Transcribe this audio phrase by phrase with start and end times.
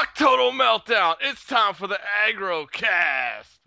[0.00, 1.16] Fuck Total Meltdown.
[1.20, 3.60] It's time for the Aggro Cast.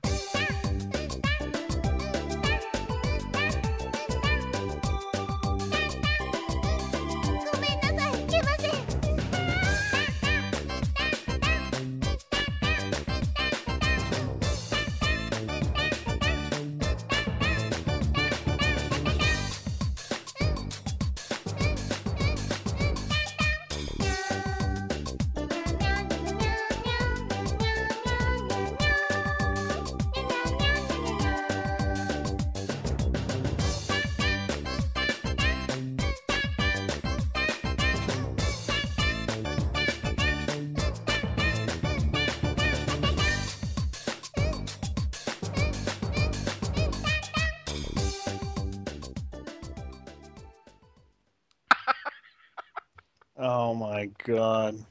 [54.34, 54.84] God.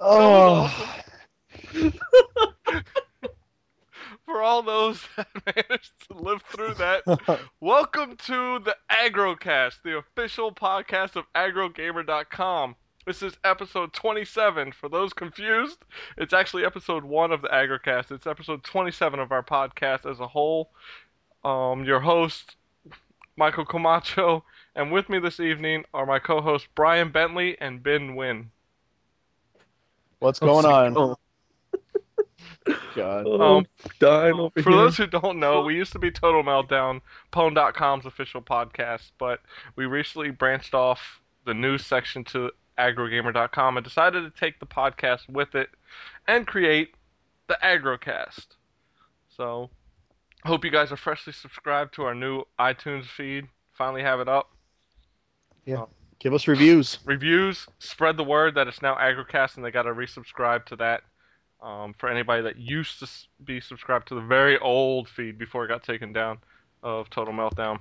[0.00, 0.96] oh.
[4.24, 7.02] For all those that managed to live through that,
[7.60, 12.76] welcome to the Agrocast, the official podcast of AgroGamer.com.
[13.04, 14.70] This is episode 27.
[14.70, 15.78] For those confused,
[16.16, 18.12] it's actually episode 1 of the Agrocast.
[18.12, 20.70] It's episode 27 of our podcast as a whole.
[21.44, 22.54] Um, your host,
[23.36, 24.44] Michael Camacho,
[24.76, 28.50] and with me this evening are my co-hosts Brian Bentley and Ben Wynn.
[30.20, 31.16] What's going on?
[32.94, 33.26] God.
[33.26, 33.66] Um,
[34.00, 34.78] dying over For here.
[34.78, 37.00] those who don't know, we used to be Total Meltdown,
[37.32, 39.40] Pwn.com's official podcast, but
[39.76, 45.28] we recently branched off the news section to AgroGamer.com and decided to take the podcast
[45.28, 45.70] with it
[46.28, 46.94] and create
[47.46, 48.46] the Agrocast.
[49.28, 49.70] So,
[50.44, 53.46] hope you guys are freshly subscribed to our new iTunes feed.
[53.72, 54.55] Finally have it up.
[56.18, 56.98] Give us reviews.
[57.04, 61.02] Reviews, spread the word that it's now Agrocast and they got to resubscribe to that.
[61.62, 63.08] Um, for anybody that used to
[63.44, 66.38] be subscribed to the very old feed before it got taken down
[66.82, 67.78] of Total Meltdown.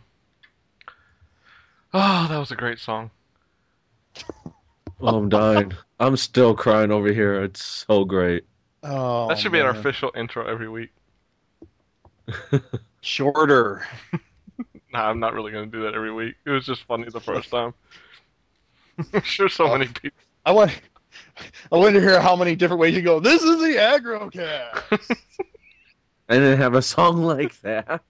[1.94, 3.12] Oh, that was a great song.
[5.02, 5.74] Oh, I'm dying.
[6.00, 7.44] I'm still crying over here.
[7.44, 8.46] It's so great.
[8.84, 9.80] Oh, that should be our man.
[9.80, 10.92] official intro every week.
[13.02, 13.86] shorter.
[14.96, 16.36] Nah, I'm not really going to do that every week.
[16.46, 17.74] It was just funny the first time.
[19.14, 20.18] I'm sure so many people.
[20.46, 20.72] I want.
[21.70, 23.20] I want to hear how many different ways you go.
[23.20, 25.18] This is the agrocast.
[26.30, 28.02] I didn't have a song like that.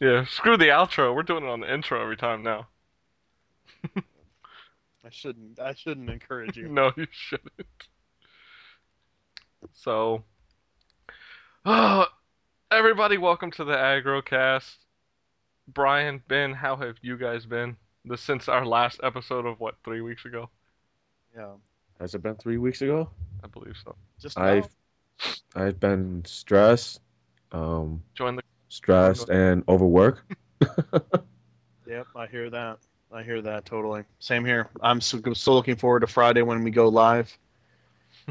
[0.00, 1.14] Yeah, screw the outro.
[1.14, 2.68] We're doing it on the intro every time now.
[3.94, 5.60] I shouldn't.
[5.60, 6.68] I shouldn't encourage you.
[6.68, 7.52] No, you shouldn't.
[9.74, 10.24] So,
[11.66, 12.06] uh,
[12.70, 14.76] everybody, welcome to the AgroCast.
[15.72, 17.76] Brian, Ben, how have you guys been?
[18.04, 20.48] This since our last episode of what three weeks ago,
[21.36, 21.52] Yeah.
[22.00, 23.10] Has it been three weeks ago?
[23.44, 23.94] I believe so.
[24.18, 24.44] Just now.
[24.44, 24.68] I've
[25.54, 27.00] I've been stressed,
[27.52, 30.24] um, Join the stressed and overwork.
[31.90, 32.78] Yep, I hear that.
[33.12, 34.04] I hear that totally.
[34.20, 34.70] Same here.
[34.80, 37.36] I'm so, still looking forward to Friday when we go live.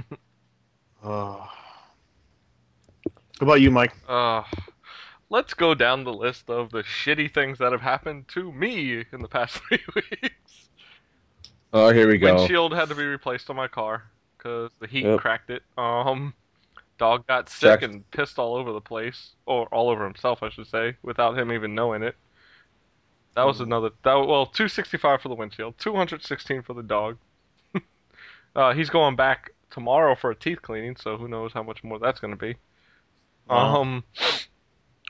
[1.03, 1.49] oh.
[1.49, 1.51] How
[3.41, 3.93] about you, Mike?
[4.07, 4.43] uh,
[5.29, 9.21] let's go down the list of the shitty things that have happened to me in
[9.21, 10.69] the past three weeks.
[11.71, 12.33] Oh, here we go.
[12.35, 14.03] Windshield had to be replaced on my car
[14.37, 15.19] because the heat Yep.
[15.19, 15.63] cracked it.
[15.77, 16.33] Um,
[16.97, 17.81] dog got sick Check.
[17.83, 21.51] and pissed all over the place, or all over himself, I should say, without him
[21.51, 22.15] even knowing it.
[23.35, 23.63] That was Mhm.
[23.65, 23.89] another.
[24.03, 27.17] That well, two sixty five for the windshield, two hundred sixteen for the dog.
[28.55, 31.99] uh, he's going back tomorrow for a teeth cleaning, so who knows how much more
[31.99, 32.55] that's going to be.
[33.47, 33.81] Wow.
[33.81, 34.03] Um,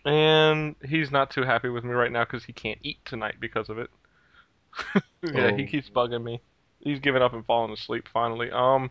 [0.05, 3.69] and he's not too happy with me right now because he can't eat tonight because
[3.69, 3.89] of it.
[5.23, 5.67] yeah, he Oh.
[5.67, 6.41] keeps bugging me.
[6.81, 8.51] He's giving up and falling asleep finally.
[8.51, 8.89] Um,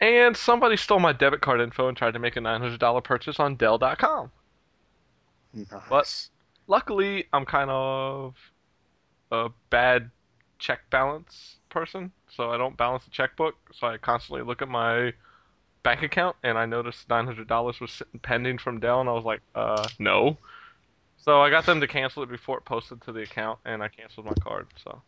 [0.00, 3.00] and somebody stole my debit card info and tried to make a nine hundred dollar
[3.00, 4.30] purchase on Dell.com.
[5.54, 5.66] Nice.
[5.88, 6.28] What?
[6.68, 8.34] Luckily, I'm kind of
[9.32, 10.10] a bad
[10.58, 13.54] check balance person, so I don't balance the checkbook.
[13.72, 15.12] So I constantly look at my
[15.86, 19.24] bank account, and I noticed nine hundred dollars was pending from Dell, and I was
[19.24, 20.36] like, uh, no.
[21.16, 23.88] So I got them to cancel it before it posted to the account, and I
[23.88, 24.66] canceled my card.
[24.82, 25.00] So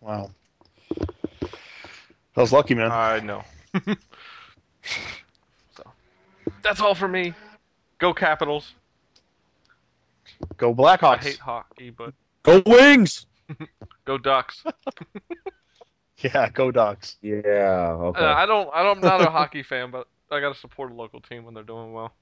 [0.00, 0.30] Wow.
[0.90, 2.92] That was lucky, man.
[2.92, 3.42] I know.
[5.74, 5.82] so
[6.62, 7.32] that's all for me.
[7.98, 8.74] Go Capitals.
[10.58, 11.20] Go Blackhawks.
[11.20, 12.12] I hate hockey, but
[12.42, 13.26] Go Wings!
[14.04, 14.62] go Ducks.
[16.34, 17.16] Yeah, go Ducks.
[17.22, 17.38] Yeah.
[17.40, 18.20] Okay.
[18.24, 18.68] Uh, I don't.
[18.74, 18.96] I don't.
[18.98, 21.92] I'm not a hockey fan, but I gotta support a local team when they're doing
[21.92, 22.12] well.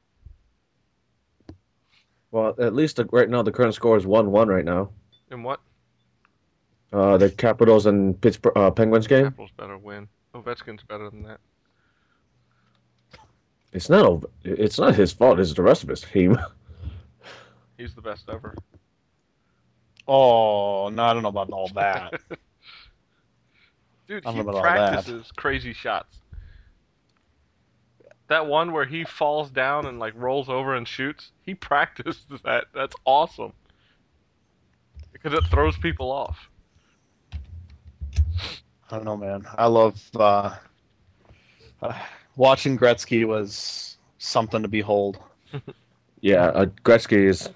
[2.30, 4.90] well, at least the, right now the current score is one-one right now.
[5.30, 5.60] And what?
[6.92, 9.24] Uh, the Capitals and Pittsburgh uh, Penguins game.
[9.24, 10.08] Capitals better win.
[10.34, 11.40] Ovechkin's better than that.
[13.72, 14.06] It's not.
[14.06, 15.40] a- It's not his fault.
[15.40, 16.38] It's the rest of his team.
[17.76, 18.54] He's the best ever.
[20.06, 22.20] Oh, no, I don't know about all that.
[24.08, 24.92] Dude, he know about all that.
[24.92, 26.16] practices crazy shots.
[28.28, 32.64] That one where he falls down and like rolls over and shoots, he practices that.
[32.74, 33.52] That's awesome.
[35.12, 36.48] Because it throws people off.
[38.90, 39.46] I don't know, man.
[39.58, 40.54] I love uh,
[41.82, 41.98] uh,
[42.36, 45.18] watching Gretzky was something to behold.
[46.20, 47.50] yeah, uh, Gretzky is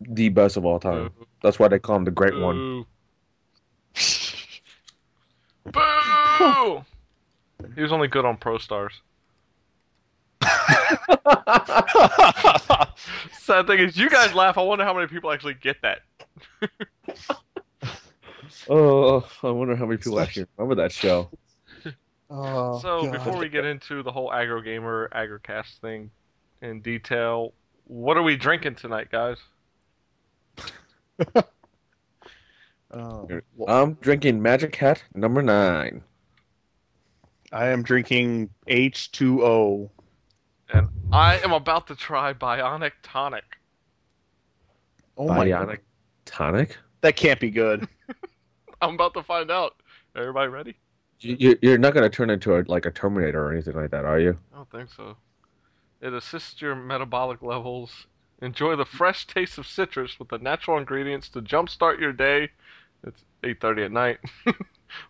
[0.00, 1.10] the best of all time.
[1.42, 2.84] That's why they call him the Great One.
[5.72, 5.80] Boo!
[6.38, 6.84] Boo!
[7.74, 8.92] he was only good on ProStars.
[13.40, 14.58] Sad thing is, you guys laugh.
[14.58, 16.00] I wonder how many people actually get that.
[18.68, 21.30] Oh, I wonder how many people actually remember that show.
[22.30, 23.12] oh, So God.
[23.12, 26.10] before we get into the whole aggro gamer agrocast thing
[26.62, 27.52] in detail,
[27.84, 29.36] what are we drinking tonight, guys?
[32.96, 33.28] Oh,
[33.68, 36.02] I'm drinking Magic Hat number nine.
[37.52, 39.90] I am drinking H2O.
[40.72, 43.44] And I am about to try Bionic Tonic.
[45.16, 45.78] Oh my Bionic God.
[46.24, 46.76] Tonic.
[47.02, 47.86] That can't be good.
[48.82, 49.74] I'm about to find out.
[50.16, 50.76] Everybody ready?
[51.20, 54.04] You, you- you're not gonna turn into a, like a Terminator or anything like that,
[54.04, 54.38] are you?
[54.52, 55.16] I don't think so.
[56.00, 58.06] It assists your metabolic levels.
[58.42, 62.50] Enjoy the fresh taste of citrus with the natural ingredients to jumpstart your day.
[63.04, 64.18] It's 8:30 at night.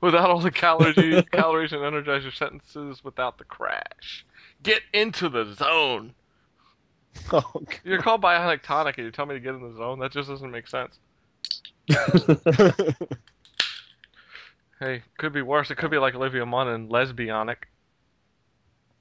[0.00, 4.26] without all the calories, calories and energize your sentences without the crash.
[4.62, 6.14] Get into the zone.
[7.32, 7.80] Oh, God.
[7.82, 10.00] You're called Bionic Tonic and you tell me to get in the zone?
[10.00, 10.98] That just doesn't make sense.
[14.78, 15.70] Hey, could be worse.
[15.70, 17.56] It could be like Olivia Munn and Lesbionic.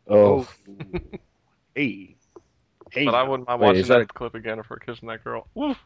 [0.08, 0.48] oh, oh.
[1.76, 2.16] hey.
[2.92, 3.06] Hey.
[3.06, 5.48] But I wouldn't mind watching is that that clip again of her kissing that girl.
[5.54, 5.78] Woof.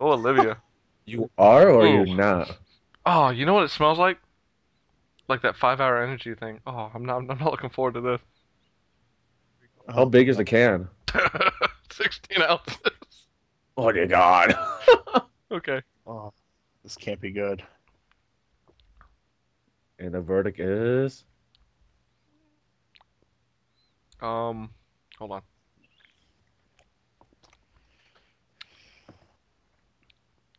[0.00, 0.56] Oh, Olivia.
[1.06, 1.92] You are or Ooh.
[2.06, 2.56] you're not?
[3.06, 4.18] Oh, you know what it smells like?
[5.28, 6.60] Like that five-hour energy thing.
[6.66, 7.18] Oh, I'm not.
[7.18, 8.20] I'm not looking forward to this.
[9.88, 10.88] How big is the can?
[11.92, 12.76] Sixteen ounces.
[13.76, 14.54] Oh dear God!
[15.52, 15.80] Okay.
[16.08, 16.32] Oh,
[16.82, 17.62] this can't be good.
[20.00, 21.24] and the verdict is
[24.20, 24.70] Um,
[25.18, 25.42] hold on.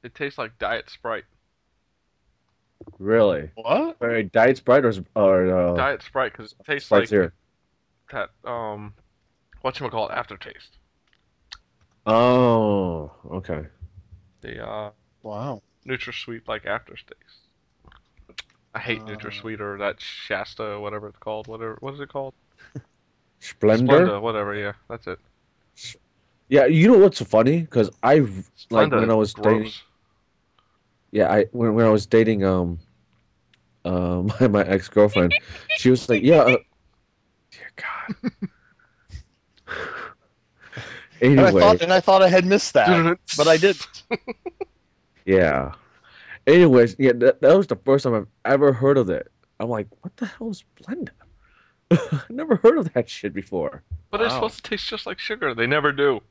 [0.04, 1.26] It tastes like Diet Sprite.
[3.00, 3.50] really.
[3.56, 4.00] What?
[4.00, 7.32] Wait, Diet Sprite or, or uh, Diet Sprite because it tastes Sprite like Zero?
[8.12, 8.30] that.
[8.46, 8.94] Um,
[9.62, 10.14] what you call it?
[10.14, 10.78] Aftertaste.
[12.06, 13.66] Oh, okay.
[14.42, 14.92] The uh,
[15.24, 15.62] Wow.
[15.86, 17.16] NutraSweet like aftertaste.
[18.74, 19.06] I hate Uh.
[19.08, 21.48] NutraSweet or that Shasta, whatever it's called.
[21.48, 21.78] Whatever.
[21.82, 22.34] What is it called?
[23.40, 24.08] Splendor.
[24.08, 24.56] Splenda, whatever.
[24.56, 25.20] Yeah, that's it.
[26.50, 27.60] Yeah, you know what's funny?
[27.62, 28.26] Because I
[28.70, 29.58] like when I was gross.
[29.58, 29.72] dating.
[31.18, 32.78] Yeah, I when, when I was dating um,
[33.86, 35.34] um my, my ex girlfriend,
[35.78, 36.42] she was like, yeah.
[36.42, 36.58] Uh,
[37.52, 38.32] dear God.
[41.20, 43.76] And I anyway, thought, and I thought I had missed that, but I did.
[45.26, 45.72] yeah.
[46.46, 49.32] Anyways, yeah, that, that was the first time I've ever heard of it.
[49.60, 51.10] I'm like, what the hell is Splenda?
[51.90, 53.82] I never heard of that shit before.
[54.12, 55.56] But it's supposed to taste just like sugar.
[55.56, 56.22] They never do.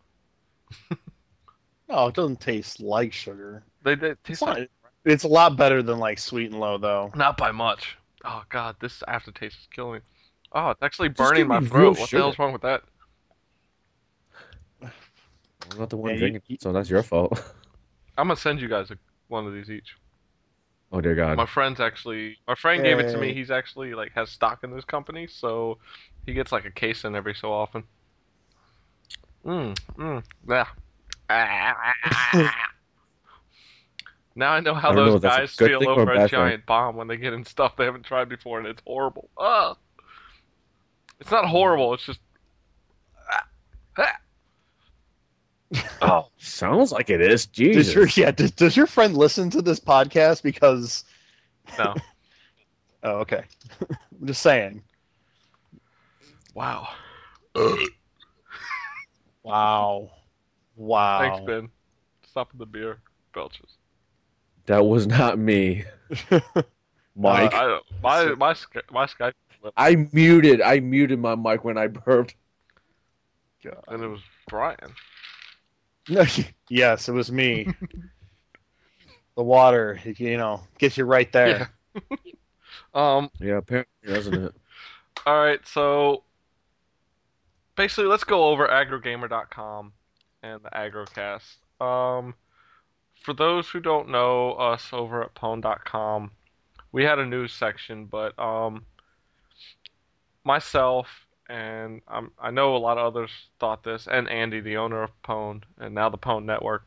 [1.89, 3.63] No, it doesn't taste like sugar.
[3.83, 4.71] They, they It's, taste not, like
[5.07, 7.11] it's a lot better than like sweet and low, though.
[7.15, 7.97] not by much.
[8.25, 10.01] Oh god, this aftertaste is killing me.
[10.53, 11.91] Oh, it's actually Just burning my throat.
[11.91, 12.19] What the sugar.
[12.23, 12.83] hell's wrong with that?
[14.83, 17.33] I'm not the one Yeah, drinking, you- so that's your fault.
[18.19, 18.99] I'm gonna send you guys a,
[19.29, 19.97] one of these each.
[20.93, 21.37] Oh dear God.
[21.37, 23.35] My friend's actually, my friend gave it to me.
[23.35, 25.79] He's actually like has stock in this company, so
[26.25, 27.85] he gets like a case in every so often.
[29.45, 30.67] Mm, mm, yeah.
[34.37, 36.07] now I know how I don't know those a guys feel thing a over a
[36.07, 36.39] bad thing.
[36.39, 39.29] giant bomb when they get in stuff they haven't tried before, and it's horrible.
[39.37, 39.77] Ah.
[41.19, 41.95] It's not horrible.
[41.95, 42.21] It's just.
[46.03, 47.47] Oh, sounds like it is.
[47.47, 47.95] Does Jesus.
[47.95, 48.31] your yeah?
[48.31, 50.43] Does, does your friend listen to this podcast?
[50.43, 51.05] Because
[51.79, 51.95] No.
[53.03, 53.45] oh, okay.
[54.21, 54.83] I'm just saying.
[56.55, 56.89] Wow.
[59.43, 60.11] Wow.
[60.77, 61.19] Wow.
[61.19, 61.69] Thanks, Ben.
[62.29, 62.99] Stopping the beer
[63.35, 63.76] belches.
[64.67, 65.85] That was not me,
[67.17, 67.55] Mike.
[67.55, 68.55] Uh, I, my my
[68.91, 69.33] my Skype
[69.77, 70.61] I muted.
[70.61, 72.35] I muted my mic when I burped.
[73.89, 74.95] and it was Brian.
[76.69, 77.67] yes, it was me.
[79.37, 81.71] the water, you know, gets you right there.
[81.95, 82.17] Yeah.
[82.95, 83.31] Um.
[83.41, 84.55] Yeah, apparently, doesn't it?
[85.27, 85.61] All right.
[85.67, 86.23] So
[87.77, 89.93] basically, let's go over agrogamer.com
[90.43, 91.57] and the agrocast.
[91.85, 92.35] Um,
[93.27, 96.31] for those who don't know us over at pwn.com,
[96.93, 98.87] we had a news section, but um,
[100.45, 101.09] myself
[101.49, 105.11] and um, I know a lot of others thought this, and Andy, the owner of
[105.25, 106.87] Pwn, and now the Pwn Network.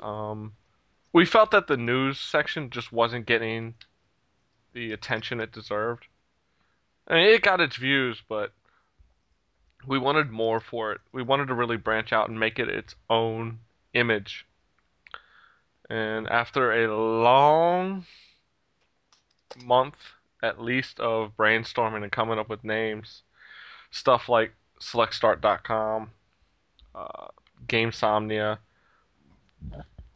[0.00, 0.52] Um,
[1.12, 3.74] we felt that the news section just wasn't getting
[4.72, 6.06] the attention it deserved.
[7.08, 8.52] I mean, it got its views, but
[9.84, 11.00] we wanted more for it.
[11.12, 13.58] We wanted to really branch out and make it its own
[13.94, 14.46] image.
[15.90, 18.06] And after a long
[19.64, 19.96] month,
[20.40, 23.22] at least, of brainstorming and coming up with names,
[23.90, 26.10] stuff like SelectStart.com,
[26.94, 27.26] uh,
[27.66, 28.58] GameSomnia.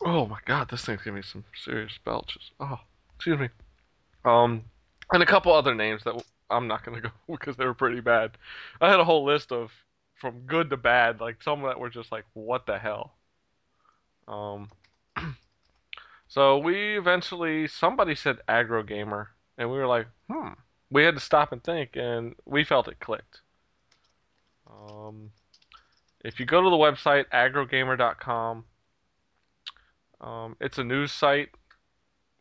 [0.04, 2.52] Oh my god, this thing's giving me some serious belches.
[2.60, 2.78] Oh,
[3.16, 3.48] excuse me.
[4.24, 4.62] Um,
[5.12, 8.32] and a couple other names that I'm not gonna go because they were pretty bad.
[8.80, 9.72] I had a whole list of
[10.14, 13.14] from good to bad, like some that were just like, what the hell.
[14.28, 14.70] Um,
[16.28, 20.48] so we eventually somebody said aggro gamer, and we were like, hmm.
[20.90, 23.40] We had to stop and think, and we felt it clicked.
[24.70, 25.30] Um,
[26.24, 28.64] if you go to the website agrogamer.com,
[30.20, 31.48] um, it's a news site.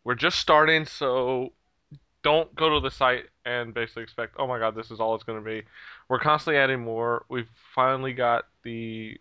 [0.04, 1.54] We're just starting, so
[2.22, 5.24] don't go to the site and basically expect, oh my god, this is all it's
[5.24, 5.64] going to be.
[6.08, 7.26] We're constantly adding more.
[7.30, 9.18] We've finally got the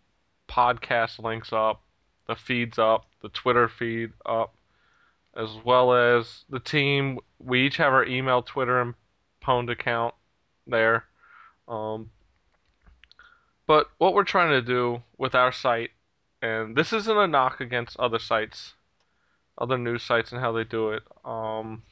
[0.48, 1.82] podcast links up,
[2.32, 4.54] the feeds up, the Twitter feed up,
[5.36, 7.18] as well as the team.
[7.38, 8.94] We each have our email, Twitter, and
[9.44, 10.14] Pwned account
[10.66, 11.04] there.
[11.68, 12.10] Um,
[13.66, 15.90] but what we're trying to do with our site,
[16.40, 18.74] and this isn't a knock against other sites,
[19.58, 21.02] other news sites and how they do it.
[21.24, 21.82] Um,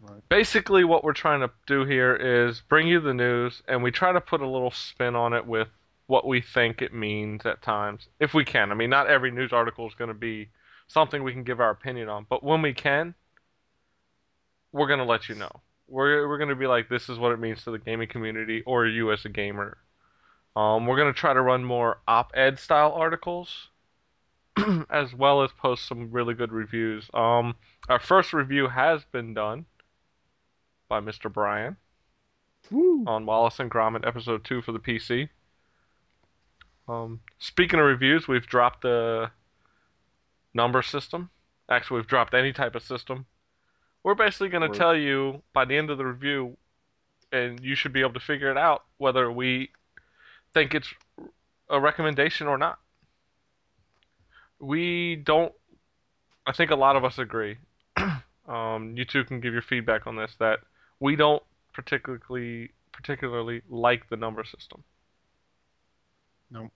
[0.00, 0.22] right.
[0.28, 4.12] Basically, what we're trying to do here is bring you the news, and we try
[4.12, 5.68] to put a little spin on it with
[6.12, 8.70] what we think it means at times, if we can.
[8.70, 10.50] I mean, not every news article is going to be
[10.86, 13.14] something we can give our opinion on, but when we can,
[14.72, 15.62] we're going to let you know.
[15.88, 18.62] We're we're going to be like, this is what it means to the gaming community,
[18.66, 19.78] or you as a gamer,
[20.54, 23.68] um, we're going to try to run more op-ed style articles,
[24.90, 27.08] as well as post some really good reviews.
[27.14, 27.54] Um,
[27.88, 29.64] our first review has been done
[30.90, 31.32] by Mr.
[31.32, 31.78] Brian
[32.70, 33.02] Woo.
[33.06, 35.30] on Wallace and Gromit episode two for the PC.
[36.88, 39.30] Um, speaking of reviews, we've dropped the
[40.54, 41.30] number system.
[41.68, 43.26] Actually, we've dropped any type of system.
[44.02, 46.56] We're basically going to tell you by the end of the review,
[47.30, 49.70] and you should be able to figure it out whether we
[50.52, 50.92] think it's
[51.70, 52.78] a recommendation or not.
[54.58, 55.52] We don't.
[56.46, 57.58] I think a lot of us agree.
[58.48, 60.34] um, you two can give your feedback on this.
[60.40, 60.58] That
[60.98, 64.82] we don't particularly particularly like the number system.
[66.52, 66.70] No.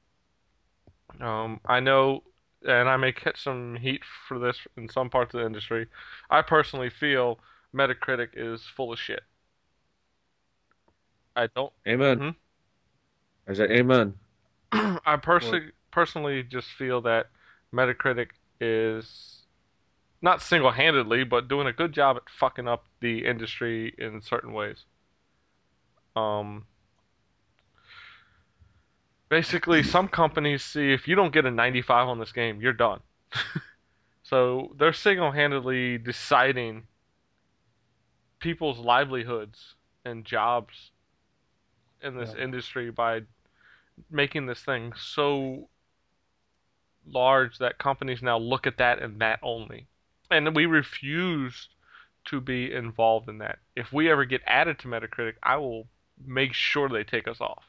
[1.20, 2.22] Um, I know,
[2.66, 5.86] and I may catch some heat for this in some parts of the industry.
[6.30, 7.38] I personally feel
[7.74, 9.22] Metacritic is full of shit.
[11.34, 11.72] I don't.
[11.86, 12.18] Amen.
[12.18, 12.28] Hmm?
[13.48, 14.14] I said, Amen.
[14.72, 17.26] I personally personally just feel that
[17.72, 18.28] Metacritic
[18.60, 19.42] is
[20.22, 24.84] not single-handedly, but doing a good job at fucking up the industry in certain ways.
[26.16, 26.66] Um,
[29.36, 33.00] basically, some companies see if you don't get a 95 on this game, you're done.
[34.22, 36.84] so they're single-handedly deciding
[38.38, 39.74] people's livelihoods
[40.06, 40.90] and jobs
[42.02, 42.44] in this yeah.
[42.44, 43.20] industry by
[44.10, 45.68] making this thing so
[47.06, 49.86] large that companies now look at that and that only.
[50.30, 51.68] And we refuse
[52.24, 53.58] to be involved in that.
[53.76, 55.88] If we ever get added to Metacritic, I will
[56.26, 57.64] make sure they take us off.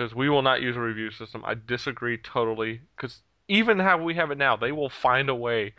[0.00, 1.42] Because we will not use a review system.
[1.44, 2.80] I disagree totally.
[2.96, 5.74] Because even how we have it now, they will find a way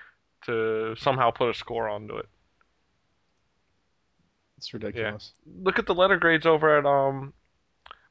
[0.46, 2.30] to somehow put a score onto it.
[4.60, 5.34] It's ridiculous.
[5.44, 5.54] Yeah.
[5.64, 7.34] Look at the letter grades over at um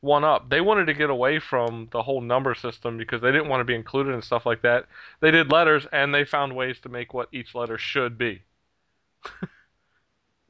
[0.02, 0.50] 1UP.
[0.50, 3.64] They wanted to get away from the whole number system because they didn't want to
[3.64, 4.87] be included and stuff like that.
[5.21, 8.43] They did letters and they found ways to make what each letter should be.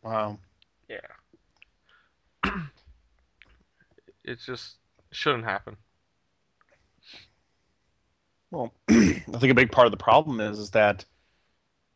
[0.02, 0.38] wow.
[0.88, 1.00] Yeah.
[4.24, 4.76] it's just
[5.12, 5.76] shouldn't happen.
[8.50, 8.94] Well, I
[9.38, 11.04] think a big part of the problem is, is that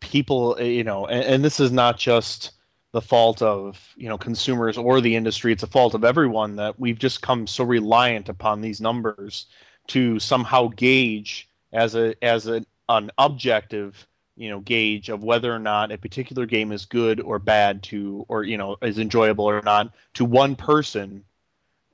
[0.01, 2.53] people, eh, you know, and, and this is not just
[2.95, 6.79] the fault of you know consumers or the industry it's a fault of everyone that
[6.79, 9.47] we've just come so reliant upon these numbers
[9.89, 14.07] to somehow gauge as a as a, an objective
[14.37, 18.25] you know gauge of whether or not a particular game is good or bad to
[18.29, 21.25] or you know is enjoyable or not to one person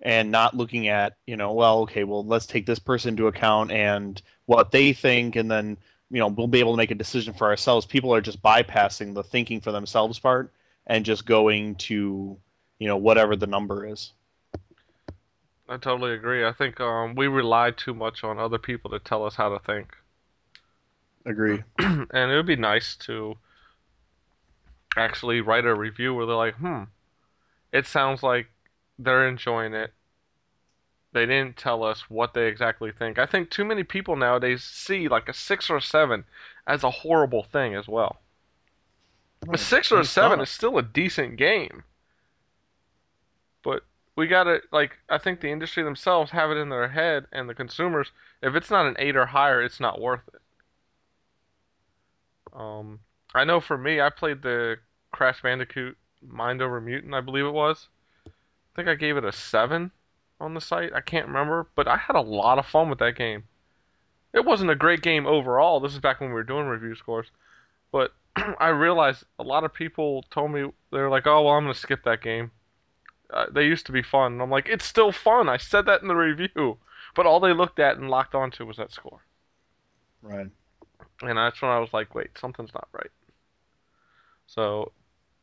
[0.03, 3.71] and not looking at you know well okay well let's take this person into account
[3.71, 5.77] and what they think and then
[6.11, 9.15] you know we'll be able to make a decision for ourselves people are just bypassing
[9.15, 10.53] the thinking for themselves part
[10.87, 12.37] and just going to
[12.79, 14.13] you know whatever the number is
[15.71, 16.45] I totally agree.
[16.45, 19.61] I think um, we rely too much on other people to tell us how to
[19.61, 19.97] think.
[21.25, 23.37] agree and it would be nice to
[24.97, 26.83] actually write a review where they're like, hmm,
[27.73, 28.49] it sounds like
[29.03, 29.93] they're enjoying it.
[31.13, 33.19] They didn't tell us what they exactly think.
[33.19, 36.25] I think too many people nowadays see like a six or a seven
[36.67, 38.21] as a horrible thing as well.
[39.53, 41.83] A six or a seven is still a decent game.
[43.63, 47.49] But we gotta like I think the industry themselves have it in their head and
[47.49, 50.43] the consumers, if it's not an eight or higher, it's not worth it.
[52.53, 53.01] Um
[53.35, 54.79] I know for me I played the
[55.11, 57.89] Crash Bandicoot Mind Over Mutant, I believe it was.
[58.75, 59.93] I think I gave it a seven
[60.41, 60.93] on the site.
[60.95, 63.45] I can't remember, but I had a lot of fun with that game.
[64.33, 65.81] It wasn't a great game overall.
[65.81, 67.31] This is back when we were doing review scores.
[67.93, 70.63] But I realized a lot of people told me
[70.93, 72.53] they were like, "Oh, well, I'm gonna skip that game."
[73.31, 74.35] Uh, they used to be fun.
[74.35, 76.79] And I'm like, "It's still fun." I said that in the review,
[77.15, 79.23] but all they looked at and locked onto was that score.
[80.23, 80.51] right
[81.23, 83.11] And that's when I was like, "Wait, something's not right."
[84.47, 84.93] So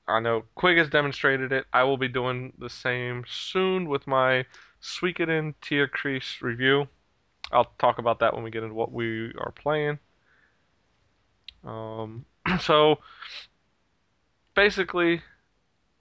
[0.08, 1.66] I know Quig has demonstrated it.
[1.74, 4.46] I will be doing the same soon with my
[4.82, 6.88] Suikoden Tierkreis review.
[7.52, 10.00] I'll talk about that when we get into what we are playing.
[11.66, 12.26] Um,
[12.62, 13.00] so
[14.56, 15.22] basically,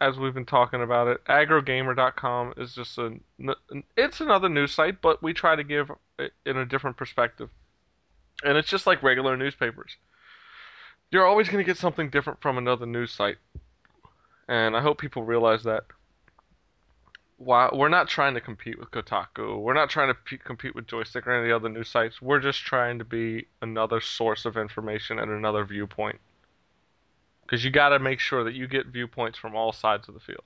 [0.00, 3.14] as we've been talking about it, agrogamer.com is just a
[3.96, 7.50] it's another news site, but we try to give it in a different perspective.
[8.44, 9.96] And it's just like regular newspapers.
[11.10, 13.36] You're always going to get something different from another news site.
[14.48, 15.84] And I hope people realize that.
[17.38, 20.86] While we're not trying to compete with Kotaku, we're not trying to p- compete with
[20.86, 22.22] Joystiq or any other news sites.
[22.22, 26.18] We're just trying to be another source of information and another viewpoint.
[27.42, 30.20] Because you got to make sure that you get viewpoints from all sides of the
[30.20, 30.44] field.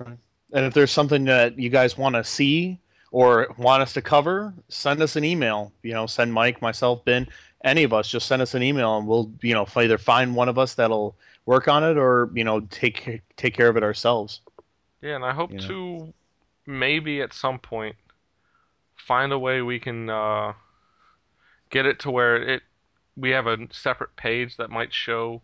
[0.00, 2.78] and if there's something that you guys want to see
[3.10, 7.26] or want us to cover send us an email you know send mike myself ben
[7.64, 10.48] any of us just send us an email and we'll you know either find one
[10.48, 14.40] of us that'll work on it or you know take take care of it ourselves
[15.00, 15.68] Yeah, and I hope You know?
[15.68, 16.12] to
[16.66, 17.96] maybe at some point
[18.96, 20.54] find a way we can uh,
[21.70, 22.62] get it to where it
[23.16, 25.40] we have a separate page that might show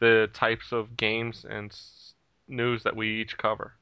[0.00, 2.14] the types of games and s-
[2.48, 3.74] news that we each cover.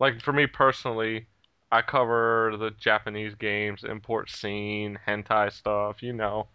[0.00, 1.26] Like for me personally,
[1.72, 6.48] I cover the Japanese games, import scene, hentai stuff, you know.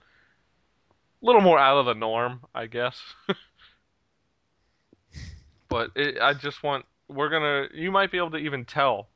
[1.23, 3.01] A little more out of the norm, I guess.
[5.73, 9.09] but it, I just want we're gonna you might be able to even tell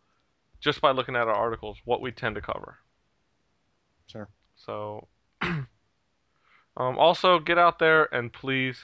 [0.59, 2.77] just by looking at our articles what we tend to cover.
[4.07, 4.27] Sure.
[4.55, 5.07] So
[5.41, 5.67] um,
[6.75, 8.79] also get out there and please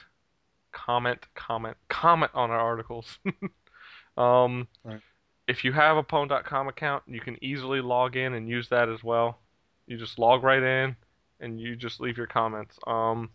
[0.70, 3.18] comment, comment, comment on our articles.
[4.16, 5.00] um, Right.
[5.48, 9.02] If you have a pwn.com account, you can easily log in and use that as
[9.02, 9.40] well.
[9.86, 10.96] You just log right in
[11.40, 12.78] and you just leave your comments.
[12.86, 13.30] Um,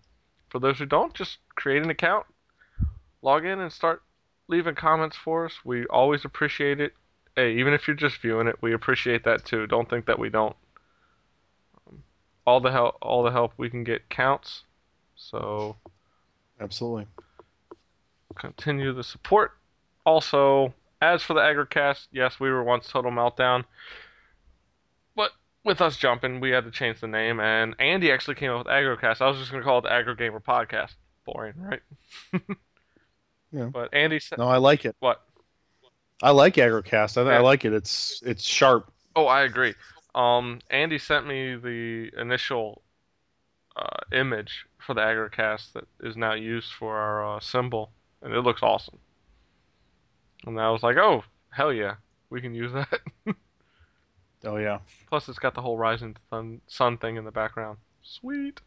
[0.48, 2.26] for those who don't, just create an account,
[3.22, 4.02] log in, and start
[4.50, 5.54] leaving comments for us.
[5.64, 6.94] We always appreciate it.
[7.36, 9.68] Hey, even if you're just viewing it, we appreciate that too.
[9.68, 10.56] Don't think that we don't.
[11.88, 12.04] Um,
[12.46, 14.64] all the help, all the help we can get counts.
[15.16, 15.78] So
[16.60, 17.08] absolutely
[18.40, 19.52] continue the support.
[20.06, 23.66] Also, as for the Agrocast, yes, we were once Total Meltdown,
[25.16, 25.32] but
[25.64, 27.40] with us jumping, we had to change the name.
[27.40, 29.22] And Andy actually came up with Agrocast.
[29.22, 30.96] I was just gonna call it the Agro Gamer Podcast.
[31.26, 31.82] Boring, right?
[33.52, 33.66] Yeah.
[33.66, 35.22] But Andy said, no i like it "What?
[36.22, 39.76] i like agrocast i, I like it it's it's sharp Oh, I agree.
[40.16, 42.82] Um, Andy sent me the initial
[43.76, 48.40] uh, image for the Agrocast that is now used for our uh, symbol, and it
[48.42, 49.00] looks awesome.
[50.46, 51.96] And I was like, "Oh, hell yeah,
[52.30, 53.02] we can use that."
[54.46, 57.78] oh yeah Plus, it's got the whole rising sun, sun thing in the background.
[58.04, 58.62] Sweet.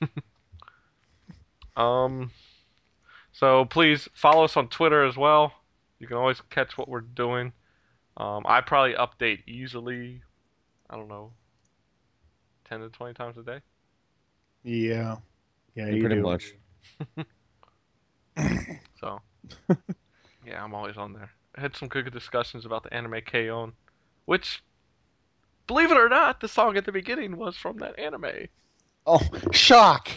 [1.76, 2.30] um,
[3.32, 5.52] so please follow us on Twitter as well.
[5.98, 7.52] You can always catch what we're doing.
[8.16, 10.22] Um, I probably update easily.
[10.90, 11.32] I don't know,
[12.64, 13.60] ten to twenty times a day.
[14.64, 15.16] yeah
[15.74, 16.22] yeah you pretty do.
[16.22, 16.52] much.
[19.00, 19.20] So,
[20.46, 21.30] yeah, I'm always on there.
[21.56, 23.72] I had some good discussions about the anime K-On!
[24.26, 24.62] which,
[25.66, 28.46] believe it or not, the song at the beginning was from that anime.
[29.06, 29.20] oh
[29.52, 30.08] shock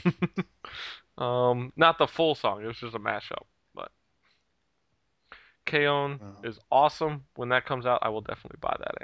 [1.18, 2.62] Um, not the full song.
[2.64, 3.44] It was just a mashup.
[3.74, 3.90] But
[5.66, 6.20] K-On!
[6.22, 6.48] Oh.
[6.48, 7.24] is awesome.
[7.36, 8.96] When that comes out, I will definitely buy that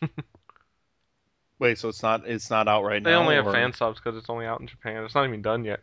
[0.00, 0.14] anime.
[1.58, 3.18] Wait, so it's not it's not out right They now.
[3.18, 5.04] They only have or- fan subs because it's only out in Japan.
[5.04, 5.80] It's not even done yet.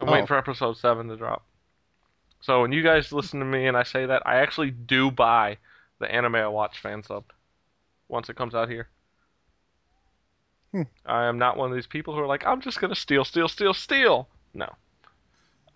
[0.00, 0.12] I'm Oh.
[0.12, 1.44] waiting for episode seven to drop.
[2.40, 5.56] So when you guys listen to me and I say that, I actually do buy
[5.98, 7.24] the anime I watch fan sub
[8.06, 8.88] once it comes out here.
[10.72, 10.82] Hmm.
[11.06, 13.48] I am not one of these people who are like, I'm just gonna steal, steal,
[13.48, 14.28] steal, steal.
[14.54, 14.70] No,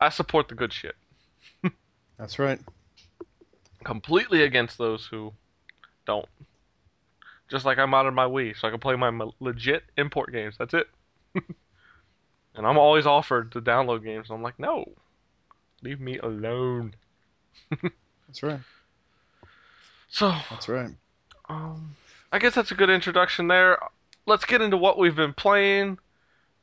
[0.00, 0.96] I support the good shit.
[2.18, 2.60] That's right.
[3.84, 5.32] Completely against those who
[6.06, 6.28] don't.
[7.48, 10.54] Just like I modded my Wii, so I can play my legit import games.
[10.58, 10.86] That's it.
[11.34, 14.28] and I'm always offered to download games.
[14.30, 14.84] And I'm like, no,
[15.82, 16.94] leave me alone.
[18.28, 18.60] That's right.
[20.08, 20.90] So, That's right.
[21.48, 21.96] um,
[22.30, 23.78] I guess that's a good introduction there.
[24.26, 25.98] Let's get into what we've been playing.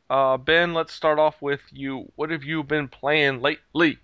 [0.10, 2.12] Uh, ben, let's start off with you.
[2.15, 4.00] What have you been playing lately?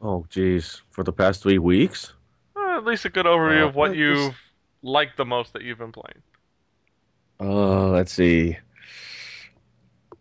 [0.00, 0.82] Oh, geez.
[0.90, 2.12] For the past three weeks?
[2.56, 4.34] Uh, at least a good overview Uh, of what you've
[4.82, 6.22] liked the most that you've been playing.
[7.40, 8.56] Uh, let's see.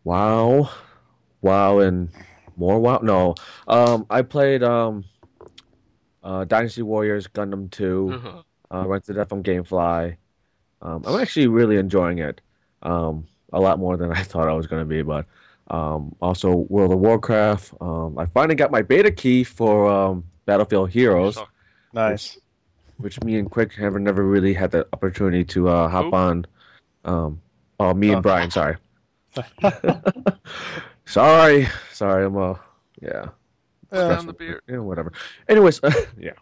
[0.03, 0.69] Wow.
[1.41, 2.09] Wow and
[2.57, 2.99] more wow.
[3.03, 3.35] No.
[3.67, 5.05] Um, I played um,
[6.23, 8.21] uh, Dynasty Warriors Gundam 2.
[8.25, 8.45] Ugh.
[8.71, 10.15] Uh, to Death on Gamefly.
[10.81, 12.41] Um, I'm actually really enjoying it.
[12.83, 15.25] Um, a lot more than I thought I was going to be, but
[15.69, 17.73] um, also World of Warcraft.
[17.81, 21.37] Um, I finally got my beta key for um, Battlefield Heroes,
[21.93, 22.37] Nice.
[22.97, 26.13] which me and Quick have never really had the opportunity to uh, hop Who?
[26.13, 26.45] on.
[27.05, 27.41] Um,
[27.79, 28.21] oh, me and Oh.
[28.21, 28.51] Brian.
[28.51, 28.77] Sorry.
[31.05, 32.25] sorry, sorry.
[32.25, 32.55] I'm uh,
[33.01, 33.25] yeah.
[33.89, 34.61] Put down the beer.
[34.67, 35.11] Yeah, whatever.
[35.47, 35.81] Anyways,
[36.19, 36.33] yeah.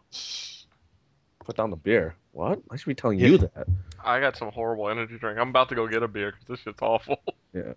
[1.45, 2.15] Put down the beer.
[2.38, 2.60] What?
[2.69, 3.65] I should be telling you that.
[4.06, 5.39] I got some horrible energy drink.
[5.39, 7.19] I'm about to go get a beer because this shit's awful.
[7.54, 7.73] Yeah,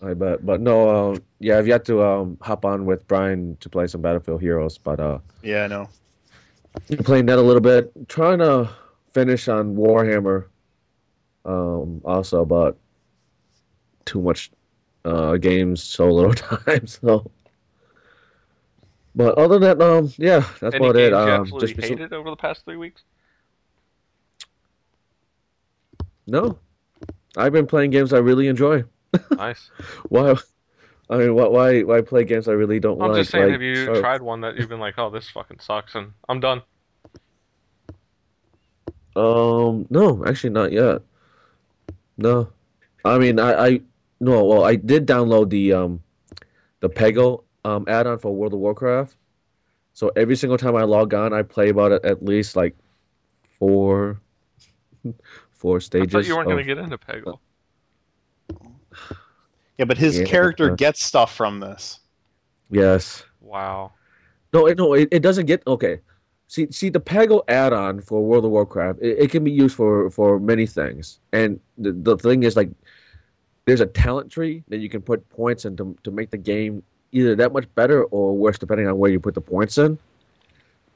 [0.00, 3.68] I bet, but no, uh, yeah, I've yet to um, hop on with Brian to
[3.68, 5.88] play some Battlefield Heroes, but uh, Yeah, I know.
[7.02, 8.68] playing that a little bit, trying to
[9.12, 10.44] finish on Warhammer,
[11.44, 12.76] um, also, but
[14.04, 14.52] too much
[15.04, 17.28] uh, games, so little time, so.
[19.16, 21.10] But other than that, um, yeah, that's Any about games it.
[21.10, 23.02] you Um, absolutely just be some- hated over the past three weeks?
[26.26, 26.58] No,
[27.36, 28.84] I've been playing games I really enjoy.
[29.30, 29.70] Nice.
[30.08, 30.34] Why?
[31.08, 31.46] I mean, why?
[31.46, 31.82] Why?
[31.82, 33.06] Why play games I really don't like?
[33.06, 33.20] I'm like?
[33.20, 35.94] just saying, like, have you tried one that you've been like, oh, this fucking sucks,
[35.94, 36.62] and I'm done?
[39.14, 41.02] Um, no, actually not yet.
[42.16, 42.48] No,
[43.04, 43.80] I mean, I, I,
[44.18, 46.02] no, well, I did download the um,
[46.80, 49.14] the Peggle um add-on for World of Warcraft.
[49.92, 52.76] So every single time I log on, I play about at least like
[53.58, 54.20] four,
[55.64, 56.12] four I stages.
[56.12, 57.38] thought you weren't of- going to get into Peggle.
[59.78, 62.00] Yeah, but his Yeah, character uh, gets stuff from this.
[62.70, 63.24] Yes.
[63.40, 63.92] Wow.
[64.52, 66.00] No, it, no, it, it doesn't get okay.
[66.48, 70.10] See, see, the Peggle add-on for World of Warcraft, it, it can be used for
[70.10, 71.18] for many things.
[71.32, 72.70] And the, the thing is, like,
[73.64, 76.82] there's a talent tree that you can put points in to, to make the game
[77.12, 79.98] either that much better or worse, depending on where you put the points in.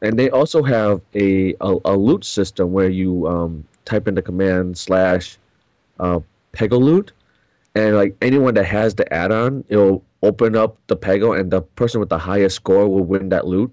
[0.02, 4.22] And they also have a a, a loot system where you um, type in the
[4.22, 5.38] command slash
[5.98, 6.20] uh,
[6.52, 7.12] Peggle loot,
[7.74, 11.98] and like anyone that has the add-on, it'll open up the Peggle, and the person
[12.00, 13.72] with the highest score will win that loot.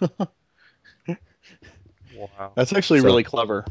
[2.16, 2.52] Wow.
[2.56, 3.64] That's actually So- really clever.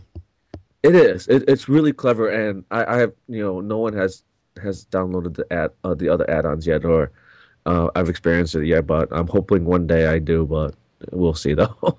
[0.83, 1.27] It is.
[1.27, 4.21] It, it's really clever, and I, I have you know no one has
[4.61, 7.11] has downloaded the ad uh, the other add-ons yet, or
[7.65, 8.85] uh, I've experienced it yet.
[8.85, 10.45] But I'm hoping one day I do.
[10.45, 10.75] But
[11.11, 11.97] we'll see though.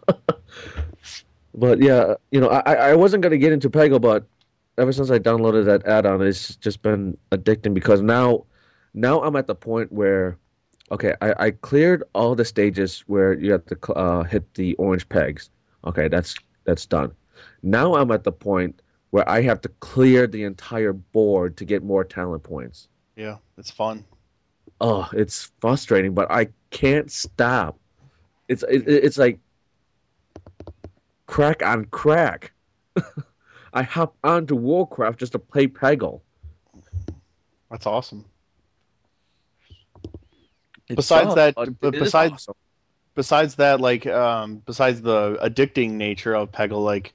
[1.54, 4.26] but yeah, you know, I I wasn't gonna get into Peggle, but
[4.78, 8.44] ever since I downloaded that add-on, it's just been addicting because now
[8.94, 10.38] now I'm at the point where
[10.90, 15.08] okay, I, I cleared all the stages where you have to uh, hit the orange
[15.08, 15.50] pegs.
[15.84, 17.12] Okay, that's that's done.
[17.62, 21.82] Now I'm at the point where I have to clear the entire board to get
[21.82, 22.88] more talent points.
[23.16, 24.04] Yeah, it's fun.
[24.80, 27.78] Oh, it's frustrating, but I can't stop.
[28.48, 29.38] It's it, it's like
[31.26, 32.52] crack on crack.
[33.72, 36.20] I hop onto Warcraft just to play Peggle.
[37.70, 38.24] That's awesome.
[40.88, 42.54] It's Besides tough, that- but but it is besides- awesome.
[43.14, 47.14] Besides that, like, um, besides the addicting nature of Peggle, like,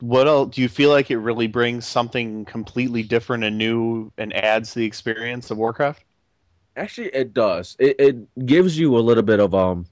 [0.00, 4.32] what else do you feel like it really brings something completely different and new and
[4.32, 6.02] adds to the experience of Warcraft?
[6.76, 7.76] Actually, it does.
[7.78, 9.84] It it gives you a little bit of um,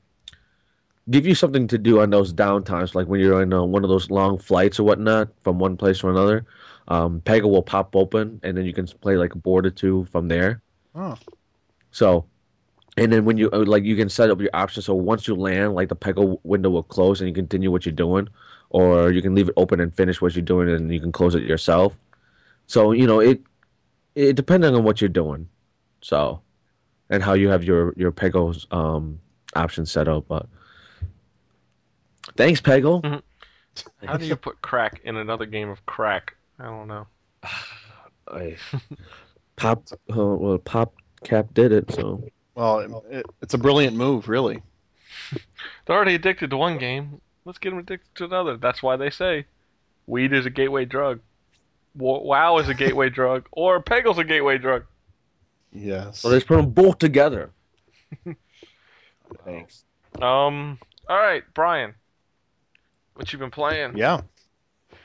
[1.11, 3.91] give you something to do on those downtimes, like when you're in uh, one of
[3.91, 6.47] those long flights or whatnot from one place to another.
[6.89, 10.07] Um, Peggle will pop open, and then you can play like a board or two
[10.07, 10.63] from there.
[10.95, 11.17] Oh.
[11.93, 12.27] So,
[12.97, 15.35] and then when you uh, like you can set up your options so once you
[15.35, 18.29] land like the peggle window will close and you continue what you're doing
[18.71, 21.35] or you can leave it open and finish what you're doing and you can close
[21.35, 21.95] it yourself
[22.67, 23.41] so you know it
[24.15, 25.49] it depending on what you're doing
[26.03, 26.41] so
[27.09, 29.21] and how you have your your peggle's um
[29.55, 30.47] options set up but
[32.41, 33.23] thanks peggle Mhm.
[34.05, 36.35] How do you put crack in another game of crack?
[36.59, 37.07] I don't know.
[38.29, 38.57] I,
[39.57, 42.25] pop uh, well pop cap did it so
[42.55, 44.63] Well, it, it, it's a brilliant move, really.
[45.87, 47.21] They're already addicted to one game.
[47.45, 48.57] Let's get them addicted to another.
[48.57, 49.47] That's why they say
[50.07, 51.21] weed is a gateway drug.
[51.95, 54.85] WoW is a gateway drug, or Peggle's a gateway drug.
[55.73, 56.21] Yes.
[56.21, 57.53] so let's put them both together
[59.45, 59.85] thanks
[60.21, 60.79] Um.
[61.09, 61.95] All right, Brian.
[63.15, 63.97] What you've been playing?
[63.97, 64.23] Yeah.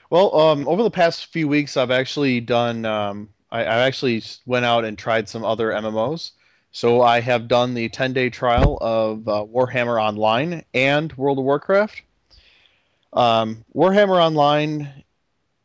[0.10, 2.86] Well, um, over the past few weeks, I've actually done.
[2.86, 6.32] Um, I, I actually went out and tried some other MMOs.
[6.72, 11.46] So I have done the 10 day trial of uh, Warhammer Online and World of
[11.46, 12.02] Warcraft.
[13.14, 14.90] Um, Warhammer Online,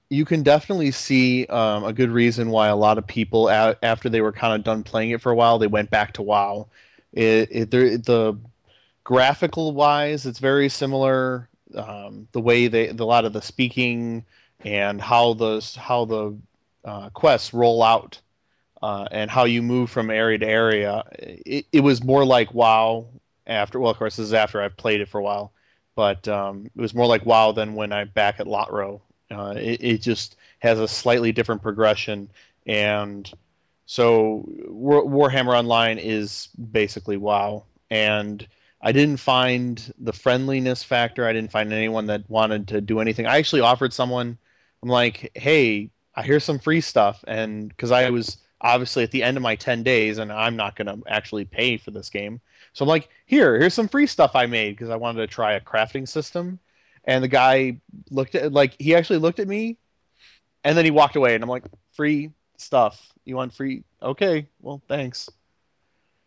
[0.09, 4.09] you can definitely see um, a good reason why a lot of people, a- after
[4.09, 6.69] they were kind of done playing it for a while, they went back to WoW.
[7.13, 8.39] It, it, the
[9.03, 11.49] graphical wise, it's very similar.
[11.75, 14.25] Um, the way they, the, a lot of the speaking
[14.65, 16.37] and how the how the
[16.85, 18.21] uh, quests roll out
[18.83, 21.05] uh, and how you move from area to area.
[21.19, 23.07] It, it was more like WoW
[23.47, 23.79] after.
[23.79, 25.53] Well, of course, this is after I've played it for a while,
[25.95, 29.01] but um, it was more like WoW than when I'm back at Lotro.
[29.31, 32.31] Uh, it, it just has a slightly different progression,
[32.67, 33.31] and
[33.87, 37.65] so War, Warhammer Online is basically WoW.
[37.91, 38.47] And
[38.83, 41.27] I didn't find the friendliness factor.
[41.27, 43.27] I didn't find anyone that wanted to do anything.
[43.27, 44.39] I actually offered someone.
[44.83, 49.23] I'm like, hey, I hear some free stuff, and because I was obviously at the
[49.23, 52.41] end of my 10 days and i'm not going to actually pay for this game
[52.73, 55.53] so i'm like here here's some free stuff i made because i wanted to try
[55.53, 56.59] a crafting system
[57.05, 59.79] and the guy looked at like he actually looked at me
[60.65, 64.83] and then he walked away and i'm like free stuff you want free okay well
[64.89, 65.31] thanks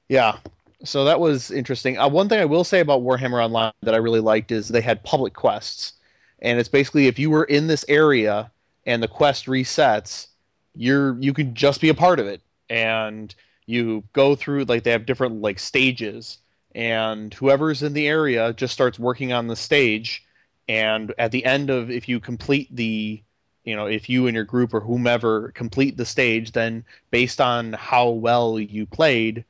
[0.10, 0.38] yeah
[0.84, 1.98] so that was interesting.
[1.98, 4.82] Uh, one thing i will say about warhammer online that i really liked is they
[4.82, 5.93] had public quests.
[6.39, 8.52] And it's basically if you were in this area
[8.86, 10.28] and the quest resets
[10.76, 12.41] you're you can just be a part of it.
[12.69, 13.34] And
[13.65, 16.39] you go through like they have different like stages.
[16.76, 20.26] And whoever's in the area just starts working on the stage.
[20.67, 23.22] And at the end of if you complete the
[23.63, 27.74] you know if you and your group or whomever complete the stage then based on
[27.74, 29.46] how well you played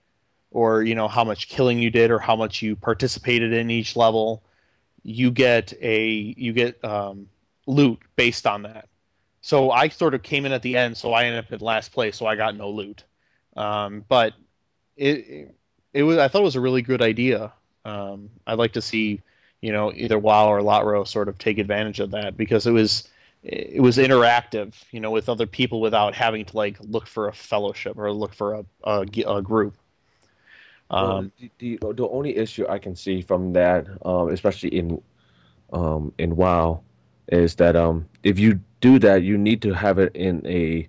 [0.53, 3.95] or you know how much killing you did or how much you participated in each
[3.95, 4.41] level
[5.03, 7.27] you get a you get um,
[7.67, 8.87] loot based on that
[9.43, 11.91] so I sort of came in at the end, so I ended up in last
[11.91, 13.03] place, so I got no loot.
[13.57, 14.33] Um, but
[14.95, 15.53] it
[15.91, 17.51] it was I thought it was a really good idea.
[17.83, 19.21] Um, I'd like to see
[19.59, 23.09] you know either WoW or Lotro sort of take advantage of that because it was
[23.43, 27.33] it was interactive, you know, with other people without having to like look for a
[27.33, 29.75] fellowship or look for a a, a group.
[30.93, 35.01] Well, Um, the, the the only issue I can see from that, um, especially in
[35.71, 36.81] um, in WoW,
[37.29, 40.87] is that um, if you do that, you need to have it in a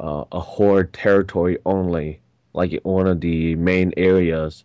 [0.00, 2.20] uh, a horde territory only,
[2.52, 4.64] like one of the main areas,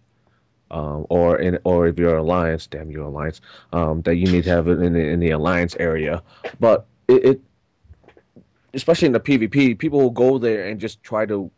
[0.71, 3.41] um, or in or if you're alliance, damn you alliance,
[3.73, 6.23] um, that you need to have it in the, in the alliance area.
[6.59, 7.41] But it, it,
[8.73, 11.51] especially in the PvP, people will go there and just try to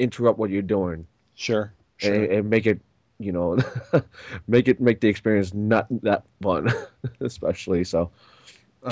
[0.00, 1.72] interrupt what you're doing sure,
[2.04, 2.14] sure.
[2.14, 2.80] and, and make it
[3.18, 3.58] you know
[4.48, 6.68] make it make the experience not that fun
[7.20, 8.10] especially so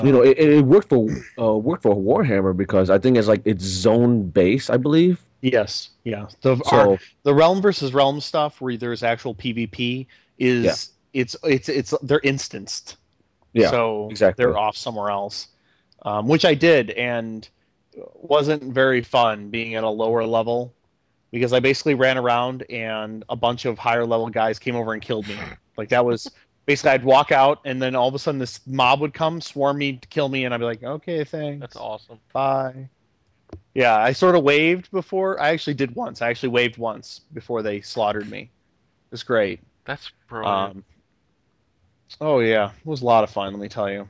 [0.03, 1.07] you know it, it worked for
[1.39, 5.89] uh, worked for warhammer because i think it's like it's zone based i believe yes,
[6.05, 6.27] yeah.
[6.41, 10.07] The so our- the realm versus realm stuff where there's actual PvP
[10.39, 11.21] is Yeah.
[11.21, 12.95] it's it's it's they're instanced.
[13.51, 14.41] yeah so exactly.
[14.41, 15.49] they're off somewhere else,
[16.03, 17.47] um, which I did and
[18.15, 20.73] wasn't very fun being at a lower level
[21.33, 25.01] because I basically ran around and a bunch of higher level guys came over and
[25.01, 25.35] killed me.
[25.75, 26.29] Like that was
[26.67, 29.79] basically I'd walk out and then all of a sudden this mob would come, swarm
[29.79, 32.19] me, to kill me, and I'd be like, okay, thanks, That's awesome.
[32.31, 32.87] bye.
[33.73, 35.41] Yeah, I sort of waved before.
[35.41, 36.21] I actually did once.
[36.21, 38.41] I actually waved once before they slaughtered me.
[38.41, 39.61] It was great.
[39.85, 40.75] That's brilliant.
[40.75, 40.83] Um,
[42.21, 43.51] oh yeah, it was a lot of fun.
[43.51, 44.07] Let me tell you.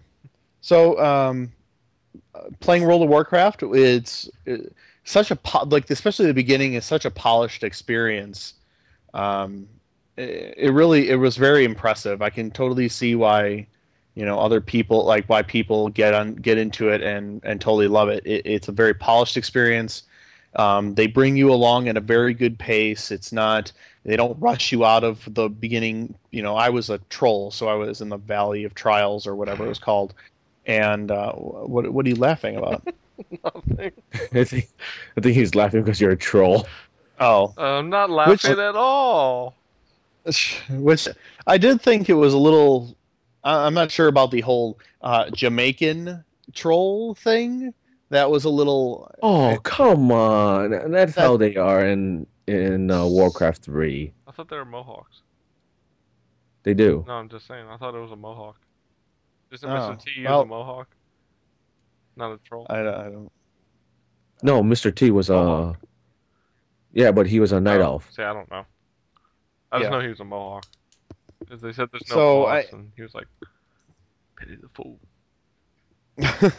[0.59, 1.49] So, um,
[2.36, 4.57] uh, playing World of Warcraft, it's uh,
[5.03, 8.53] such a po- like, especially the beginning is such a polished experience.
[9.13, 9.67] Um,
[10.17, 12.21] it, it really it was very impressive.
[12.21, 13.67] I can totally see why,
[14.15, 17.87] you know, other people like why people get on get into it and and totally
[17.87, 18.25] love it.
[18.25, 20.03] it it's a very polished experience.
[20.55, 23.11] Um, they bring you along at a very good pace.
[23.11, 23.71] It's not
[24.05, 26.15] they don't rush you out of the beginning.
[26.31, 29.35] You know, I was a troll, so I was in the Valley of Trials or
[29.35, 30.13] whatever it was called.
[30.65, 32.87] And uh, what what are you laughing about?
[33.43, 33.91] Nothing.
[34.33, 34.69] I think
[35.17, 36.67] I think he's laughing because you're a troll.
[37.19, 39.55] oh, I'm not laughing Which- at all.
[40.69, 41.07] which
[41.47, 42.95] I did think it was a little.
[43.43, 47.73] I- I'm not sure about the whole uh, Jamaican troll thing.
[48.09, 49.12] That was a little.
[49.21, 50.71] Oh come on!
[50.73, 54.13] And that's how they are in in uh, Warcraft three.
[54.27, 55.21] I thought they were Mohawks.
[56.63, 57.03] They do.
[57.07, 57.65] No, I'm just saying.
[57.69, 58.55] I thought it was a Mohawk.
[59.51, 60.03] Isn't Oh, Mr.
[60.03, 60.88] T use well- a Mohawk?
[62.15, 62.65] Not a troll.
[62.69, 63.32] I, I don't.
[64.43, 64.93] No, Mr.
[64.93, 65.73] T was uh,
[66.93, 68.10] yeah, but he was a night Oh, elf.
[68.12, 68.65] See, I don't know.
[69.71, 69.89] I just Yeah.
[69.97, 70.65] know he was a Mohawk.
[71.39, 73.28] Because they said there's no So, claws, I- and he was like,
[74.38, 74.99] pity the fool.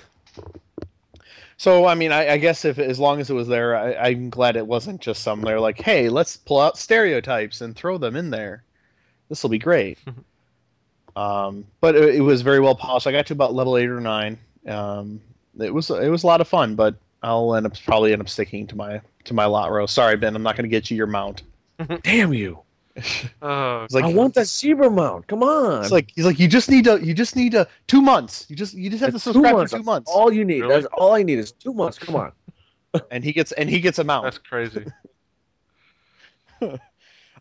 [1.57, 4.29] So I mean, I, I guess if as long as it was there, I, I'm
[4.29, 5.41] glad it wasn't just some.
[5.41, 8.65] They're like, hey, let's pull out stereotypes and throw them in there.
[9.29, 9.99] This will be great.
[11.17, 13.07] um, but it, it was very well polished.
[13.07, 14.37] I got to about level eight or nine.
[14.67, 15.21] Um,
[15.61, 18.29] it was it was a lot of fun, but I'll end up probably end up
[18.29, 19.89] sticking to my to my LOTRO.
[19.89, 21.43] Sorry, Ben, I'm not going to get you your mount.
[22.03, 22.61] Damn you!
[22.97, 23.01] Uh,
[23.85, 25.27] It's like I want that zebra mount.
[25.27, 25.83] Come on!
[25.83, 28.47] It's like he's like you just need to you just need to two months.
[28.49, 29.73] You just you just have That's to subscribe months.
[29.73, 30.61] for two months, All you need.
[30.61, 30.75] Really?
[30.75, 31.99] That's all I need is two months.
[31.99, 32.33] Come on.
[33.11, 34.25] and he gets and he gets a mount.
[34.25, 34.85] that's crazy.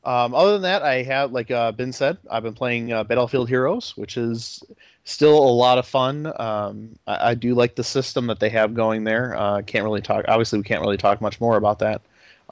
[0.06, 3.48] Um, other than that, I have, like uh, Ben said, I've been playing uh, Battlefield
[3.48, 4.62] Heroes, which is
[5.06, 6.28] still a lot of fun.
[6.40, 9.36] Um, I, I do like the system that they have going there.
[9.36, 10.26] Uh, can't really talk.
[10.28, 12.02] Obviously, we can't really talk much more about that,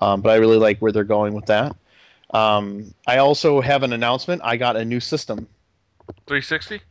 [0.01, 1.75] um, but I really like where they're going with that.
[2.33, 4.41] Um, I also have an announcement.
[4.43, 5.47] I got a new system.
[6.27, 6.81] 360?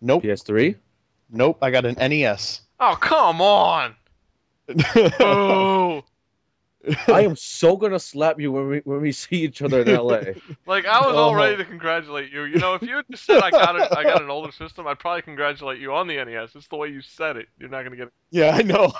[0.00, 0.76] Nope, PS3.
[1.30, 1.58] nope.
[1.62, 2.60] I got an NES.
[2.78, 3.94] Oh, come on!
[5.20, 6.04] Oh!
[7.08, 10.20] I am so gonna slap you when we when we see each other in LA.
[10.66, 11.34] Like I was oh all Oh.
[11.34, 12.44] ready to congratulate you.
[12.44, 14.86] You know, if you had just said I got it, I got an older system,
[14.86, 16.54] I'd probably congratulate you on the NES.
[16.54, 17.48] It's the way you said it.
[17.58, 18.08] You're not gonna get.
[18.08, 18.12] It.
[18.30, 18.92] Yeah, I know.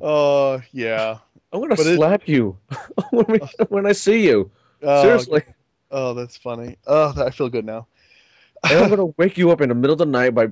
[0.00, 1.18] Oh yeah.
[1.52, 2.56] I'm gonna But it- slap you
[3.10, 4.50] when we uh, when I see you.
[4.82, 5.42] Oh, Seriously,
[5.90, 6.76] Oh, that's funny.
[6.86, 7.86] Oh, I feel good now.
[8.68, 10.48] and I'm gonna wake you up in the middle of the night by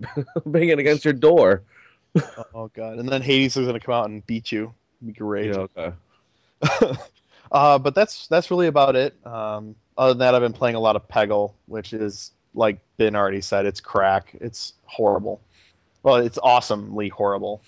[0.47, 1.63] banging against your door.
[2.55, 2.99] Oh god.
[2.99, 4.73] And then Hades is gonna come out and beat you.
[5.03, 5.47] It'd be great.
[5.47, 5.93] Yeah, okay.
[7.53, 9.15] uh, but that's that's really about it.
[9.27, 13.17] Um, other than that, I've been playing a lot of Peggle, which is like Ben
[13.17, 14.37] already said, it's crack.
[14.41, 15.41] It's horrible.
[16.03, 17.63] Well, it's awesomely horrible.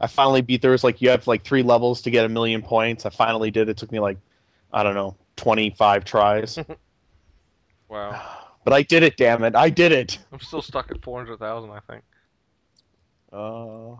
[0.00, 0.62] I finally beat.
[0.62, 3.06] There was like you have like three levels to get a million points.
[3.06, 3.68] I finally did.
[3.68, 4.18] It took me like
[4.72, 6.58] I don't know twenty five tries,
[7.88, 8.20] Wow.
[8.64, 9.16] but I did it.
[9.16, 10.18] Damn it, I did it.
[10.32, 11.70] I'm still stuck at 400,000.
[11.70, 12.02] I think.
[13.32, 13.96] Uh,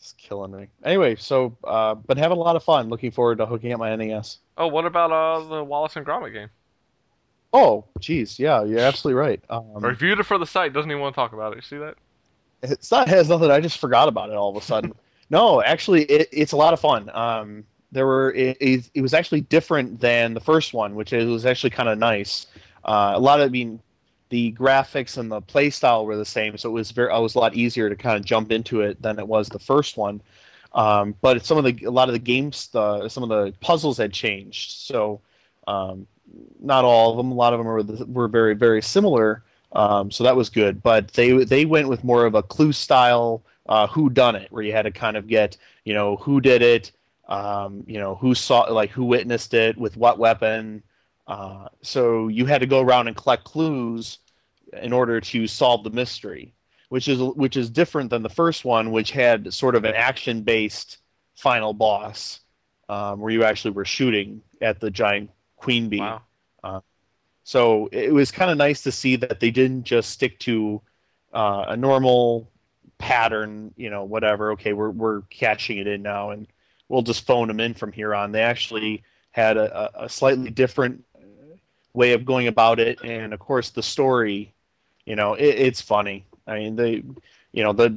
[0.00, 0.68] it's killing me.
[0.82, 2.88] Anyway, so uh, been having a lot of fun.
[2.88, 4.38] Looking forward to hooking up my NES.
[4.56, 6.48] Oh, what about uh the Wallace and Gromit game?
[7.52, 9.42] Oh, geez, yeah, you're absolutely right.
[9.50, 10.72] Um, reviewed it for the site.
[10.72, 11.56] Doesn't even want to talk about it.
[11.56, 11.96] You see that?
[12.62, 13.50] It's not it has nothing.
[13.50, 14.94] I just forgot about it all of a sudden.
[15.30, 17.10] no, actually, it, it's a lot of fun.
[17.12, 21.26] Um, there were it, it, it was actually different than the first one, which is,
[21.28, 22.46] was actually kind of nice.
[22.84, 23.80] Uh, a lot of I mean,
[24.30, 27.34] the graphics and the play style were the same, so it was very it was
[27.34, 30.22] a lot easier to kind of jump into it than it was the first one.
[30.72, 33.98] Um, but some of the a lot of the games, the, some of the puzzles
[33.98, 34.70] had changed.
[34.70, 35.20] So
[35.66, 36.06] um,
[36.60, 37.32] not all of them.
[37.32, 39.42] A lot of them were were very very similar.
[39.72, 40.82] Um, so that was good.
[40.82, 44.62] But they they went with more of a clue style uh, who done it, where
[44.62, 46.92] you had to kind of get you know who did it,
[47.28, 50.82] um, you know who saw like who witnessed it with what weapon.
[51.30, 54.18] Uh, so you had to go around and collect clues
[54.82, 56.52] in order to solve the mystery,
[56.88, 60.42] which is which is different than the first one, which had sort of an action
[60.42, 60.98] based
[61.36, 62.40] final boss
[62.88, 66.00] um, where you actually were shooting at the giant queen bee.
[66.00, 66.22] Wow.
[67.44, 70.80] So it was kind of nice to see that they didn't just stick to
[71.32, 72.48] uh, a normal
[72.98, 74.52] pattern, you know, whatever.
[74.52, 76.46] Okay, we're we're catching it in now, and
[76.88, 78.32] we'll just phone them in from here on.
[78.32, 79.02] They actually
[79.32, 81.09] had a, a slightly different uh,
[81.92, 84.52] way of going about it, and of course the story,
[85.04, 86.24] you know, it, it's funny.
[86.46, 87.02] I mean, they,
[87.52, 87.88] you know, the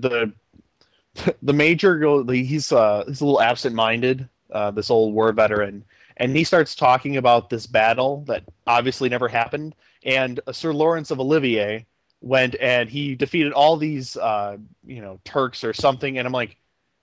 [1.16, 5.84] the the major go he's uh he's a little absent-minded, uh, this old war veteran
[6.18, 9.76] and he starts talking about this battle that obviously never happened.
[10.04, 11.86] And Sir Lawrence of Olivier
[12.22, 16.18] went and he defeated all these, uh, you know, Turks or something.
[16.18, 16.58] And I'm like,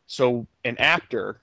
[0.06, 1.40] so an actor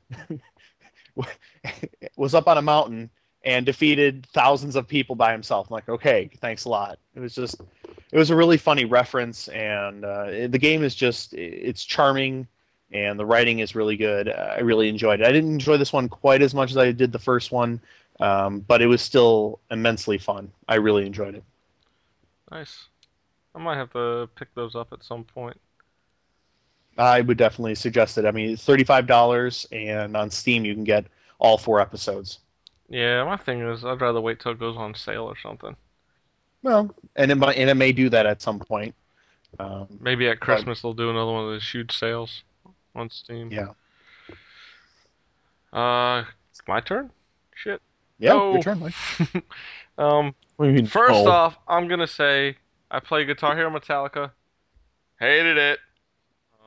[2.15, 3.09] was up on a mountain
[3.47, 5.67] and defeated thousands of people by himself.
[5.69, 6.99] I'm like, okay, thanks a lot.
[7.15, 7.59] It was just,
[8.11, 12.47] it was a really funny reference, and uh, the game is just, it's charming
[12.91, 14.29] and the writing is really good.
[14.29, 15.25] I really enjoyed it.
[15.25, 17.81] I didn't enjoy this one quite as much as I did the first one.
[18.19, 20.51] Um, but it was still immensely fun.
[20.67, 21.43] I really enjoyed it.
[22.49, 22.87] Nice.
[23.53, 25.59] I might have to pick those up at some point.
[26.97, 28.25] I would definitely suggest it.
[28.25, 31.05] I mean, thirty-five dollars, and on Steam you can get
[31.37, 32.39] all four episodes.
[32.89, 35.75] Yeah, my thing is, I'd rather wait till it goes on sale or something.
[36.63, 38.95] Well, and it might, and it may do that at some point.
[39.59, 42.43] Um, Maybe at Christmas they'll do another one of those huge sales
[42.95, 43.51] on Steam.
[43.51, 43.67] yeah,
[45.73, 46.23] Uh,
[46.67, 47.11] my turn.
[47.55, 47.81] Shit.
[48.19, 48.53] yeah, Oh.
[48.53, 48.93] your turn, Mike.
[49.99, 50.85] Um, What do you mean?
[50.85, 52.55] first oh, off, I'm gonna say
[52.91, 54.31] I play Guitar Hero Metallica.
[55.19, 55.79] Hated it.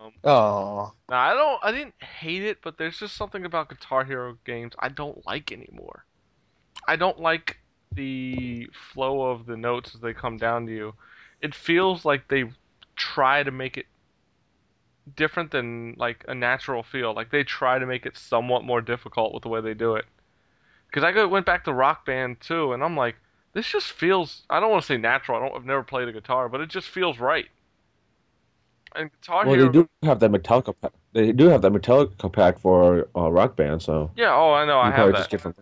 [0.03, 1.61] Um, Oh, now I don't.
[1.63, 5.53] I didn't hate it, but there's just something about Guitar Hero games I don't like
[5.53, 6.05] anymore.
[6.91, 7.57] I don't like
[7.93, 10.95] the flow of the notes as they come down to you.
[11.41, 12.51] It feels like they
[12.97, 13.87] try to make it
[15.15, 17.15] different than like a natural feel.
[17.15, 20.05] Like they try to make it somewhat more difficult with the way they do it.
[20.89, 23.15] Because I went back to Rock Band too, and I'm like,
[23.53, 24.43] this just feels.
[24.51, 25.39] I don't want to say natural.
[25.41, 25.57] I don't.
[25.57, 27.47] I've never played a guitar, but it just feels right.
[28.97, 29.67] And Guitar Well, Hero.
[29.69, 30.75] they do have that Metallica.
[30.83, 30.91] Pack.
[31.13, 34.35] They do have that Metallica pack for uh, Rock Band, so Yeah.
[34.35, 34.81] Oh, I know.
[34.81, 35.31] I have that.
[35.31, 35.55] just from.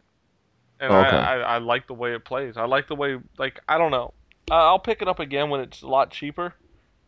[0.81, 1.16] And Oh, okay.
[1.16, 2.57] I, I I like the way it plays.
[2.57, 4.14] I like the way like I don't know.
[4.51, 6.55] Uh, I'll pick it up again when it's a lot cheaper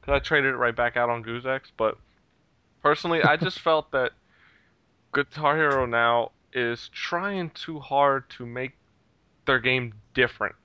[0.01, 1.63] because I traded it right back out on Goozex.
[1.77, 1.97] But
[2.83, 4.13] personally, I just felt that
[5.15, 8.73] Guitar Hero now is trying too hard to make
[9.47, 10.57] their game different,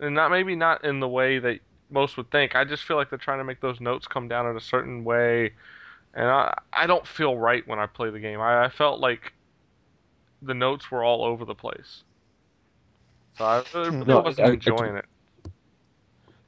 [0.00, 2.56] and not maybe not in the way that most would think.
[2.56, 5.04] I just feel like they're trying to make those notes come down in a certain
[5.04, 5.52] way,
[6.14, 8.40] and I I don't feel right when I play the game.
[8.40, 9.32] I, I felt like
[10.42, 12.04] the notes were all over the place.
[13.36, 15.04] So I really, really No, wasn't I- I- enjoying it.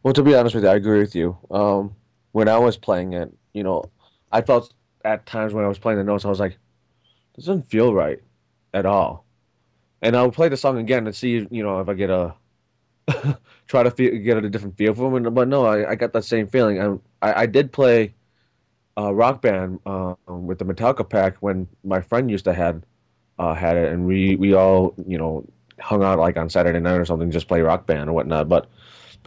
[0.03, 1.37] Well, to be honest with you, I agree with you.
[1.51, 1.95] Um,
[2.33, 3.85] when I was playing it, you know,
[4.33, 4.73] I felt
[5.05, 6.57] at times when I was playing the notes, I was like,
[7.37, 8.21] this doesn't feel right
[8.73, 9.25] at all.
[10.03, 12.35] And I would play the song again and see, you know, if I get a
[13.67, 15.31] try to feel, get a different feel for it.
[15.35, 16.81] But no, I, I got that same feeling.
[17.23, 18.15] I I, I did play
[18.97, 22.85] uh, Rock Band uh, with the Metallica pack when my friend used to had
[23.41, 25.47] uh, had it, and we we all you know
[25.81, 28.51] hung out like on Saturday night or something, just play Rock Band or whatnot.
[28.51, 28.69] But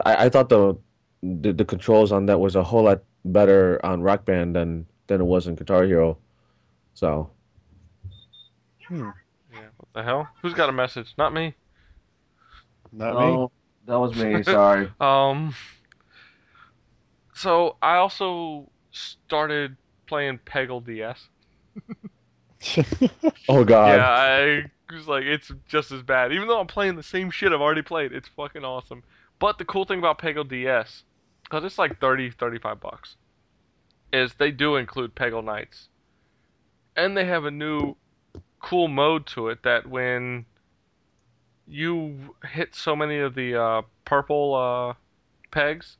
[0.05, 0.78] I, I thought the,
[1.24, 5.20] the the controls on that was a whole lot better on Rock Band than than
[5.20, 6.20] it was in Guitar Hero.
[6.93, 7.32] So
[8.88, 9.09] hmm,
[9.51, 10.30] Yeah, what the hell?
[10.43, 11.16] Who's got a message?
[11.18, 11.55] Not me.
[12.91, 13.47] not me.
[13.88, 14.43] that was me.
[14.43, 14.91] Sorry.
[14.99, 15.55] Um.
[17.34, 21.30] So I also started playing Peggle DS.
[23.49, 23.97] Oh God.
[23.97, 26.32] Yeah, I was like, it's just as bad.
[26.32, 29.03] Even though I'm playing the same shit I've already played, it's fucking awesome.
[29.39, 31.03] But the cool thing about Peggle DS,
[31.43, 33.18] because it's like 30, 35 bucks,
[34.11, 35.89] is they do include Peggle Nights.
[36.95, 37.95] And they have a new
[38.61, 40.45] cool mode to it that when
[41.68, 44.93] you hit so many of the uh, purple uh,
[45.51, 45.97] pegs,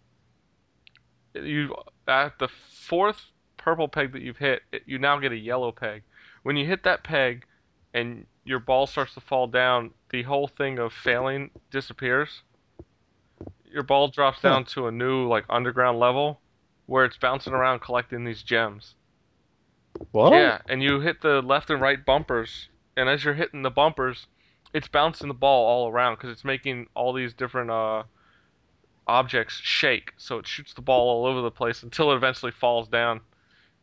[1.34, 1.76] you
[2.08, 3.26] at the fourth
[3.58, 6.04] purple peg that you've hit, it, you now get a yellow peg.
[6.44, 7.46] When you hit that peg
[7.94, 12.44] and your ball starts to fall down, the whole thing of failing disappears.
[13.66, 14.50] Your ball drops Huh.
[14.50, 16.42] down to a new like underground level
[16.86, 18.96] where it's bouncing around collecting these gems.
[20.12, 20.34] What?
[20.34, 24.28] Yeah, and you hit the left and right bumpers, and as you're hitting the bumpers,
[24.74, 28.04] it's bouncing the ball all around because it's making all these different uh,
[29.08, 30.14] objects shake.
[30.18, 33.22] So it shoots the ball all over the place until it eventually falls down,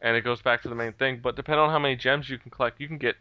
[0.03, 1.21] and it goes back to the main thing.
[1.23, 3.17] But depending on how many gems you can collect, you can get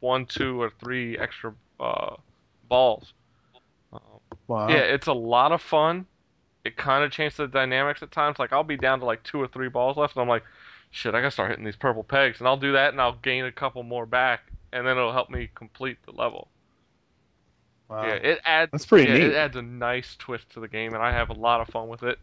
[0.00, 2.16] one, two, or three extra uh,
[2.68, 3.14] balls.
[3.92, 4.00] Um,
[4.48, 4.68] Wow.
[4.68, 6.06] yeah, it's a lot of fun.
[6.64, 8.38] It kind of changes the dynamics at times.
[8.38, 10.44] Like I'll be down to like two or three balls left, and I'm like,
[10.90, 13.44] shit, I gotta start hitting these purple pegs, and I'll do that, and I'll gain
[13.44, 16.48] a couple more back, and then it'll help me complete the level.
[17.88, 18.02] Wow.
[18.02, 18.72] Yeah, it adds.
[18.72, 19.32] That's pretty yeah, neat.
[19.32, 21.88] It adds a nice twist to the game, and I have a lot of fun
[21.88, 22.18] with it.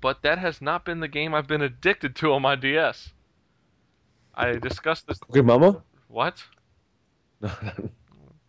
[0.00, 3.10] But that has not been the game I've been addicted to on my DS.
[4.34, 5.18] I discussed this.
[5.30, 5.82] Okay, Mama.
[6.08, 6.42] What?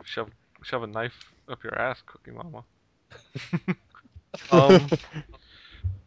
[0.04, 0.30] Shove,
[0.64, 2.64] shove a knife up your ass, Cookie Mama.
[4.52, 4.88] um,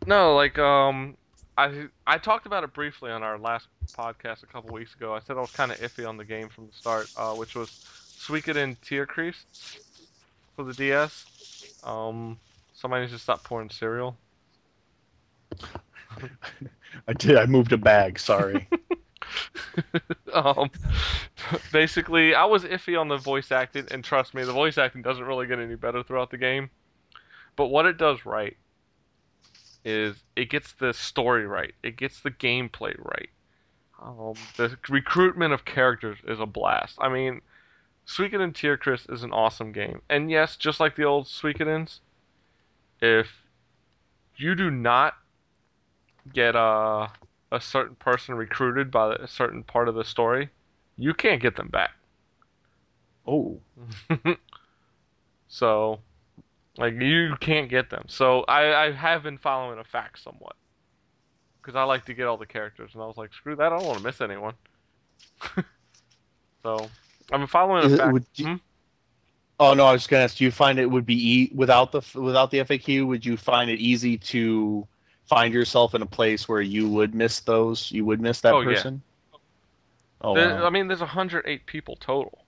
[0.06, 1.16] no, like um,
[1.58, 5.14] I I talked about it briefly on our last podcast a couple weeks ago.
[5.14, 7.54] I said I was kind of iffy on the game from the start, uh, which
[7.54, 7.68] was
[8.18, 9.44] Suikoden Tierkreis
[10.56, 11.26] for the DS.
[11.84, 12.38] Um,
[12.72, 14.16] somebody needs to stop pouring cereal.
[17.08, 17.36] I did.
[17.36, 18.18] I moved a bag.
[18.18, 18.68] Sorry.
[20.32, 20.70] um,
[21.72, 25.24] basically, I was iffy on the voice acting, and trust me, the voice acting doesn't
[25.24, 26.70] really get any better throughout the game.
[27.56, 28.56] But what it does right
[29.84, 33.30] is it gets the story right, it gets the gameplay right.
[34.02, 36.96] Um, the recruitment of characters is a blast.
[37.00, 37.42] I mean,
[38.06, 40.00] Suikoden Tierkreis is an awesome game.
[40.08, 42.00] And yes, just like the old Suikodens,
[43.00, 43.28] if
[44.36, 45.14] you do not
[46.32, 47.10] get a
[47.52, 50.50] a certain person recruited by a certain part of the story,
[50.96, 51.90] you can't get them back.
[53.26, 53.60] Oh,
[55.48, 56.00] so,
[56.78, 58.04] like you can't get them.
[58.08, 60.54] So I, I have been following a FAQ somewhat
[61.60, 63.76] because I like to get all the characters, and I was like, screw that, I
[63.78, 64.54] don't want to miss anyone.
[66.62, 66.88] so
[67.32, 68.12] I've been following Is a it- fact.
[68.12, 68.54] would you- Hmm?
[69.58, 69.86] oh no!
[69.86, 70.36] I was just gonna ask.
[70.38, 73.06] Do you find it would be e- without the without the FAQ?
[73.06, 74.86] Would you find it easy to
[75.30, 77.90] find yourself in a place where you would miss those?
[77.92, 78.66] You would miss that Oh, yeah.
[78.74, 79.00] person.
[80.20, 80.66] Oh, There- wow.
[80.66, 82.44] I mean, there's 108 people total.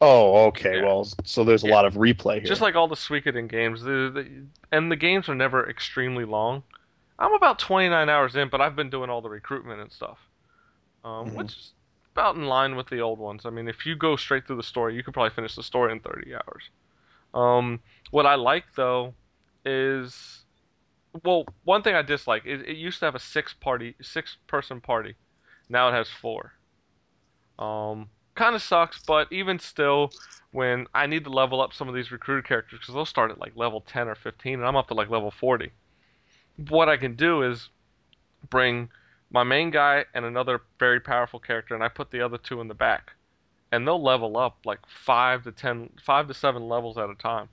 [0.00, 0.76] oh, okay.
[0.76, 0.84] Yeah.
[0.86, 1.74] Well, so there's a Yeah.
[1.74, 2.44] lot of replay here.
[2.46, 6.62] Just like all the Suikoden games, the, the, and the games are never extremely long.
[7.18, 10.18] I'm about 29 hours in, but I've been doing all the recruitment and stuff,
[11.04, 11.34] um, Mhm.
[11.34, 11.74] which is
[12.14, 13.44] about in line with the old ones.
[13.44, 15.92] I mean, if you go straight through the story, you could probably finish the story
[15.92, 16.70] in 30 hours.
[17.34, 17.80] Um,
[18.10, 19.12] what I like though
[19.66, 20.39] is,
[21.24, 24.80] well, one thing I dislike is it used to have a six party, six person
[24.80, 25.14] party.
[25.68, 26.52] Now it has four.
[27.58, 30.12] Um, kind of sucks, but even still,
[30.52, 33.38] when I need to level up some of these recruited characters because they'll start at
[33.38, 35.70] like level 10 or 15 and I'm up to like level 40.
[36.68, 37.68] What I can do is
[38.48, 38.90] bring
[39.30, 42.68] my main guy and another very powerful character and I put the other two in
[42.68, 43.12] the back.
[43.72, 47.48] And they'll level up like 5 to ten, five to 7 levels at a time.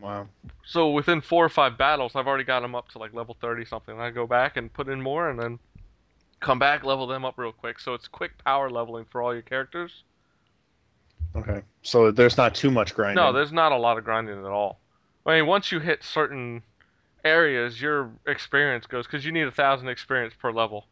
[0.00, 0.26] Wow.
[0.64, 3.64] So within 4 or 5 battles, I've already got them up to like level 30
[3.64, 3.94] something.
[3.94, 5.58] And I go back and put in more and then
[6.40, 7.78] come back level them up real quick.
[7.78, 10.04] So it's quick power leveling for all your characters.
[11.36, 11.62] Okay.
[11.82, 13.22] So there's not too much grinding.
[13.22, 14.80] No, there's not a lot of grinding at all.
[15.26, 16.62] I mean, once you hit certain
[17.24, 20.86] areas, your experience goes because you need a thousand experience per level.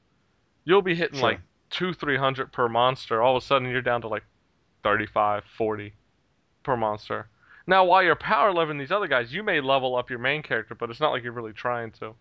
[0.64, 1.30] You'll be hitting Sure.
[1.30, 1.40] like
[1.70, 3.22] two, three hundred per monster.
[3.22, 4.24] All of a sudden, you're down to like
[4.84, 5.92] 35, 40
[6.62, 7.28] per monster.
[7.68, 10.74] Now, while you're power leveling these other guys, you may level up your main character,
[10.74, 12.14] but it's not like you're really trying to.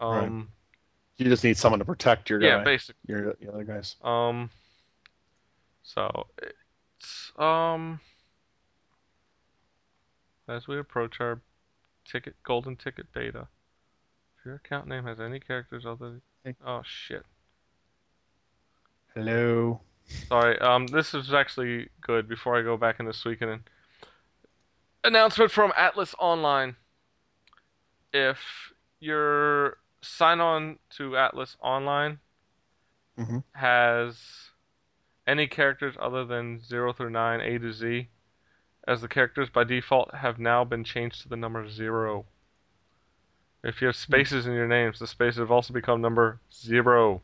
[0.00, 0.48] Um,
[1.18, 3.00] you just need someone to protect your yeah, guy, basically.
[3.06, 3.96] your, your other guys.
[4.02, 4.48] Um,
[5.82, 8.00] so it's um
[10.48, 11.42] as we approach our
[12.06, 13.46] ticket golden ticket beta.
[14.38, 16.54] If your account name has any characters other Hey.
[16.66, 17.26] oh shit.
[19.14, 19.82] Hello.
[20.28, 20.58] Sorry.
[20.60, 22.26] Um, this is actually good.
[22.26, 23.60] Before I go back into Suikoden,
[25.04, 26.76] announcement from Atlas Online.
[28.12, 32.20] If your sign on to Atlas Online
[33.18, 33.44] Mhm.
[33.54, 34.50] has
[35.26, 38.08] any characters other than zero through nine, A to Z,
[38.88, 42.26] as the characters by default have now been changed to the number zero.
[43.62, 47.22] If you have spaces in your names, the spaces have also become number zero.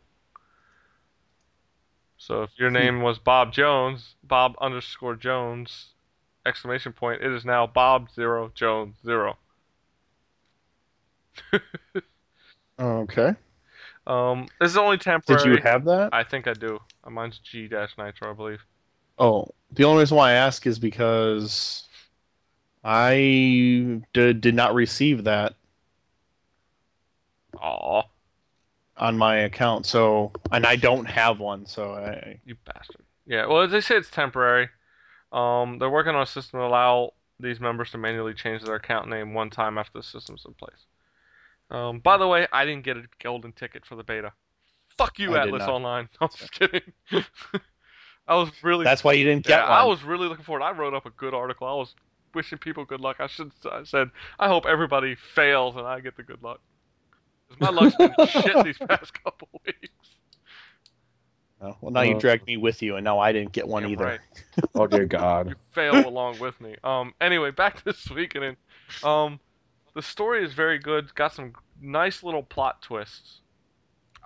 [2.18, 5.94] So if your name was Bob Jones, Bob underscore Jones,
[6.46, 9.36] exclamation point, it is now Bob zero Jones zero.
[12.78, 13.34] Okay.
[14.06, 15.42] Um, this is only temporary.
[15.42, 16.10] Did you have that?
[16.12, 16.78] I think I do.
[17.08, 18.64] Mine's G dash Nitro, I believe.
[19.18, 21.86] Oh, the only reason why I ask is because
[22.84, 25.54] I did, did not receive that
[27.60, 28.02] Aw,
[28.98, 29.86] on my account.
[29.86, 31.66] So, and I don't have one.
[31.66, 33.02] So, I you bastard.
[33.26, 34.68] Yeah, well, as they say, it's temporary.
[35.32, 39.08] Um, they're working on a system to allow these members to manually change their account
[39.08, 40.86] name one time after the system's in place.
[41.70, 44.32] Um, by the way, I didn't get a golden ticket for the beta.
[44.96, 45.62] Fuck you, I Atlas.
[45.64, 46.08] Online.
[46.20, 46.82] I'm just kidding.
[48.28, 49.78] I was really that's why you didn't get yeah, one.
[49.78, 50.62] I was really looking forward.
[50.62, 51.66] I wrote up a good article.
[51.66, 51.94] I was
[52.34, 53.16] wishing people good luck.
[53.20, 56.60] I should I said I hope everybody fails and I get the good luck.
[57.60, 60.15] my luck's been shit these past couple weeks.
[61.60, 63.84] Oh, well, now you Uh, dragged me with you, and now I didn't get one
[63.84, 64.04] Yeah, either.
[64.04, 64.20] right.
[64.74, 65.48] Oh dear God.
[65.48, 66.76] You fail along with me.
[66.84, 67.14] Um.
[67.20, 68.56] Anyway, back to Suikoden.
[69.02, 69.40] Um,
[69.94, 71.04] the story is very good.
[71.04, 73.40] It's got some nice little plot twists.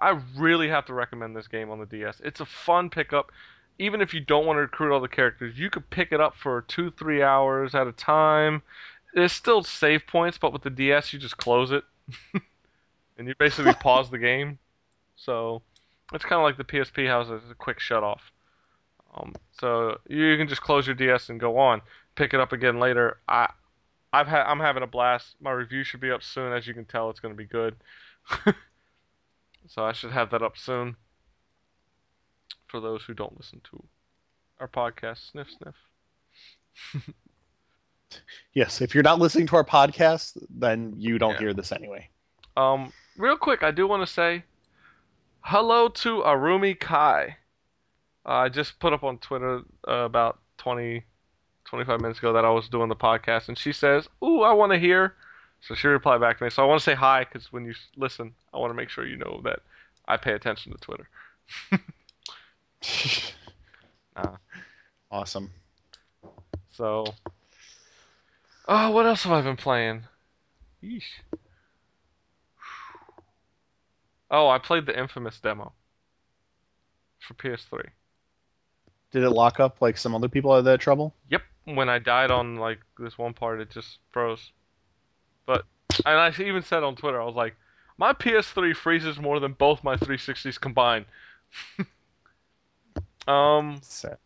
[0.01, 2.21] I really have to recommend this game on the DS.
[2.25, 3.31] It's a fun pickup.
[3.79, 6.35] Even if you don't want to recruit all the characters, you could pick it up
[6.37, 8.63] for two, three hours at a time.
[9.15, 11.85] There's still save points, but with the DS, you just close it,
[13.19, 14.59] and you basically pause the game.
[15.17, 15.63] So
[16.13, 18.33] it's kind of like the PSP has a, a quick shut off.
[19.15, 21.83] Um, so you can just close your DS and go on,
[22.15, 23.19] pick it up again later.
[23.29, 23.49] I,
[24.13, 25.35] I've had, I'm having a blast.
[25.41, 26.53] My review should be up soon.
[26.53, 27.77] As you can tell, it's going to be good.
[29.69, 30.97] so I should have that up soon.
[32.69, 33.83] For those who don't listen to
[34.61, 37.05] our podcast, sniff sniff.
[38.53, 41.39] Yes, if you're not listening to our podcast, then you don't Yeah.
[41.39, 42.09] hear this anyway.
[42.57, 44.43] Um, real quick, I do want to say
[45.43, 47.37] hello to Arumi Kai.
[48.27, 51.03] Uh, I just put up on Twitter uh, about 20,
[51.65, 54.73] 25 minutes ago that I was doing the podcast, and she says, "Ooh, I want
[54.73, 55.15] to hear."
[55.61, 56.51] So she replied back to me.
[56.51, 59.07] So I want to say hi because when you listen, I want to make sure
[59.07, 59.61] you know that
[60.09, 61.09] I pay attention to Twitter.
[64.17, 64.37] Uh.
[65.11, 65.51] Awesome.
[66.73, 67.05] So,
[68.67, 70.03] oh, what else have I been playing?
[70.83, 71.03] Yeesh.
[74.31, 75.73] Oh, I played the Infamous demo
[77.19, 77.83] for PS3.
[79.11, 81.15] Did it lock up like some other people had that trouble?
[81.31, 84.53] Yep, when I died on like this one part, it just froze.
[85.47, 85.65] But
[86.07, 87.57] and I even said on Twitter, I was like,
[87.99, 91.07] my PS3 freezes more than both my 360s combined.
[93.29, 94.17] um, Sad.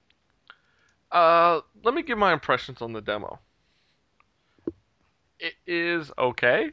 [1.11, 3.39] uh, let me give my impressions on the demo.
[5.41, 6.71] It is okay.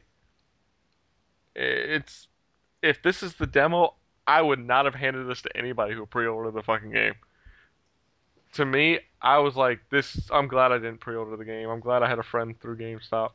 [1.54, 2.28] It's
[2.82, 3.94] if this is the demo,
[4.26, 7.14] I would not have handed this to anybody who pre-ordered the fucking game.
[8.54, 11.68] To me, I was like, "This." I'm glad I didn't pre-order the game.
[11.68, 13.32] I'm glad I had a friend through GameStop,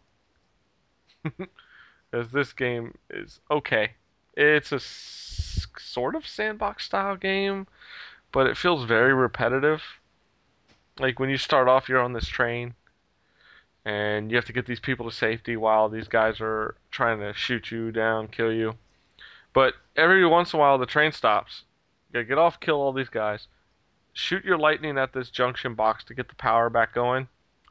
[1.24, 3.92] because this game is okay.
[4.36, 7.68] It's a s- sort of sandbox style game,
[8.32, 9.84] but it feels very repetitive.
[11.00, 12.76] Like when you start off, you're on this train,
[13.86, 17.34] and you have to get these people to safety while these guys are trying to
[17.34, 18.78] shoot you down, kill you.
[19.58, 21.64] But every once in a while, the train stops.
[22.10, 23.48] You gotta get off, kill all these guys,
[24.14, 27.28] shoot your lightning at this junction box to get the power back going,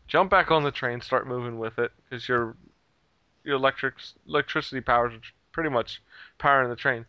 [0.08, 2.56] jump back on the train, start moving with it, because your
[3.44, 3.94] your electric
[4.26, 5.20] electricity powers are
[5.52, 6.02] pretty much
[6.38, 7.06] powering the train.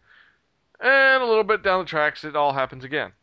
[0.79, 3.13] And a little bit down the tracks, it all happens again.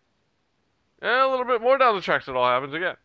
[1.00, 2.96] And a little bit more down the tracks, it all happens again.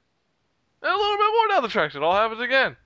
[0.81, 2.77] And a little bit more down the tracks, it all happens again.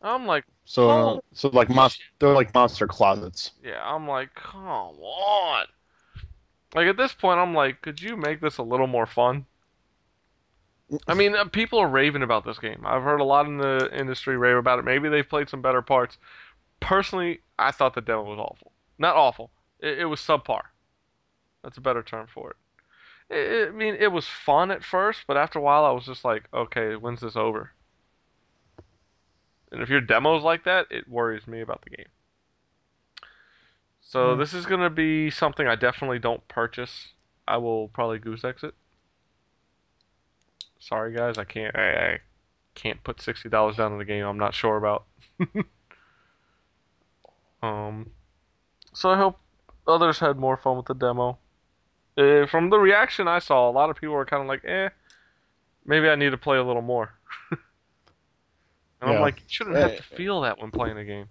[0.00, 1.20] I'm like, So, Oh.
[1.32, 3.52] so like monster, they're like monster closets.
[3.62, 5.66] yeah, I'm like, come on.
[6.74, 9.46] Like at this point, I'm like, could you make this a little more fun?
[11.08, 12.82] I mean, uh, people are raving about this game.
[12.84, 14.84] I've heard a lot in the industry rave about it.
[14.84, 16.18] Maybe they've played some better parts.
[16.80, 18.72] Personally, I thought the demo was awful.
[18.98, 19.50] Not awful.
[19.80, 20.62] It, it was subpar.
[21.62, 22.56] That's a better term for it.
[23.34, 26.24] It- I mean, it was fun at first, but after a while, I was just
[26.24, 27.72] like, okay, when's this over?
[29.76, 32.06] And if your demo's like that, it worries me about the game.
[34.00, 34.40] So Hmm.
[34.40, 37.12] this is gonna be something I definitely don't purchase.
[37.46, 38.74] I will probably Goozex it.
[40.78, 41.76] Sorry guys, I can't.
[41.76, 42.20] I, I
[42.74, 44.24] can't put sixty dollars down on the game.
[44.24, 45.04] I'm not sure about.
[47.62, 48.12] um,
[48.94, 49.38] so I hope
[49.86, 51.36] others had more fun with the demo.
[52.16, 54.88] Uh, from the reaction I saw, a lot of people were kind of like, "Eh,
[55.84, 57.12] maybe I need to play a little more."
[59.00, 61.28] and I'm like, you shouldn't have to feel that when playing a game.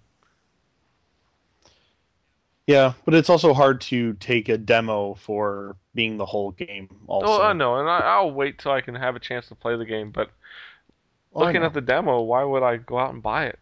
[2.66, 6.88] Yeah, but it's also hard to take a demo for being the whole game.
[7.06, 9.54] Also, Oh, I know, and I, I'll wait till I can have a chance to
[9.54, 10.10] play the game.
[10.10, 10.30] But
[11.30, 13.58] Well, looking at the demo, why would I go out and buy it?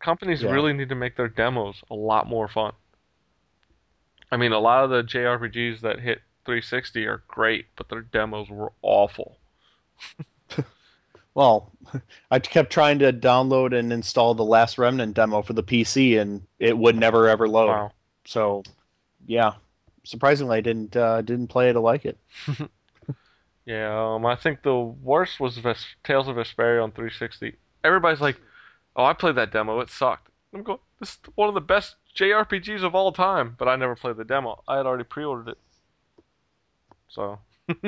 [0.00, 0.50] Companies Yeah.
[0.50, 2.74] really need to make their demos a lot more fun.
[4.32, 8.50] I mean, a lot of the JRPGs that hit 360 are great, but their demos
[8.50, 9.38] were awful.
[11.34, 11.72] Well,
[12.30, 16.42] I kept trying to download and install the Last Remnant demo for the PC, and
[16.58, 17.68] it would never ever load.
[17.68, 17.92] Wow.
[18.24, 18.62] So,
[19.26, 19.54] yeah,
[20.04, 22.18] surprisingly, I didn't uh, didn't play it to like it.
[23.64, 27.56] Yeah, um, I think the worst was Ves- Tales of Vesperia on 360.
[27.84, 28.40] Everybody's like,
[28.96, 29.80] "Oh, I played that demo.
[29.80, 33.68] It sucked." I'm going, "This is one of the best JRPGs of all time," but
[33.68, 34.62] I never played the demo.
[34.66, 35.58] I had already pre-ordered it.
[37.08, 37.38] So,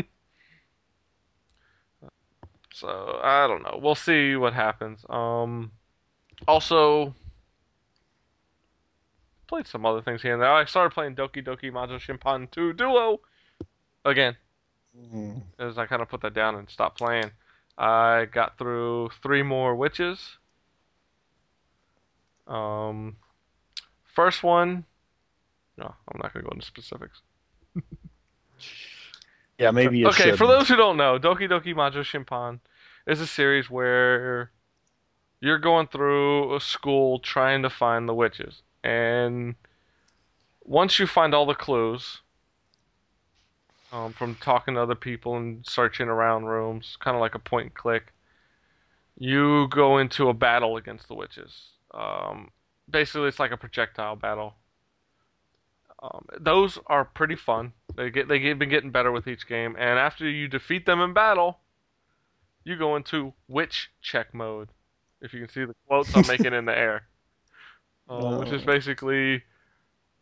[2.75, 3.79] so I don't know.
[3.81, 5.05] We'll see what happens.
[5.09, 5.71] Um,
[6.49, 7.15] also
[9.47, 10.53] played some other things here and there.
[10.53, 13.21] I started playing Doki Doki Majo Shimpan 2 Duo
[14.05, 14.37] again
[15.59, 17.31] as I kind of put that down and stopped playing.
[17.79, 20.39] I got through three more witches.
[22.49, 23.17] Um,
[24.03, 24.85] first one,
[25.79, 27.23] no, I'm not gonna go into specifics.
[29.65, 30.39] Yeah, maybe you okay, should.
[30.39, 32.61] for those who don't know, Doki Doki Majo Shimpan
[33.07, 34.51] is a series where
[35.41, 39.55] you're going through a school trying to find the witches, and
[40.65, 42.21] once you find all the clues
[43.91, 47.67] um, from talking to other people and searching around rooms, kind of like a point
[47.67, 48.13] and click,
[49.19, 51.71] you go into a battle against the witches.
[51.93, 52.51] Um,
[52.91, 54.57] basically, it's like a projectile battle.
[56.05, 57.73] Um, those are pretty fun.
[57.97, 61.01] They get they get been getting better with each game, and after you defeat them
[61.01, 61.61] in battle,
[62.63, 64.69] you go into witch check mode.
[65.23, 67.05] If you can see the quotes I'm making in the air,
[68.09, 68.67] uh, which is Oh.
[68.67, 69.45] basically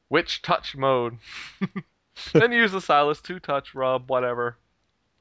[0.08, 1.18] witch touch mode.
[2.32, 4.58] then you use the stylus to touch, rub, whatever,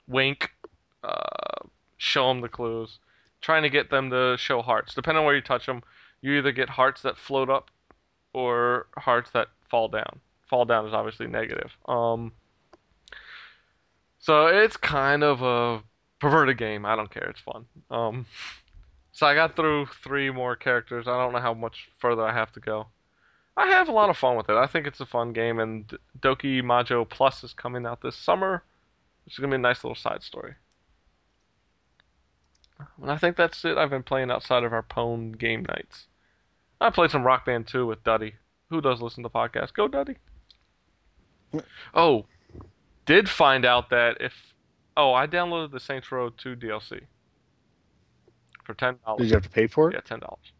[0.07, 0.51] wink,
[1.03, 1.65] uh,
[1.97, 2.99] show them the clues,
[3.39, 4.93] trying to get them to show hearts.
[4.93, 5.81] Depending on where you touch them,
[6.21, 7.71] you either get hearts that float up
[8.33, 10.19] or hearts that fall down.
[10.51, 11.71] Fall down is obviously negative.
[11.87, 12.33] Um,
[14.19, 15.81] so it's kind of a
[16.19, 16.85] perverted game.
[16.85, 17.29] I don't care.
[17.29, 17.65] It's fun.
[17.89, 18.25] Um,
[19.13, 21.07] so I got through three more characters.
[21.07, 22.87] I don't know how much further I have to go.
[23.55, 24.57] I have a lot of fun with it.
[24.57, 25.89] I think it's a fun game, and
[26.19, 28.63] Doki Majo Plus is coming out this summer,
[29.23, 30.55] which is gonna be a nice little side story.
[33.01, 33.77] And I think that's it.
[33.77, 36.07] I've been playing outside of our Pwn game nights.
[36.81, 38.35] I played some Rock Band 2 with Duddy.
[38.69, 39.73] Who does listen to podcasts?
[39.73, 40.17] Go Duddy.
[41.93, 42.25] Oh,
[43.05, 44.33] did find out that if
[44.95, 47.01] oh, I downloaded the Saints Row 2 DLC
[48.63, 49.19] for ten dollars.
[49.19, 49.95] Did you have to pay for it?
[49.95, 50.51] Yeah, ten dollars.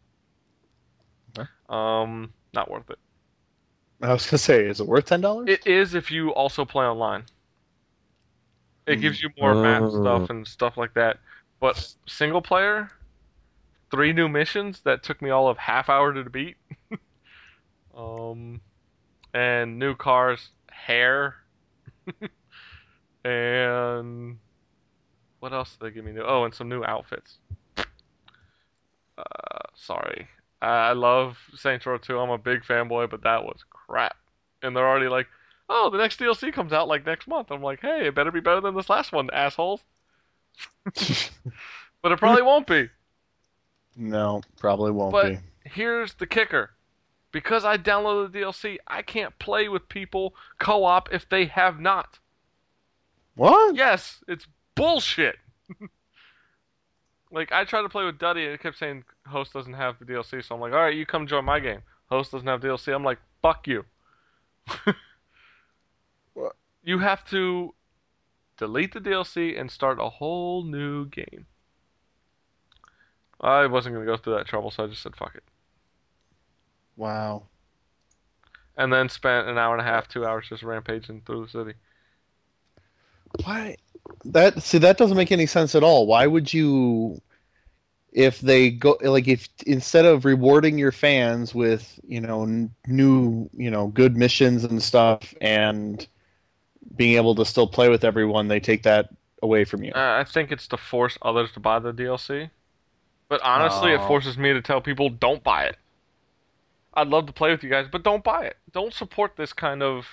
[1.38, 1.48] Okay.
[1.68, 2.98] Um, not worth it.
[4.02, 5.48] I was gonna say, is it worth ten dollars?
[5.48, 7.24] It is if you also play online.
[8.86, 10.02] It gives you more map Oh.
[10.02, 11.18] stuff and stuff like that.
[11.60, 12.90] But single player,
[13.92, 16.56] three new missions that took me all of half hour to beat.
[17.96, 18.60] um,
[19.32, 20.50] and new cars,
[20.86, 21.36] hair,
[23.24, 24.38] and
[25.40, 26.22] what else did they give me new?
[26.22, 27.38] Oh, and some new outfits.
[29.18, 30.26] Uh, sorry,
[30.60, 32.18] I love Saints Row 2.
[32.18, 34.16] I'm a big fanboy, but that was crap.
[34.62, 35.26] And they're already like,
[35.68, 37.50] oh, the next DLC comes out like next month.
[37.50, 39.80] I'm like, hey, it better be better than this last one, assholes.
[40.84, 42.88] but it probably won't be.
[43.96, 45.38] no, probably won't But be.
[45.64, 46.70] here's the kicker.
[47.32, 52.18] Because I downloaded the DLC, I can't play with people co-op if they have not.
[53.34, 53.74] What?
[53.74, 55.36] Yes, it's bullshit.
[57.32, 60.04] like I tried to play with Duddy and it kept saying host doesn't have the
[60.04, 61.80] DLC, so I'm like, all right, you come join my game.
[62.10, 62.94] Host doesn't have DLC.
[62.94, 63.84] I'm like, fuck you.
[66.34, 66.56] What?
[66.82, 67.74] You have to
[68.56, 71.46] delete the DLC and start a whole new game.
[73.40, 75.42] I wasn't gonna go through that trouble, so I just said fuck it.
[76.96, 77.44] Wow.
[78.76, 81.74] And then spent an hour and a half, two hours just rampaging through the city.
[83.44, 83.76] Why?
[84.24, 86.06] That see that doesn't make any sense at all.
[86.06, 87.20] Why would you
[88.12, 93.48] if they go like if instead of rewarding your fans with, you know, n- new,
[93.54, 96.06] you know, good missions and stuff and
[96.96, 99.08] being able to still play with everyone, they take that
[99.42, 99.92] away from you.
[99.94, 102.50] Uh, I think it's to force others to buy the DLC.
[103.28, 105.76] But honestly, it forces me to tell people don't buy it.
[106.94, 108.56] I'd love to play with you guys, but don't buy it.
[108.72, 110.06] Don't support this kind of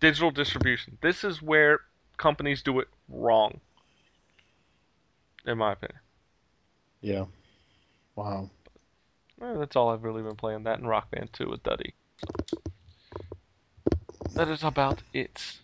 [0.00, 0.98] digital distribution.
[1.00, 1.80] This is where
[2.16, 3.60] companies do it wrong.
[5.44, 5.98] In my opinion.
[7.00, 7.24] Yeah.
[8.14, 8.50] Wow.
[9.40, 10.62] Eh, that's all I've really been playing.
[10.62, 11.94] That and Rock Band 2 with Duddy.
[14.34, 15.58] That is about it.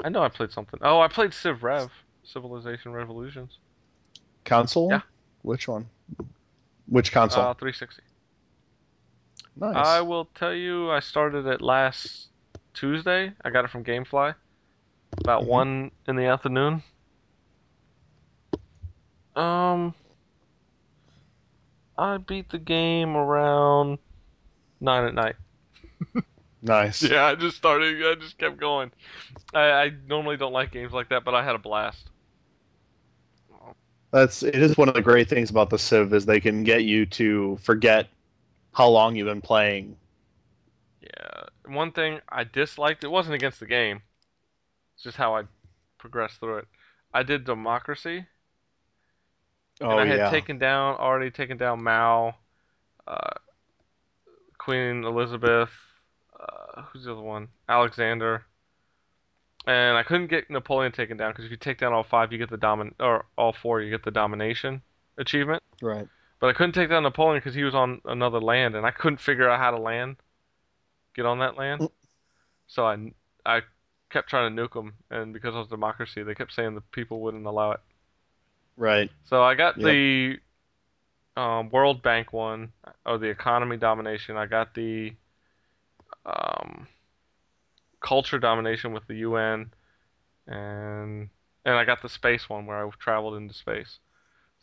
[0.00, 0.78] I know I played something.
[0.82, 1.90] Oh, I played Civ Rev.
[2.22, 3.58] Civilization Revolutions.
[4.44, 4.90] Console?
[4.90, 5.00] Yeah.
[5.42, 5.88] Which one?
[6.86, 7.42] Which console?
[7.42, 8.02] Uh, 360.
[9.58, 9.76] Nice.
[9.76, 12.28] I will tell you, I started it last
[12.74, 13.32] Tuesday.
[13.44, 14.34] I got it from GameFly.
[15.20, 15.46] About Mhm.
[15.46, 16.82] one in the afternoon.
[19.34, 19.94] Um,
[21.96, 23.98] I beat the game around
[24.80, 25.36] nine at night.
[26.62, 27.02] nice.
[27.02, 28.04] Yeah, I just started.
[28.04, 28.92] I just kept going.
[29.54, 32.10] I, I normally don't like games like that, but I had a blast.
[34.10, 36.84] That's it is one of the great things about the Civ is they can get
[36.84, 38.08] you to forget
[38.72, 39.96] how long you've been playing.
[41.00, 41.44] Yeah.
[41.66, 44.02] One thing I disliked, it wasn't against the game.
[44.94, 45.42] It's just how I
[45.98, 46.68] progressed through it.
[47.12, 48.26] I did Democracy.
[49.80, 50.30] Oh and I had yeah.
[50.30, 52.34] taken down already taken down Mao,
[53.06, 53.30] uh,
[54.58, 55.70] Queen Elizabeth,
[56.38, 57.48] uh, who's the other one?
[57.68, 58.44] Alexander.
[59.66, 62.38] And I couldn't get Napoleon taken down because if you take down all five, you
[62.38, 64.82] get the domin or all four, you get the domination
[65.16, 65.62] achievement.
[65.82, 66.08] right.
[66.40, 69.20] But I couldn't take down Napoleon because he was on another land, and I couldn't
[69.20, 70.16] figure out how to land,
[71.14, 71.82] get on that land.
[71.82, 71.90] Mm.
[72.68, 73.12] So I
[73.44, 73.62] I
[74.10, 77.20] kept trying to nuke him, and because it was democracy, they kept saying the people
[77.20, 77.80] wouldn't allow it.
[78.76, 79.10] Right.
[79.24, 79.86] So I got Yep.
[79.86, 80.38] the
[81.36, 82.72] um, World Bank one,
[83.04, 84.36] or the economy domination.
[84.36, 85.14] I got the
[86.24, 86.86] um,
[88.00, 89.72] culture domination with the UN,
[90.46, 91.28] and
[91.64, 93.98] and I got the space one where I traveled into space.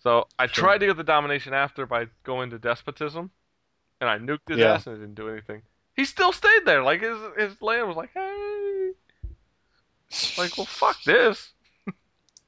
[0.05, 0.65] So I Sure.
[0.65, 3.31] tried to get the domination after by going to despotism,
[3.99, 4.73] and I nuked his Yeah.
[4.75, 5.63] ass and it didn't do anything.
[5.95, 6.83] He still stayed there.
[6.83, 8.91] Like his his land was like, hey,
[10.37, 11.53] like well, fuck this.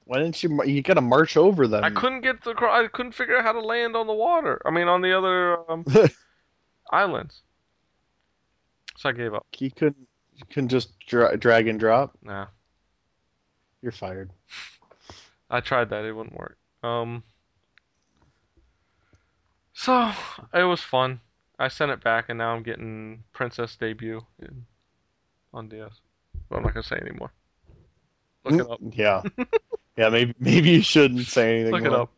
[0.03, 0.63] Why didn't you?
[0.65, 1.83] You got to march over them.
[1.83, 2.51] I couldn't get the.
[2.61, 4.61] I couldn't figure out how to land on the water.
[4.63, 5.83] I mean, on the other um,
[6.91, 7.41] islands.
[8.97, 9.47] So I gave up.
[9.57, 10.07] You couldn't.
[10.35, 12.15] You couldn't just dra- drag and drop.
[12.21, 12.45] Nah,
[13.81, 14.29] You're fired.
[15.49, 16.05] I tried that.
[16.05, 16.57] It wouldn't work.
[16.83, 17.23] Um.
[19.79, 20.11] So
[20.55, 21.21] it was fun.
[21.59, 24.65] I sent it back, and now I'm getting Princess Debut in,
[25.53, 26.01] on DS.
[26.49, 27.31] But I'm not gonna say anymore.
[28.43, 28.79] Look it up.
[28.91, 29.21] Yeah.
[29.95, 31.73] yeah, maybe maybe you shouldn't say anything.
[31.73, 32.09] Look it up.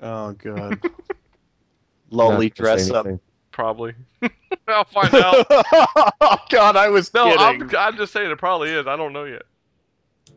[0.00, 0.80] Oh god.
[2.10, 3.06] Not Lolly dress up.
[3.52, 3.94] Probably.
[4.68, 5.46] I'll find out.
[5.50, 7.68] oh god, I was No, kidding.
[7.68, 8.86] I'm, I'm just saying it probably is.
[8.86, 9.42] I don't know yet.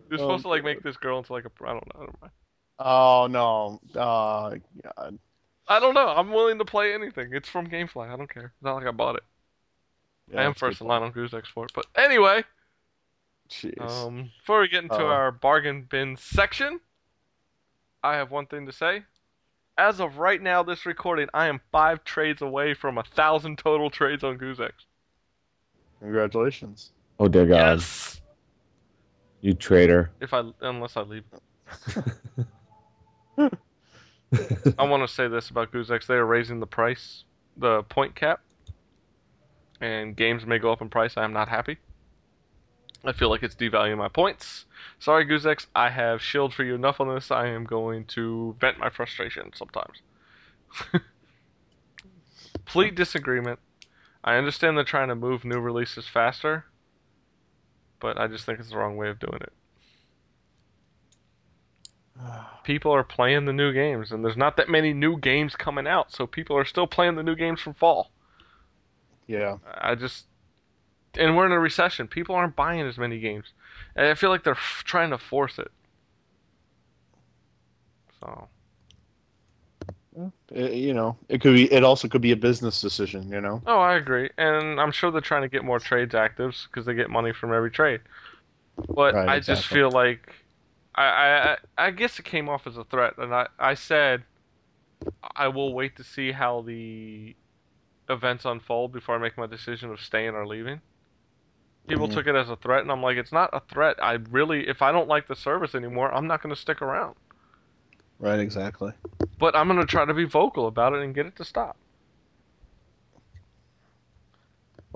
[0.10, 1.52] You're Oh, supposed to like make this girl into like a.
[1.64, 2.00] I don't know.
[2.02, 2.32] Never mind.
[2.80, 3.80] Oh no.
[3.96, 4.58] Uh, oh
[4.98, 5.20] god.
[5.68, 6.08] I don't know.
[6.08, 7.30] I'm willing to play anything.
[7.34, 8.10] It's from GameFly.
[8.12, 8.46] I don't care.
[8.56, 9.24] It's not like I bought it.
[10.32, 11.72] Yeah, I am first in line on Goose Export.
[11.74, 12.44] But anyway,
[13.50, 13.80] Jeez.
[13.82, 15.08] um, before we get into Uh-oh.
[15.08, 16.80] our bargain bin section,
[18.04, 19.04] I have one thing to say.
[19.78, 23.90] As of right now, this recording, I am five trades away from a thousand total
[23.90, 24.72] trades on Goozex.
[26.00, 26.92] Congratulations.
[27.20, 28.22] Oh dear God, Yes.
[29.42, 30.12] you traitor!
[30.20, 31.24] If I unless I leave.
[34.78, 36.06] I want to say this about Goozex.
[36.06, 37.24] They are raising the price,
[37.56, 38.42] the point cap,
[39.80, 41.16] and games may go up in price.
[41.16, 41.78] I am not happy.
[43.06, 44.66] I feel like it's devaluing my points.
[45.00, 45.68] Sorry, Goozex.
[45.76, 47.32] I have shield for you enough on this.
[47.32, 50.02] I am going to vent my frustration sometimes.
[52.54, 53.60] Complete disagreement.
[54.24, 56.66] I understand they're trying to move new releases faster,
[58.02, 59.54] but I just think it's the wrong way of doing it
[62.64, 66.12] people are playing the new games, and there's not that many new games coming out,
[66.12, 68.12] so people are still playing the new games from fall.
[69.28, 69.58] Yeah.
[69.76, 70.26] I just,
[71.18, 72.08] and we're in a recession.
[72.08, 73.54] People aren't buying as many games,
[73.96, 75.72] and I feel like they're f- trying to force it.
[78.20, 78.48] So
[80.52, 81.72] It- you know, it could be.
[81.72, 83.30] It also could be a business decision.
[83.30, 83.62] You know.
[83.68, 86.96] Oh, I agree, and I'm sure they're trying to get more trades actives because they
[86.96, 88.02] get money from every trade.
[88.90, 90.34] But Right, I just feel like,
[90.98, 94.24] I, I I- guess it came off as a threat, and I I said,
[95.36, 97.36] I will wait to see how the
[98.10, 100.82] events unfold before I make my decision of staying or leaving.
[101.88, 102.14] People Mhm.
[102.14, 103.96] took it as a threat, and I'm like, it's not a threat.
[104.02, 107.16] I really, if I don't like the service anymore, I'm not going to stick around.
[108.20, 108.40] Right.
[108.40, 108.92] Exactly.
[109.38, 111.78] But I'm going to try to be vocal about it and get it to stop.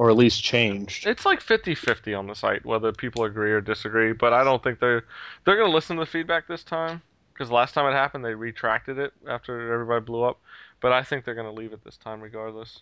[0.01, 1.05] Or at least changed.
[1.05, 4.79] It's like 50-50 on the site whether people agree or disagree, but I don't think
[4.79, 5.05] they're
[5.45, 8.33] they're going to listen to the feedback this time because last time it happened they
[8.33, 10.39] retracted it after everybody blew up,
[10.79, 12.81] but I think they're going to leave it this time regardless.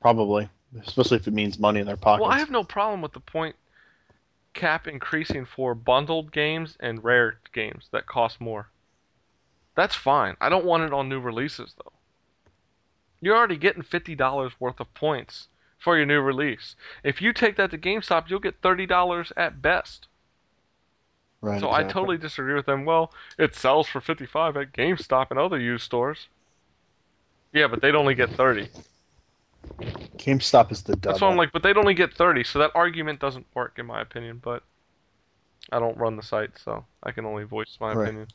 [0.00, 0.48] Probably,
[0.86, 2.22] especially if it means money in their pockets.
[2.22, 3.54] Well, I have no problem with the point
[4.54, 8.70] cap increasing for bundled games and rare games that cost more.
[9.74, 10.34] That's fine.
[10.40, 11.92] I don't want it on new releases though.
[13.20, 15.48] You're already getting $50 worth of points
[15.78, 16.76] for your new release.
[17.02, 20.08] If you take that to GameStop, you'll get $30 at best.
[21.40, 21.60] right.
[21.60, 22.84] So I totally disagree with them.
[22.84, 26.28] Well, it sells for 55 at GameStop and other used stores.
[27.52, 28.68] Yeah, but they'd only get 30.
[30.18, 31.12] GameStop is the devil.
[31.12, 33.86] That's why I'm like, but they'd only get 30, so that argument doesn't work in
[33.86, 34.62] my opinion, but
[35.72, 38.08] I don't run the site, so I can only voice my Right.
[38.08, 38.28] opinion.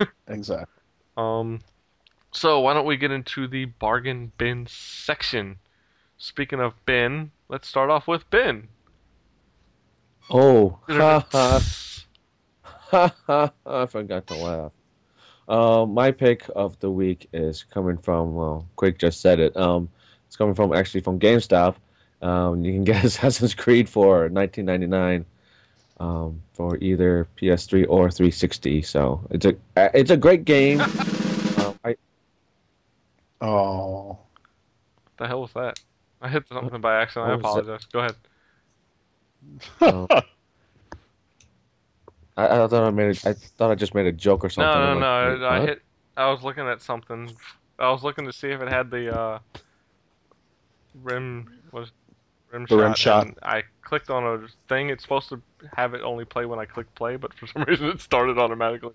[0.28, 0.82] exactly.
[1.16, 1.60] Um
[2.32, 5.58] so why don't we get into the bargain bin section?
[6.18, 8.68] Speaking of Ben, let's start off with Ben.
[10.30, 11.60] Oh, ha ha
[12.90, 13.52] ha ha!
[13.64, 14.72] I forgot to laugh.
[15.48, 18.34] Uh, my pick of the week is coming from.
[18.34, 19.56] Well, Quick just said it.
[19.56, 19.88] Um,
[20.26, 21.76] it's coming from actually from GameStop.
[22.20, 25.24] Um, you can get Assassin's Creed for 19.99
[26.00, 28.82] um, for either PS3 or 360.
[28.82, 30.80] So it's a it's a great game.
[30.80, 31.96] um, I
[33.40, 34.18] Oh.
[35.16, 35.80] the hell was that?
[36.20, 37.30] I hit something by accident.
[37.30, 37.84] I What was apologize.
[37.92, 38.16] Go ahead.
[42.36, 44.80] I, I thought I made a, I thought I just made a joke or something.
[44.80, 45.46] No, no, I'm no.
[45.46, 45.68] like, I what?
[45.68, 45.82] hit.
[46.16, 47.36] I was looking at something.
[47.78, 49.38] I was looking to see if it had the uh,
[51.02, 51.90] rim was
[52.50, 52.84] rim The shot.
[52.84, 53.22] rim shot.
[53.26, 54.90] and I clicked on a thing.
[54.90, 55.40] It's supposed to
[55.76, 58.94] have it only play when I click play, but for some reason it started automatically.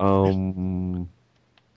[0.00, 1.08] um.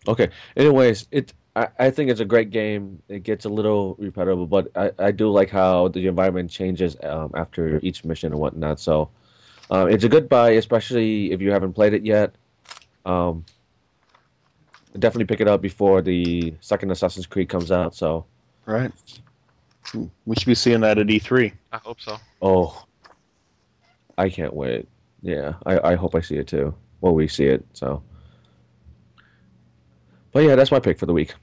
[0.08, 0.30] Okay.
[0.56, 1.34] Anyways, it.
[1.56, 3.02] I, I think it's a great game.
[3.08, 7.32] It gets a little repetitive, but I, I do like how the environment changes um,
[7.36, 8.80] after each mission and whatnot.
[8.80, 9.10] So,
[9.72, 12.36] uh, it's a good buy, especially if you haven't played it yet.
[13.06, 13.46] Um,
[14.98, 17.96] definitely pick it up before the second Assassin's Creed comes out.
[17.96, 18.26] So,
[18.66, 18.92] Right.
[20.26, 21.54] We should be seeing that at E E3.
[21.72, 22.18] I hope so.
[22.42, 22.84] oh,
[24.18, 24.88] I can't wait.
[25.22, 26.74] Yeah, I, I hope I see it too.
[27.02, 27.66] Well, we see it.
[27.74, 28.02] So,
[30.32, 31.34] but yeah, that's my pick for the week.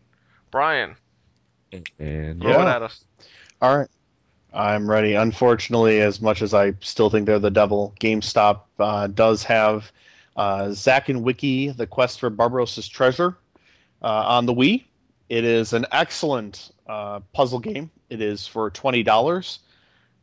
[0.53, 0.95] Brian,
[1.99, 2.63] And throw Yeah.
[2.63, 3.05] it at us.
[3.61, 3.89] All right.
[4.55, 5.15] I'm ready.
[5.15, 9.91] Unfortunately, as much as I still think they're the devil, GameStop uh, does have
[10.37, 13.37] uh, Zack and Wiki: The Quest for Barbarossa's Treasure
[14.03, 14.85] uh, on the Wii.
[15.31, 17.91] It is an excellent uh, puzzle game.
[18.11, 19.61] It is for twenty dollars,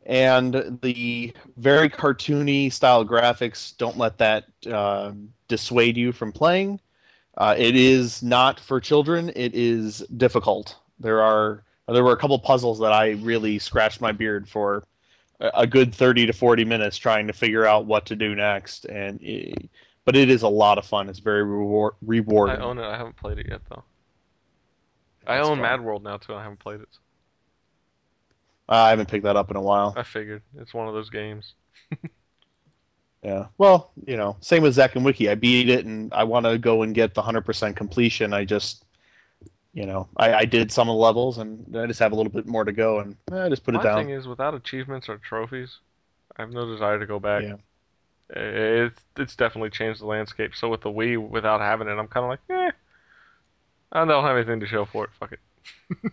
[0.06, 5.10] and the very cartoony style graphics don't let that uh,
[5.48, 6.78] dissuade you from playing.
[7.40, 9.32] Uh, it is not for children.
[9.34, 10.76] It is difficult.
[10.98, 14.84] There are there were a couple puzzles that I really scratched my beard for
[15.40, 19.18] a good 30 to 40 minutes trying to figure out what to do next and
[19.22, 19.70] it,
[20.04, 22.84] but it is a lot of fun it's very reward, I rewarding own it.
[22.84, 23.84] I haven't played it yet though.
[25.26, 25.62] I own fun.
[25.62, 26.34] Mad World now too.
[26.34, 26.88] I haven't played it.
[28.68, 31.54] i haven't picked that up in a while I figured it's one of those games.
[33.22, 36.46] yeah well you know same with Zack and Wiki I beat it and I want
[36.46, 38.84] to go and get the 100% completion I just
[39.74, 42.32] you know I, I did some of the levels and I just have a little
[42.32, 44.54] bit more to go and eh, I just put My it down thing is, without
[44.54, 45.78] achievements or trophies,
[46.36, 47.42] I have no desire to go back.
[47.42, 47.56] Yeah.
[48.30, 50.54] It's it's definitely changed the landscape.
[50.54, 52.70] So with the Wii, without having it, I'm kind of like, eh.
[53.92, 55.10] I don't have anything to show for it.
[55.18, 56.12] Fuck it.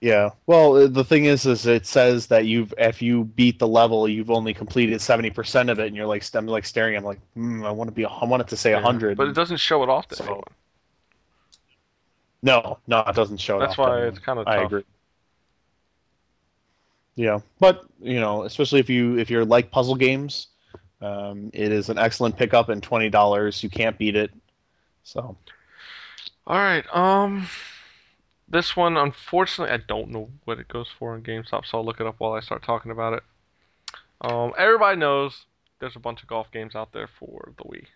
[0.00, 0.30] Yeah.
[0.46, 4.08] Well, uh, the thing is, is it says that you've if you beat the level,
[4.08, 6.96] you've only completed seventy percent of it, and you're like, I'm like staring.
[6.96, 8.04] I'm like, mm, I want to be.
[8.04, 8.80] I want it to say Yeah.
[8.80, 9.16] hundred.
[9.16, 10.44] But it doesn't show it off to So, anyone.
[12.42, 13.56] No, no, it doesn't show.
[13.56, 14.66] it That's why it's kind of I tough.
[14.66, 14.84] agree.
[17.16, 20.48] Yeah, but you know, especially if you if you're like puzzle games,
[21.00, 23.62] um, it is an excellent pickup and twenty dollars.
[23.64, 24.30] You can't beat it.
[25.02, 25.36] So
[26.46, 26.84] All right.
[26.94, 27.48] Um,
[28.50, 32.00] this one, unfortunately, I don't know what it goes for on GameStop, so I'll look
[32.00, 33.22] it up while I start talking about it.
[34.20, 35.44] Um, everybody knows
[35.80, 37.86] there's a bunch of golf games out there for the Wii.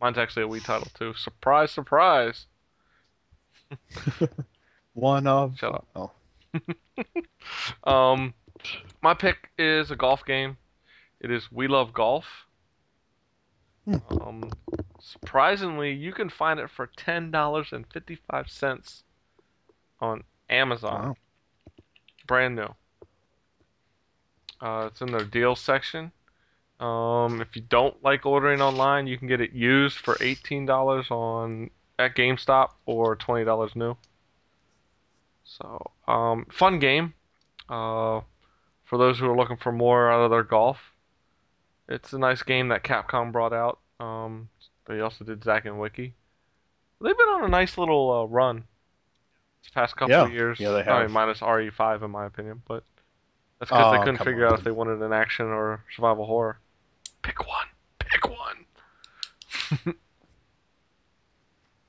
[0.00, 1.14] Mine's actually a Wii title too.
[1.14, 2.46] Surprise, surprise.
[4.94, 5.86] one of Shut up.
[5.96, 6.10] Oh,
[7.84, 8.34] Um,
[9.02, 10.56] my pick is a golf game.
[11.20, 12.26] It is We Love Golf.
[13.84, 13.96] Hmm.
[14.20, 14.50] Um,
[15.00, 19.02] surprisingly, you can find it for ten dollars and fifty-five cents
[20.00, 21.08] on Amazon.
[21.08, 21.16] Wow.
[22.26, 22.74] Brand new.
[24.60, 26.12] Uh, it's in their deal section.
[26.80, 31.10] Um, if you don't like ordering online, you can get it used for eighteen dollars
[31.10, 33.96] on at GameStop or twenty dollars new.
[35.44, 37.14] So, um, fun game.
[37.68, 38.20] Uh,
[38.84, 40.78] for those who are looking for more out of their golf,
[41.88, 43.78] it's a nice game that Capcom brought out.
[44.00, 44.48] Um,
[44.86, 46.14] they also did Zack and Wiki.
[47.00, 48.64] They've been on a nice little uh, run
[49.70, 50.24] past couple Yeah.
[50.24, 50.58] of years.
[50.60, 51.10] Yeah, they I mean, have.
[51.10, 52.84] minus RE5 in my opinion, but
[53.58, 56.26] that's because they Oh, couldn't come figure out if they wanted an action or survival
[56.26, 56.58] horror.
[57.22, 57.66] Pick one.
[57.98, 58.66] Pick one.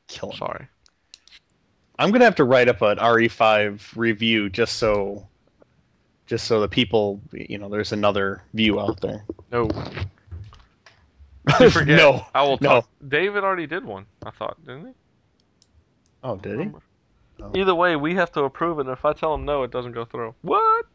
[0.07, 0.37] killing.
[0.37, 0.67] Sorry.
[1.97, 5.27] I'm gonna have to write up an RE5 review just so,
[6.25, 9.23] just so the people, you know, there's another view out there.
[9.51, 9.69] No.
[11.59, 11.95] You forget.
[11.97, 12.25] no.
[12.33, 12.85] I will No.
[13.07, 14.07] David already did one.
[14.25, 14.93] I thought, didn't he?
[16.23, 16.71] Oh, did he?
[17.37, 17.57] Remember.
[17.57, 17.61] Oh.
[17.61, 18.87] Either way, we have to approve it.
[18.87, 20.35] And if I tell him no, it doesn't go through.
[20.41, 20.85] What?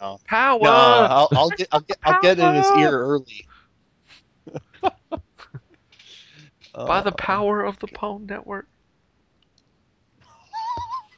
[0.00, 0.18] No.
[0.26, 0.60] Power.
[0.60, 3.46] No, I'll, I'll get, I'll get, I'll get in his ear early.
[6.74, 8.66] By the power of the Pwn Network.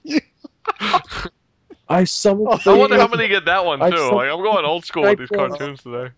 [1.89, 2.61] I summoned.
[2.67, 3.97] I wonder how many get that one too.
[3.97, 6.13] saw- Like I'm going old school with these cartoons today.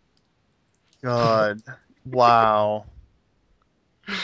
[1.02, 1.60] God,
[2.04, 2.86] wow.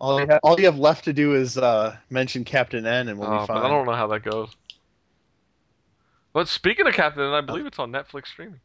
[0.00, 3.18] All you, have, all you have left to do is uh, mention Captain N, and
[3.18, 3.58] we'll Oh, be fine.
[3.58, 4.50] I don't know how that goes.
[6.32, 8.60] But speaking of Captain, N, I believe it's on Netflix streaming.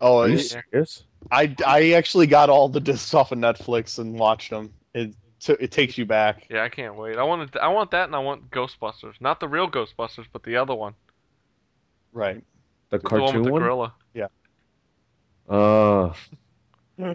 [0.00, 1.04] Oh, Are you serious?
[1.30, 4.72] I, I actually got all the discs off of Netflix and watched them.
[4.94, 6.46] It t- it takes you back.
[6.48, 7.18] Yeah, I can't wait.
[7.18, 10.56] I want I want that, and I want Ghostbusters, not the real Ghostbusters, but the
[10.56, 10.94] other one,
[12.12, 12.42] Right.
[12.90, 13.62] The the one with cartoon the one?
[13.62, 13.94] gorilla.
[14.14, 14.28] Yeah.
[15.48, 16.12] Uh,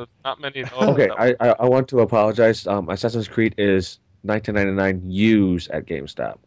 [0.00, 0.64] There's not many.
[0.64, 2.66] okay, I, I I want to apologize.
[2.66, 6.38] Um, Assassin's Creed is 19.99 used at GameStop.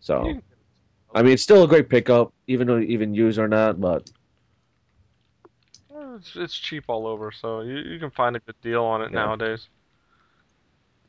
[0.00, 0.40] So.
[1.12, 3.80] I mean, it's still a great pickup, even though even used or not.
[3.80, 4.08] But
[6.16, 9.10] It's, it's cheap all over, so you, you can find a good deal on it
[9.10, 9.24] Yeah.
[9.24, 9.68] nowadays.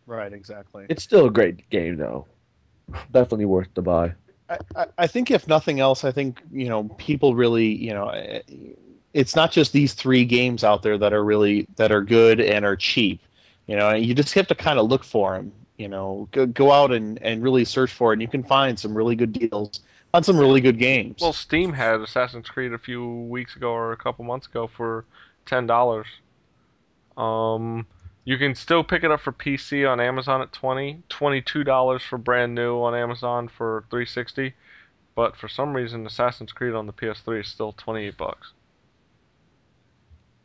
[0.08, 0.34] Right.
[0.34, 0.88] Exactly.
[0.90, 2.26] it's still a great game, though.
[3.12, 4.14] Definitely worth the buy.
[4.50, 8.08] I, I- I think if nothing else, I think you know people really you know
[8.10, 8.42] eh,
[9.14, 12.66] it's not just these three games out there that are really that are good and
[12.66, 13.22] are cheap.
[13.68, 15.52] You know, you just have to kind of look for them.
[15.78, 18.78] You know, go, go out and, and really search for it, and you can find
[18.78, 19.80] some really good deals
[20.14, 21.22] on some really good games.
[21.22, 25.06] Well, Steam had Assassin's Creed a few weeks ago or a couple months ago for
[25.46, 26.08] ten dollars.
[27.18, 27.88] Um,
[28.24, 32.18] you can still pick it up for PC on Amazon at twenty, twenty-two dollars for
[32.18, 34.54] brand new on Amazon for three sixty.
[35.16, 38.54] But for some reason, Assassin's Creed on the PS3 is still 28 bucks.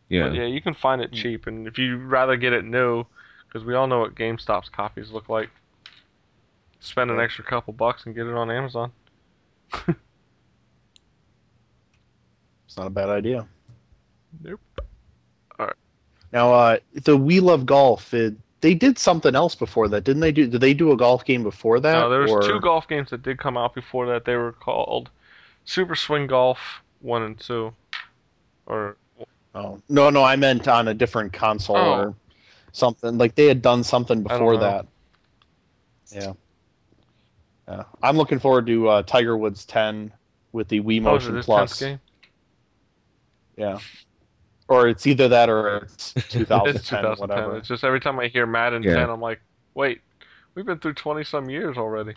[0.08, 0.28] Yeah.
[0.28, 3.04] But yeah, you can find it cheap, and if you'd rather get it new,
[3.46, 5.50] because we all know what GameStop's copies look like,
[6.80, 8.92] spend an extra couple bucks and get it on Amazon.
[12.66, 13.46] It's not a bad idea.
[14.42, 14.60] Nope.
[15.58, 15.76] All right.
[16.30, 20.30] Now, uh, the We Love Golf, it, they did something else before that, didn't they?
[20.30, 21.92] Do did they do a golf game before that?
[21.92, 24.26] No, there was or- two golf games that did come out before that.
[24.26, 25.08] They were called
[25.64, 26.58] Super Swing Golf
[27.00, 27.72] One and Two,
[28.66, 28.98] or
[29.56, 31.92] Oh no, no, I meant on a different console Oh.
[32.00, 32.14] or
[32.72, 33.16] something.
[33.16, 34.86] Like they had done something before that.
[36.12, 36.34] Yeah.
[37.66, 40.12] Yeah, I'm looking forward to uh, Tiger Woods 10
[40.52, 41.72] with the Wii oh, is it Motion this Plus.
[41.72, 42.00] 10th game?
[43.56, 43.78] Yeah.
[44.68, 47.16] Or it's either that or it's 2010, It's 2010.
[47.18, 47.56] whatever.
[47.56, 48.94] It's just every time I hear Madden Yeah.
[48.96, 49.40] 10, I'm like,
[49.74, 50.00] wait,
[50.54, 52.14] we've been through 20 some years already.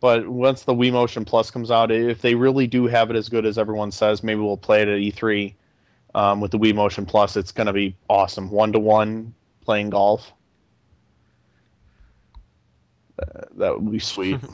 [0.00, 3.28] But once the Wii Motion Plus comes out, if they really do have it as
[3.28, 5.54] good as everyone says, maybe we'll play it at E3
[6.14, 7.36] um, with the Wii Motion Plus.
[7.36, 8.50] It's going to be awesome.
[8.50, 9.34] One to one
[9.64, 10.32] playing golf.
[13.20, 14.38] Uh, that would be sweet.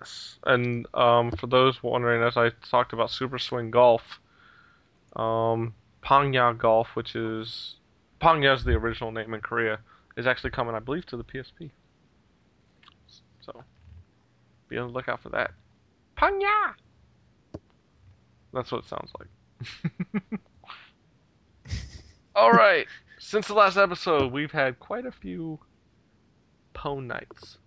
[0.00, 0.38] Yes.
[0.44, 4.02] And um, for those wondering, as I talked about Super Swing Golf,
[5.16, 7.76] um, Pangya Golf, which is
[8.20, 9.80] Pangya is the original name in Korea,
[10.16, 11.70] is actually coming, I believe, to the PSP.
[14.68, 15.52] Be on the lookout for that.
[16.16, 16.74] Pangya.
[18.52, 20.40] That's what it sounds like.
[22.36, 22.86] All right.
[23.18, 25.58] Since the last episode, we've had quite a few
[26.74, 27.58] Pwn nights.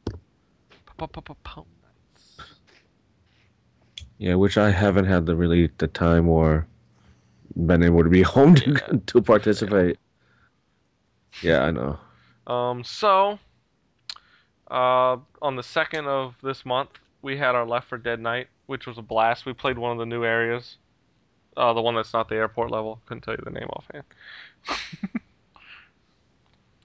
[0.99, 2.37] Pwn nights.
[4.17, 6.67] Yeah, which I haven't had the really the time or
[7.65, 8.97] been able to be home to, Yeah.
[9.07, 9.97] to participate.
[11.41, 11.99] Yeah, I know.
[12.47, 13.39] Um, so,
[14.70, 16.89] uh, on the second of this month,
[17.22, 19.45] we had our Left 4 Dead night, which was a blast.
[19.45, 20.78] We played one of the new areas,
[21.55, 23.01] uh, the one that's not the airport level.
[23.05, 24.03] Couldn't tell you the name offhand.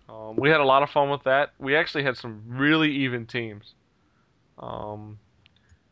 [0.08, 1.52] um, we had a lot of fun with that.
[1.58, 3.74] We actually had some really even teams.
[4.58, 5.18] Um,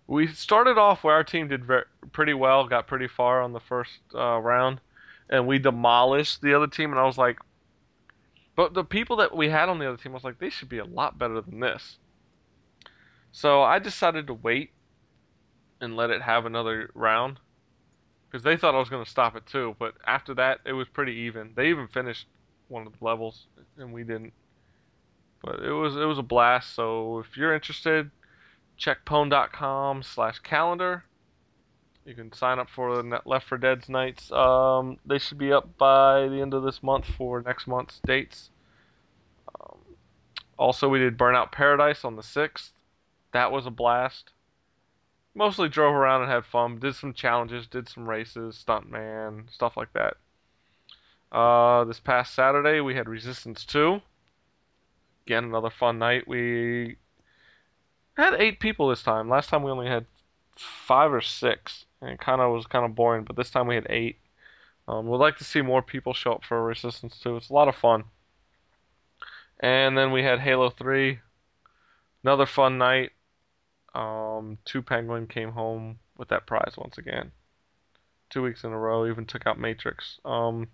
[0.06, 3.60] we started off where our team did ver- pretty well, got pretty far on the
[3.60, 4.80] first uh, round,
[5.28, 6.90] and we demolished the other team.
[6.90, 7.38] And I was like,
[8.56, 10.68] but the people that we had on the other team, I was like, they should
[10.68, 11.98] be a lot better than this.
[13.32, 14.72] So I decided to wait
[15.80, 17.38] and let it have another round
[18.28, 19.76] because they thought I was going to stop it too.
[19.78, 21.52] But after that, it was pretty even.
[21.54, 22.26] They even finished
[22.68, 23.46] one of the levels,
[23.76, 24.32] and we didn't.
[25.42, 26.74] But it was it was a blast.
[26.74, 28.10] So if you're interested,
[28.76, 31.04] check pwn.com slash calendar.
[32.04, 34.32] You can sign up for the Left 4 Dead's nights.
[34.32, 38.50] Um, they should be up by the end of this month for next month's dates.
[39.60, 39.78] Um,
[40.58, 42.70] also, we did Burnout Paradise on the 6th.
[43.32, 44.30] That was a blast.
[45.34, 46.78] Mostly drove around and had fun.
[46.78, 50.16] Did some challenges, did some races, stuntman, stuff like that.
[51.30, 54.00] Uh, this past Saturday, we had Resistance 2.
[55.26, 56.26] Again, another fun night.
[56.26, 56.96] We
[58.16, 59.28] had eight people this time.
[59.28, 60.06] Last time we only had
[60.56, 63.24] five or six, and it kind of was kind of boring.
[63.24, 64.18] But this time we had eight.
[64.88, 67.36] Um, we'd like to see more people show up for Resistance 2.
[67.36, 68.04] It's a lot of fun.
[69.60, 71.20] And then we had Halo 3.
[72.24, 73.10] Another fun night.
[73.94, 77.32] Um, two Penguin came home with that prize once again.
[78.30, 79.06] Two weeks in a row.
[79.06, 80.18] Even took out Matrix.
[80.24, 80.68] Um,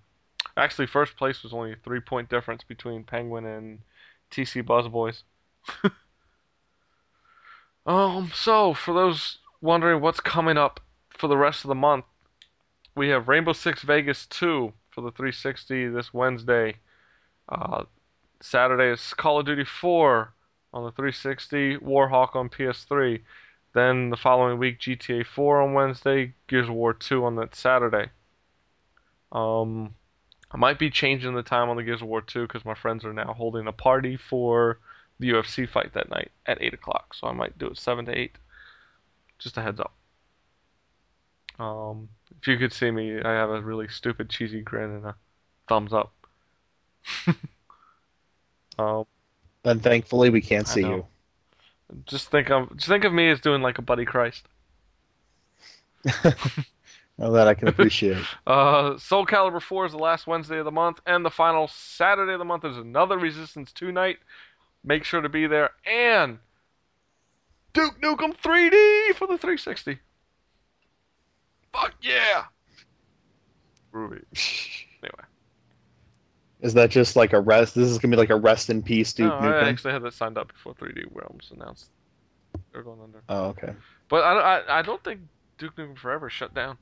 [0.57, 3.79] actually, first place was only a three point difference between Penguin and
[4.31, 5.23] TC Buzzboys.
[7.87, 10.81] um, so for those wondering what's coming up
[11.17, 12.05] for the rest of the month,
[12.95, 16.77] we have Rainbow Six Vegas 2 for the 360 this Wednesday.
[17.49, 17.85] Uh,
[18.41, 20.33] Saturday is Call of Duty 4
[20.73, 23.21] on the 360, Warhawk on PS3.
[23.75, 28.11] Then the following week, GTA 4 on Wednesday, Gears of War 2 on that Saturday.
[29.33, 29.95] Um,
[30.51, 33.05] I might be changing the time on the Gears of War 2 because my friends
[33.05, 34.79] are now holding a party for
[35.19, 37.15] the UFC fight that night at 8 o'clock.
[37.15, 38.37] So I might do it 7 to 8.
[39.39, 39.95] Just a heads up.
[41.59, 42.09] Um,
[42.41, 45.15] if you could see me, I have a really stupid, cheesy grin and a
[45.69, 46.13] thumbs up.
[48.79, 49.05] um,
[49.63, 50.95] then thankfully we can't I see know.
[50.97, 51.07] you.
[52.07, 54.47] just think of just think of me as doing like a Buddy Christ.
[57.19, 58.23] Well, that I can appreciate.
[58.47, 62.35] Uh, Soul Calibur 4 is the last Wednesday of the month, and the final Saturday
[62.35, 64.19] of the month is another Resistance 2 night.
[64.85, 65.71] Make sure to be there.
[65.91, 66.39] And
[67.73, 69.99] Duke Nukem 3D for the 360.
[71.81, 72.45] Fuck yeah!
[73.93, 74.21] Ruby.
[75.03, 75.25] Anyway.
[76.63, 77.75] Is that just like a rest?
[77.75, 79.63] This is gonna be like a rest in peace, Duke no, I Nukem.
[79.65, 81.91] actually had that signed up before 3D Realms announced
[82.73, 83.23] They're going under.
[83.29, 83.75] Oh, okay.
[84.09, 85.21] But I, I, I don't think
[85.59, 86.79] Duke Nukem Forever shut down.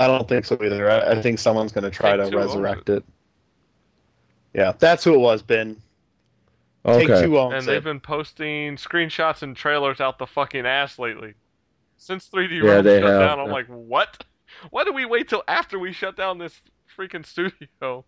[0.00, 0.90] I don't think so either.
[0.90, 3.04] I, I think someone's going to try to Take-Two owns resurrect it.
[4.54, 5.80] Yeah, that's who it was, Ben.
[6.84, 7.06] Okay.
[7.06, 11.34] Take two owns And they've been posting screenshots and trailers out the fucking ass lately.
[11.98, 13.20] Since 3D Yeah, Realms shut have.
[13.20, 14.24] down, I'm like, what?
[14.70, 16.60] Why did we wait till after we shut down this
[16.96, 18.04] freaking studio?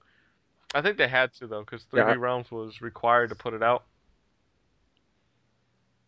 [0.74, 3.62] I think they had to though, because 3D Yeah, Realms was required to put it
[3.62, 3.84] out.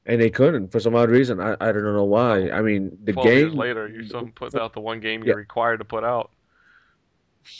[0.06, 1.40] And they couldn't for some odd reason.
[1.40, 2.50] I, I don't know why.
[2.50, 3.58] I mean, the Twelve years game.
[3.58, 6.30] later, you still put out the one game you're required to put out.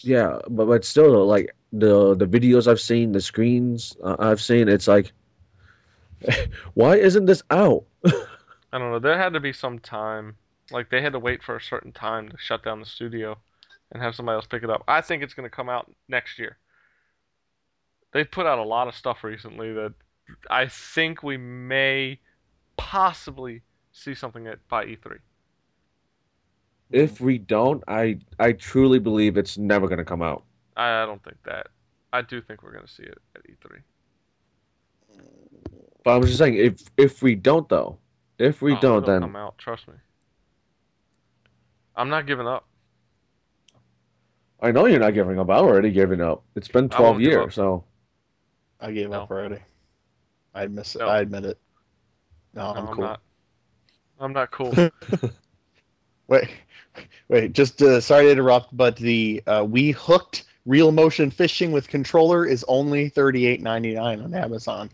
[0.03, 4.41] Yeah, but but still, though, like the the videos I've seen, the screens uh, I've
[4.41, 5.13] seen, it's like,
[6.75, 7.85] why isn't this out?
[8.73, 8.99] I don't know.
[8.99, 10.37] There had to be some time,
[10.71, 13.37] like they had to wait for a certain time to shut down the studio
[13.91, 14.83] and have somebody else pick it up.
[14.89, 16.57] I think it's going to come out next year.
[18.13, 19.93] They put out a lot of stuff recently that
[20.51, 22.19] I think we may
[22.77, 23.63] possibly
[23.93, 25.19] see something at by E E3.
[26.91, 30.45] If we don't, I I truly believe it's never gonna come out.
[30.77, 31.69] I, I don't think that.
[32.13, 33.79] I do think we're going to see it at E E3.
[36.05, 37.99] But I'm just saying, if if we don't though,
[38.43, 39.57] if we Oh, don't, it'll then come out.
[39.59, 39.95] Trust me.
[41.97, 42.67] I'm not giving up.
[44.61, 45.51] I know you're not giving up.
[45.51, 46.45] I'm already giving up.
[46.55, 47.85] It's been 12 years, so
[48.81, 49.23] I gave No.
[49.23, 49.59] up already.
[50.55, 50.99] I admit it.
[50.99, 51.09] No.
[51.09, 51.59] I admit it.
[52.55, 53.05] No, No, I'm I'm cool.
[53.05, 53.21] not.
[54.21, 54.75] I'm not cool.
[56.29, 56.49] Wait,
[57.29, 57.53] wait.
[57.53, 62.47] Just uh, sorry to interrupt, but the uh, we hooked real motion fishing with controller
[62.47, 64.89] is only thirty eight ninety nine on Amazon.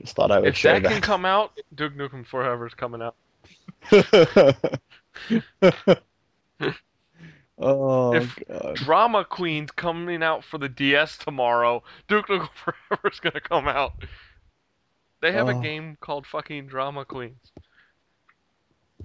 [0.00, 3.02] Just thought I would if share that can come out, Duke Nukem Forever is coming
[3.02, 3.16] out.
[7.58, 8.76] oh If- god.
[8.76, 11.82] Drama Queen's coming out for the DS tomorrow.
[12.08, 12.48] Duke Nukem
[12.88, 13.92] Forever is gonna come out.
[15.20, 15.60] They have a Oh.
[15.60, 17.52] game called fucking Drama Queens.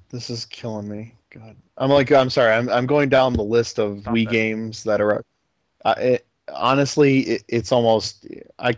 [0.10, 1.16] This is killing me.
[1.32, 2.54] God, I'm like, I'm sorry.
[2.54, 4.32] I'm I'm going down the list of Stop Wii that.
[4.32, 5.26] games that are.
[5.84, 8.28] Uh, it, honestly, it, it's almost.
[8.60, 8.76] I.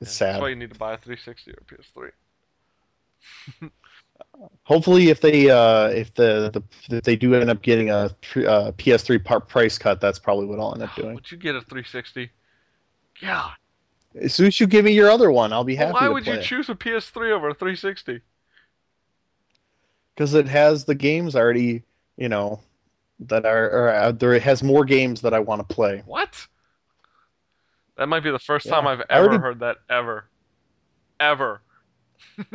[0.00, 0.40] It's That's sad.
[0.40, 2.10] why you need to buy a 360 or
[3.62, 3.70] PS3.
[4.62, 8.46] Hopefully, if they uh, if the, the if they do end up getting a tr-
[8.46, 11.14] uh, PS3 part price cut, that's probably what I'll end up doing.
[11.14, 12.30] Would you get a 360?
[13.20, 13.50] Yeah.
[14.20, 16.12] As soon as you give me your other one, I'll be Well, happy why to
[16.12, 18.20] would you choose a PS3 over a 360?
[20.14, 21.82] because it has the games already.
[22.16, 22.60] You know,
[23.20, 26.02] that are or, uh, there it has more games that I want to play.
[26.06, 26.46] What?
[27.98, 30.24] That might be the first Yeah, time I've ever already- heard that ever.
[31.20, 31.60] Ever.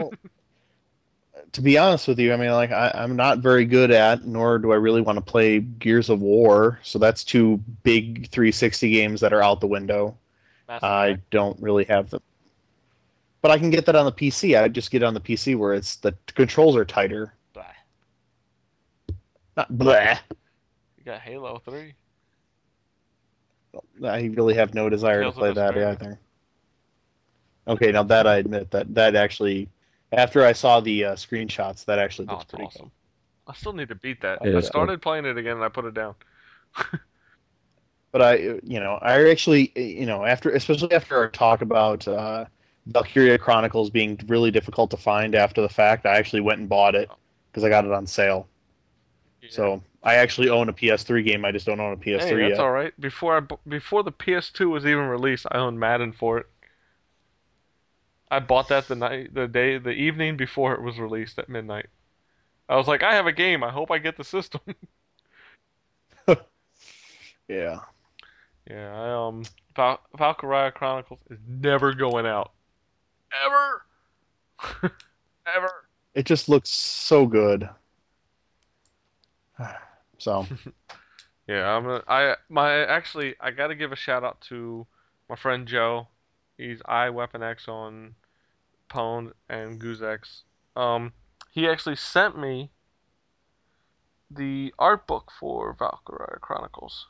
[1.52, 4.58] to be honest with you, I mean, like I, I'm not very good at, nor
[4.58, 6.80] do I really want to play Gears of War.
[6.84, 10.18] So that's two big 360 games that are out the window.
[10.68, 11.30] Mass I Effect.
[11.32, 12.22] don't really have them,
[13.42, 14.58] but I can get that on the PC.
[14.58, 17.34] I just get it on the PC where it's the controls are tighter.
[17.52, 17.66] Blah.
[19.58, 20.18] Not bleh.
[20.98, 21.94] You got Halo 3.
[24.04, 25.92] I really have no desire Tales to play that Vesperia.
[25.92, 26.20] either.
[27.68, 29.70] Okay, now that I admit that that actually,
[30.12, 32.92] after I saw the uh, screenshots, that actually Oh, looks it's pretty awesome.
[33.48, 34.40] I still need to beat that.
[34.44, 36.16] It I is started playing it again and I put it down.
[38.12, 42.46] but I, you know, I actually, you know, after, especially after our talk about uh,
[42.86, 46.96] Valkyria Chronicles being really difficult to find after the fact, I actually went and bought
[46.96, 47.10] it
[47.52, 48.48] because I got it on sale.
[49.50, 51.46] So I actually own a PS3 game.
[51.46, 52.60] I just don't own a PS3 hey, that's yet.
[52.60, 53.00] all right.
[53.00, 56.48] Before I before the PS2 was even released, I owned Madden for it.
[58.30, 61.86] I bought that the night, the day, the evening before it was released at midnight.
[62.68, 63.64] I was like, I have a game.
[63.64, 64.62] I hope I get the system.
[67.50, 67.80] Yeah.
[68.70, 69.44] yeah, I, um,
[69.76, 72.54] Val- Valkyria Chronicles is never going out,
[73.46, 73.86] ever,
[75.54, 75.70] ever.
[76.14, 77.70] It just looks so good.
[80.24, 80.48] So
[81.48, 84.88] Yeah, I'm gonna, I my actually I got to give a shout out to
[85.30, 86.08] my friend Joe.
[86.58, 88.16] He's I Weapon X on
[88.90, 90.44] Pwned and Goozex.
[90.76, 91.12] Um,
[91.52, 92.72] he actually sent me
[94.32, 97.08] the art book for Valkyria Chronicles,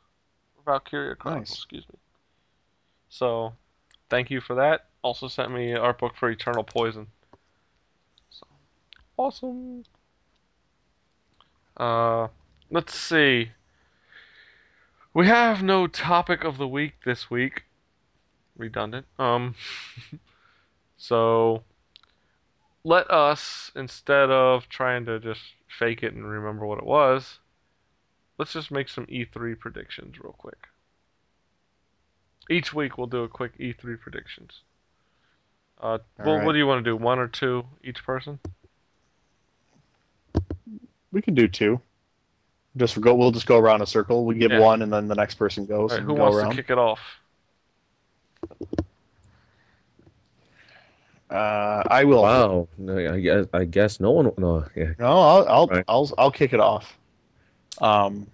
[0.65, 1.57] Valkyria Chronicles, Nice.
[1.57, 1.99] excuse me.
[3.09, 3.53] So,
[4.09, 4.87] thank you for that.
[5.03, 7.07] Also sent me an art book for Eternal Poison.
[8.31, 8.47] So,
[9.17, 9.83] awesome.
[11.77, 12.27] Uh,
[12.73, 13.51] let's see.
[15.13, 17.65] We have no topic of the week this week.
[18.57, 19.05] Redundant.
[19.19, 19.53] Um
[20.97, 21.63] so
[22.83, 25.41] let us instead of trying to just
[25.79, 27.39] fake it and remember what it was,
[28.39, 30.67] let's just make some E3 predictions real quick.
[32.49, 34.61] Each week we'll do a quick E3 predictions.
[35.79, 36.45] Uh, well, right.
[36.45, 36.95] what do you want to do?
[36.95, 38.39] One or two each person?
[41.11, 41.79] We can do two.
[42.75, 43.13] Just go.
[43.13, 44.25] We'll just go around a circle.
[44.25, 44.59] We give Yeah.
[44.59, 46.49] one, and then the next person goes All right, and who go wants around.
[46.51, 46.99] to kick it off?
[51.29, 52.21] Uh, I will.
[52.23, 52.67] Wow.
[52.77, 54.31] No, I guess I guess no one.
[54.37, 54.65] No.
[54.75, 54.93] Yeah.
[54.99, 55.85] No, I'll I'll, Right.
[55.87, 56.97] I'll I'll kick it off.
[57.81, 58.27] Um,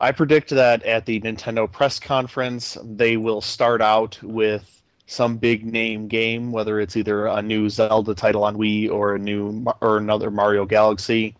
[0.00, 4.68] I predict that at the Nintendo press conference, they will start out with
[5.06, 9.18] some big name game, whether it's either a new Zelda title on Wii or a
[9.18, 11.34] new or another Mario Galaxy,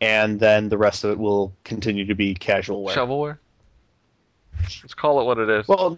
[0.00, 2.96] and then the rest of it will continue to be casual wear.
[2.96, 3.38] Shovelware.
[4.82, 5.68] Let's call it what it is.
[5.68, 5.90] Well,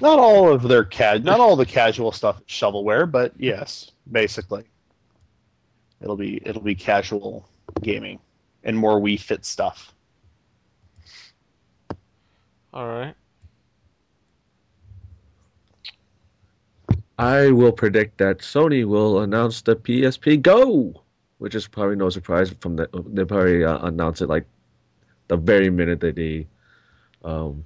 [0.00, 4.64] not all of their ca- not all the casual stuff is shovelware, but yes, basically,
[6.00, 7.48] it'll be it'll be casual
[7.82, 8.18] gaming
[8.64, 9.94] and more Wii Fit stuff.
[12.74, 13.14] All right.
[17.18, 21.02] I will predict that Sony will announce the PSP Go,
[21.46, 24.44] which is probably no surprise from the they probably uh, announce it like
[25.28, 26.44] the very minute that they
[27.24, 27.64] um,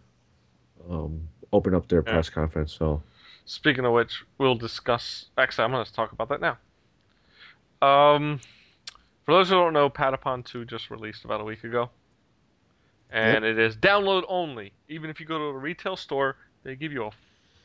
[0.90, 2.12] um, open up their Yeah.
[2.12, 2.74] press conference.
[2.74, 3.02] So
[3.46, 5.30] Speaking of which, we'll discuss.
[5.38, 6.58] Actually, I'm going to talk about that now.
[7.80, 8.38] Um,
[9.24, 11.88] for those who don't know, Patapon 2 just released about a week ago,
[13.08, 14.74] and it is download only.
[14.90, 17.10] Even if you go to a retail store, they give you a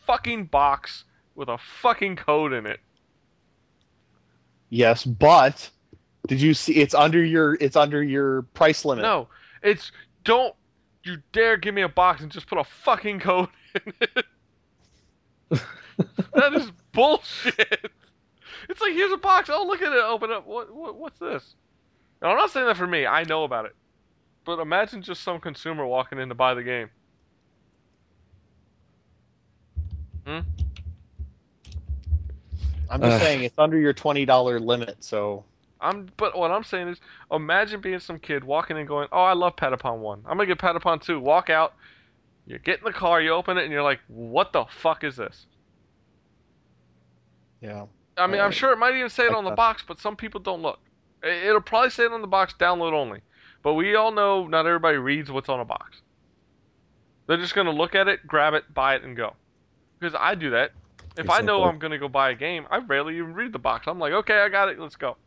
[0.08, 1.04] fucking box
[1.36, 2.80] with a fucking code in it.
[4.70, 5.70] Yes, but
[6.28, 6.76] did you see?
[6.76, 9.04] It's under your it's under your price limit.
[9.04, 9.28] No,
[9.62, 9.92] it's
[10.24, 10.56] don't
[11.04, 13.50] you dare give me a box and just put a fucking code
[13.86, 14.26] in it.
[16.34, 17.92] that is bullshit.
[18.70, 19.50] It's like here's a box.
[19.52, 20.04] Oh, look at it.
[20.04, 20.48] Open up.
[20.48, 21.56] What, what what's this?
[22.22, 23.06] And I'm not saying that for me.
[23.06, 23.76] I know about it.
[24.46, 26.90] But imagine just some consumer walking in to buy the game.
[30.26, 30.40] Hmm?
[32.90, 33.22] I'm just Ugh.
[33.22, 35.04] saying it's under your twenty dollar limit.
[35.04, 35.46] So
[35.86, 37.00] I'm but what I'm saying is
[37.32, 40.24] imagine being some kid walking and going, "Oh, I love Patapon 1.
[40.26, 41.76] I'm going to get Patapon 2." Walk out,
[42.46, 45.18] you get in the car, you open it and you're like, "What the fuck is
[45.18, 45.48] this?"
[47.62, 47.86] yeah,
[48.18, 50.16] I mean, I'm Uh, sure it might even say it on the box, but some
[50.16, 50.80] people don't look.
[51.24, 53.22] It'll probably say it on the box, download only.
[53.64, 56.02] But we all know not everybody reads what's on a box.
[57.28, 59.36] They're just going to look at it, grab it, buy it, and go.
[60.00, 60.72] Because I do that.
[61.18, 63.60] If I know I'm going to go buy a game, I rarely even read the
[63.60, 63.88] box.
[63.88, 65.18] I'm like, okay, I got it, let's go.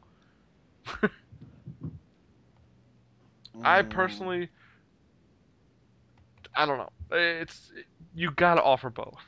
[3.63, 4.49] I personally,
[6.55, 6.91] I don't know.
[7.11, 7.73] It's
[8.15, 9.19] you gotta offer both.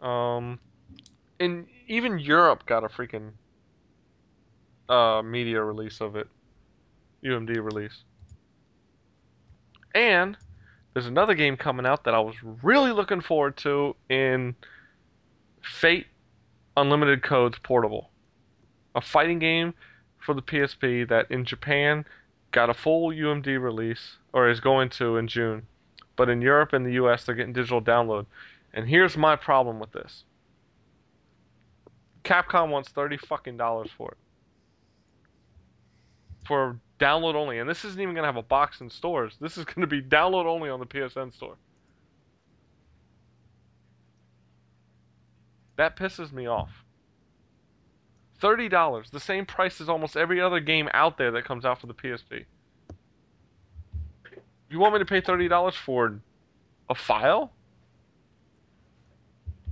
[0.00, 0.58] Um,
[1.38, 3.30] and even Europe got a freaking
[4.88, 6.28] uh media release of it,
[7.24, 8.04] UMD release.
[9.94, 10.36] And
[10.94, 14.54] there's another game coming out that I was really looking forward to in
[15.62, 16.06] Fate
[16.76, 18.10] Unlimited Codes Portable,
[18.94, 19.74] a fighting game
[20.18, 22.04] for the PSP that in Japan
[22.52, 25.66] got a full UMD release, or is going to in June.
[26.16, 28.26] But in Europe and the US, they're getting digital download.
[28.74, 30.24] And here's my problem with this
[32.24, 34.18] Capcom wants 30 fucking dollars for it.
[36.46, 37.58] For download only.
[37.58, 39.36] And this isn't even going to have a box in stores.
[39.40, 41.56] This is going to be download only on the PSN store.
[45.76, 46.81] That pisses me off.
[48.42, 51.80] Thirty dollars, the same price as almost every other game out there that comes out
[51.80, 52.44] for the PSP.
[54.68, 56.20] You want me to pay thirty dollars for
[56.90, 57.52] a file?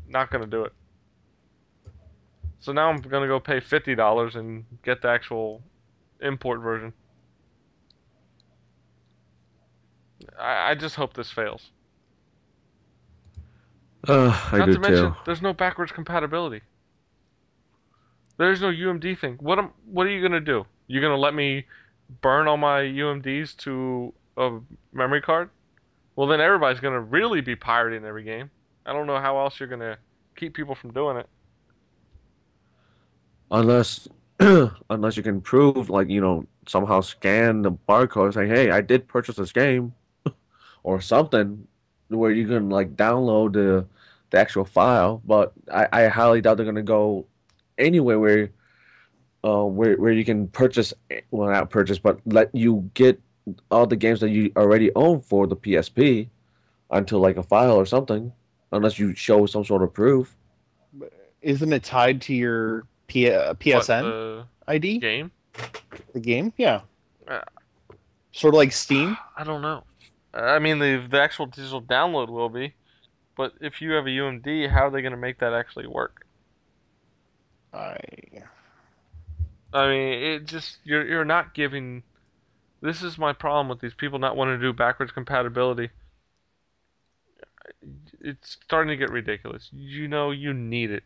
[0.09, 0.73] Not gonna do it.
[2.61, 5.63] So now I'm gonna go pay fifty dollars and get the actual
[6.21, 6.93] import version.
[10.39, 11.73] I, I just hope this fails.
[14.07, 15.17] uh, I Not do to mention, too.
[15.27, 16.63] there's no backwards compatibility.
[18.41, 19.37] There's no UMD thing.
[19.39, 20.65] What am, What are you gonna do?
[20.87, 21.67] You're gonna let me
[22.23, 24.59] burn all my UMDs to a
[24.95, 25.51] memory card?
[26.17, 28.51] Well, then everybody's gonna really be pirating every game.
[28.87, 29.99] I don't know how else you're gonna
[30.37, 31.29] keep people from doing it.
[33.51, 34.09] Unless
[34.89, 39.07] unless you can prove like you know somehow scan the barcode saying hey I did
[39.07, 39.93] purchase this game
[40.83, 41.69] or something
[42.09, 43.87] where you can like download the
[44.31, 47.27] the actual file but I, I highly doubt they're gonna go
[47.81, 48.51] anywhere where
[49.45, 50.93] uh where where you can purchase
[51.31, 53.21] well not purchase but let you get
[53.71, 56.29] all the games that you already own for the PSP
[56.91, 58.33] onto like a file or something
[58.73, 60.37] unless you show some sort of proof
[61.43, 64.99] isn't it tied to your P- uh, What, PSN ID?
[64.99, 65.31] game?
[66.13, 66.83] The game, yeah.
[67.27, 67.41] Uh,
[68.33, 69.17] Sort of like Steam.
[69.37, 69.83] I don't know.
[70.35, 72.75] I mean, the the actual digital download will be,
[73.37, 76.25] But if you have a UMD, how are they going to make that actually work?
[77.73, 77.97] I
[79.73, 82.03] I mean, it just you're you're not giving.
[82.81, 85.91] This is my problem with these people not wanting to do backwards compatibility.
[88.21, 89.69] It's starting to get ridiculous.
[89.73, 91.05] You know, you need it.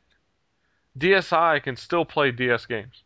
[0.98, 3.02] DSi can still play DS games.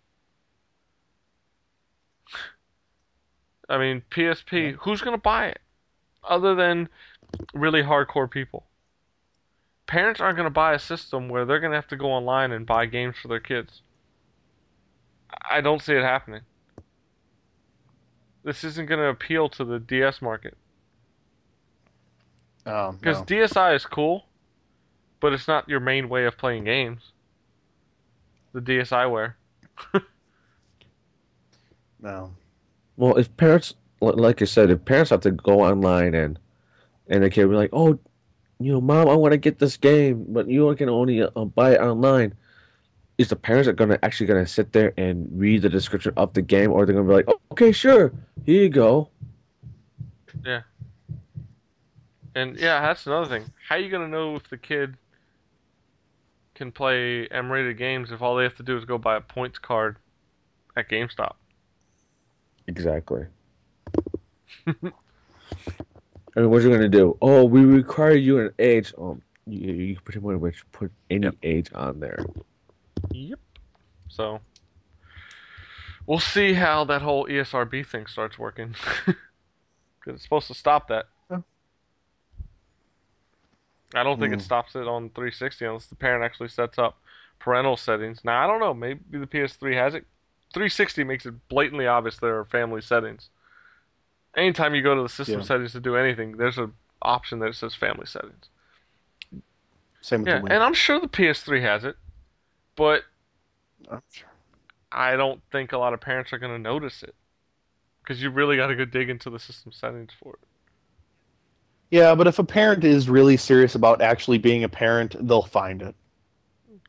[3.68, 4.76] I mean, PSP.
[4.80, 5.60] Who's gonna buy it,
[6.22, 6.88] other than
[7.52, 8.64] really hardcore people?
[9.88, 12.86] Parents aren't gonna buy a system where they're gonna have to go online and buy
[12.86, 13.82] games for their kids.
[15.50, 16.42] I don't see it happening.
[18.44, 20.56] This isn't going to appeal to the DS market
[22.64, 23.24] um, because no.
[23.24, 24.24] DSi is cool,
[25.20, 27.12] but it's not your main way of playing games.
[28.52, 29.34] The DSiWare.
[32.00, 32.32] no.
[32.96, 36.38] Well, if parents, like you said, if parents have to go online and
[37.10, 37.98] and the kid will be like, "Oh,
[38.60, 41.72] you know, mom, I want to get this game, but you can only uh, buy
[41.72, 42.34] it online,"
[43.16, 46.42] is the parents are gonna actually gonna sit there and read the description of the
[46.42, 48.12] game, or they're gonna be like, oh, "Okay, sure,
[48.44, 49.10] here you go."
[50.44, 50.62] Yeah.
[52.38, 53.50] And yeah, that's another thing.
[53.68, 54.96] How are you going to know if the kid
[56.54, 59.58] can play M-rated games if all they have to do is go buy a points
[59.58, 59.96] card
[60.76, 61.34] at GameStop?
[62.68, 63.26] Exactly.
[66.38, 67.18] I mean, what you gonna do?
[67.20, 68.94] Oh, we require you an age.
[68.96, 72.24] Um, you, you can pretty much put any age on there.
[73.10, 73.40] Yep.
[74.06, 74.40] So
[76.06, 78.76] we'll see how that whole ESRB thing starts working.
[80.00, 81.06] Because it's supposed to stop that.
[81.28, 81.40] Yeah.
[83.96, 84.38] I don't think Hmm.
[84.38, 87.00] it stops it on 360 unless the parent actually sets up
[87.40, 88.24] parental settings.
[88.24, 88.72] Now I don't know.
[88.72, 90.06] Maybe the PS3 has it.
[90.54, 93.28] 360 makes it blatantly obvious there are family settings.
[94.38, 95.44] Anytime you go to the system Yeah.
[95.46, 98.48] settings to do anything, there's an option that says family settings.
[100.00, 100.52] Same with Yeah, the Wii.
[100.52, 101.96] and I'm sure the PS3 has it,
[102.76, 103.02] but
[103.90, 104.28] I'm sure.
[104.92, 107.14] I don't think a lot of parents are going to notice it
[108.02, 110.40] because you really got to go dig into the system settings for it.
[111.90, 115.82] Yeah, but if a parent is really serious about actually being a parent, they'll find
[115.82, 115.94] it.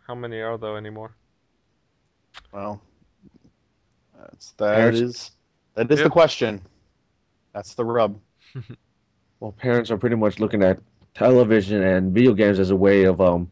[0.05, 1.15] How many are though anymore?
[2.51, 2.81] Well,
[4.19, 5.31] that's that Parents- is
[5.75, 6.03] that is Yep.
[6.05, 6.61] the question.
[7.53, 8.19] That's the rub.
[9.39, 10.79] Well, parents are pretty much looking at
[11.13, 13.49] television and video games as a way of um,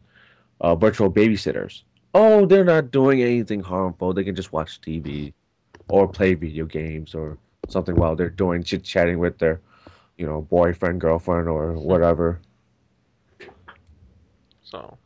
[0.60, 1.82] uh, virtual babysitters.
[2.14, 4.12] Oh, they're not doing anything harmful.
[4.12, 5.32] They can just watch TV
[5.88, 7.38] or play video games or
[7.68, 9.60] something while they're doing chit chatting with their,
[10.18, 12.40] you know, boyfriend, girlfriend, or whatever.
[14.62, 14.98] So,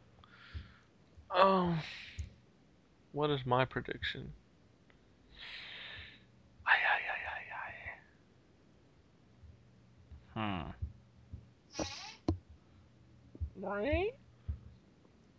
[1.30, 1.78] oh,
[3.12, 4.32] what is my prediction?
[10.34, 10.62] Hmm.
[13.60, 14.12] Right.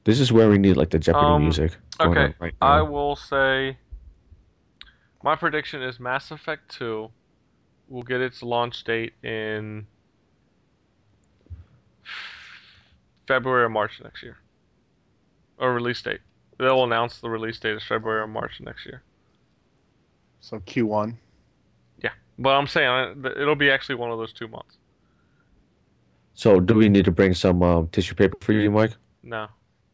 [0.03, 1.77] This is where we need like the Jeopardy Um, music.
[1.99, 3.77] okay, Right I will say
[5.23, 7.09] my prediction is Mass Effect 2
[7.87, 9.87] will get its launch date in
[13.27, 14.37] February or March next year.
[15.57, 16.19] Or release date.
[16.57, 19.01] They'll announce the release date is February or March next year.
[20.41, 21.15] So Q1.
[22.03, 22.89] Yeah, but I'm saying
[23.25, 24.77] uh, it'll be actually one of those two months.
[26.35, 28.91] So, do we need to bring some um, tissue paper for you, Mike?
[29.21, 29.47] No,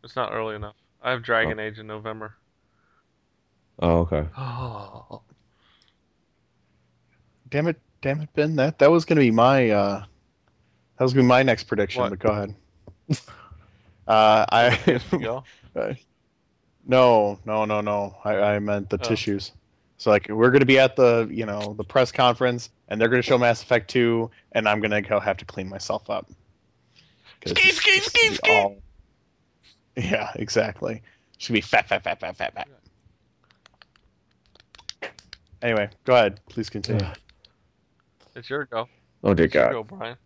[0.03, 0.75] it's not early enough.
[1.01, 2.35] I have Dragon Age in November.
[3.79, 4.25] Oh, okay.
[4.37, 5.21] Oh.
[7.49, 8.55] Damn it, damn it, Ben.
[8.57, 10.03] That that was gonna be my uh
[10.97, 12.09] that was gonna be my next prediction, What?
[12.11, 12.55] but go ahead.
[14.07, 15.43] uh I Go.
[16.85, 18.15] No, no, no, no.
[18.23, 19.03] I, I meant the Oh.
[19.07, 19.51] tissues.
[19.99, 23.21] So like we're gonna be at the you know the press conference and they're gonna
[23.21, 26.25] show Mass Effect two and I'm gonna go have to clean myself up.
[27.41, 28.81] 'Cause Skeet, it's skeet, just skeet, all-
[29.97, 31.01] Yeah, exactly.
[31.37, 32.67] Should be fat, fat, fat, fat, fat, fat.
[35.61, 36.39] Anyway, go ahead.
[36.49, 37.05] Please continue.
[38.35, 38.87] It's your go.
[39.23, 39.73] Oh dear It's your God.
[39.73, 40.17] go, Brian.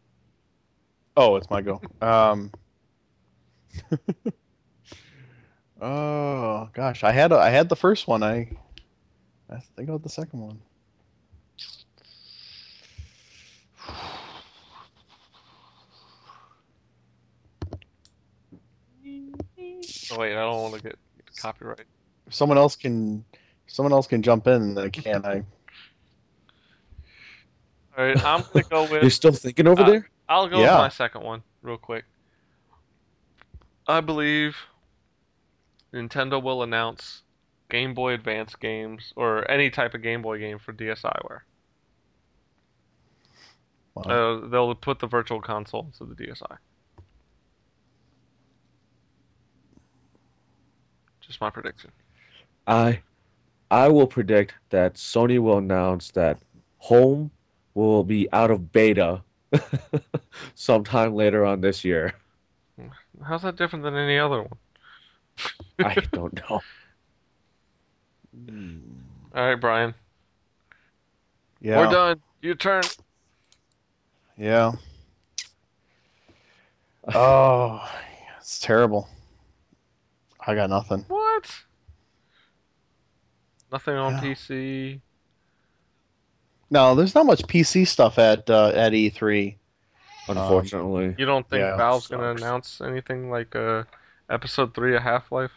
[1.17, 1.81] Oh, it's my go.
[2.01, 2.51] Um.
[5.81, 8.21] oh gosh, I had a, I had the first one.
[8.23, 8.49] I
[9.53, 10.59] I think about the second one.
[20.11, 20.97] Oh wait, I don't want to get
[21.37, 21.85] copyright.
[22.27, 24.75] If someone else can, if someone else can jump in.
[24.75, 25.25] Then I can.
[25.25, 25.43] I
[27.97, 29.01] All right, I'm gonna go with.
[29.01, 30.09] You're still thinking over Uh, there?
[30.29, 30.71] I'll go Yeah.
[30.73, 32.05] with my second one real quick.
[33.87, 34.55] I believe
[35.93, 37.22] Nintendo will announce
[37.73, 41.39] Game Boy Advance games or any type of Game Boy game for DSiWare.
[43.95, 44.03] Wow.
[44.03, 46.57] Uh, they'll put the Virtual Console into the DSi.
[51.21, 51.89] Just my prediction.
[52.67, 53.01] I,
[53.71, 56.37] I will predict that Sony will announce that
[56.77, 57.31] Home
[57.73, 59.23] will be out of beta
[60.53, 62.13] sometime later on this year.
[63.25, 64.59] How's that different than any other one?
[65.79, 66.61] I don't know.
[69.35, 69.93] All right, Brian.
[71.61, 71.77] Yeah.
[71.79, 72.21] We're done.
[72.41, 72.83] Your turn.
[74.37, 74.73] Yeah.
[77.13, 77.85] Oh,
[78.39, 79.09] it's terrible.
[80.47, 81.03] I got nothing.
[81.09, 81.51] What?
[83.73, 84.21] Nothing on Yeah.
[84.21, 85.01] PC.
[86.69, 89.55] No, there's not much PC stuff at uh, at E3.
[90.29, 93.83] Unfortunately, You don't think Yeah, Valve's gonna announce anything like uh,
[94.29, 95.51] episode three of Half Life?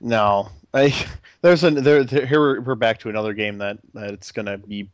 [0.00, 0.94] No, I,
[1.42, 2.26] there's an there, there.
[2.26, 4.90] Here we're, we're back to another game that that it's gonna be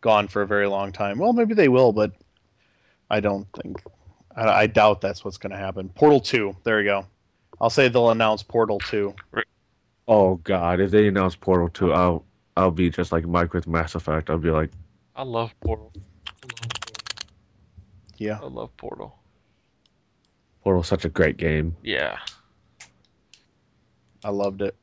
[0.00, 1.18] gone for a very long time.
[1.18, 2.12] Well, maybe they will, but
[3.10, 3.82] I don't think.
[4.36, 5.88] I, I doubt that's what's gonna happen.
[5.90, 6.56] Portal Two.
[6.64, 7.06] There you go.
[7.60, 9.14] I'll say they'll announce Portal Two.
[10.08, 12.24] oh god, if they announce Portal 2, I'll
[12.56, 14.30] I'll be just like Mike with Mass Effect.
[14.30, 14.70] I'll be like,
[15.14, 15.92] I love Portal.
[15.94, 16.82] I love
[18.16, 18.38] Yeah.
[18.38, 18.48] Portal.
[18.58, 19.16] I love Portal.
[20.64, 21.76] Portal's such a great game.
[21.82, 22.18] Yeah.
[24.24, 24.76] I loved it.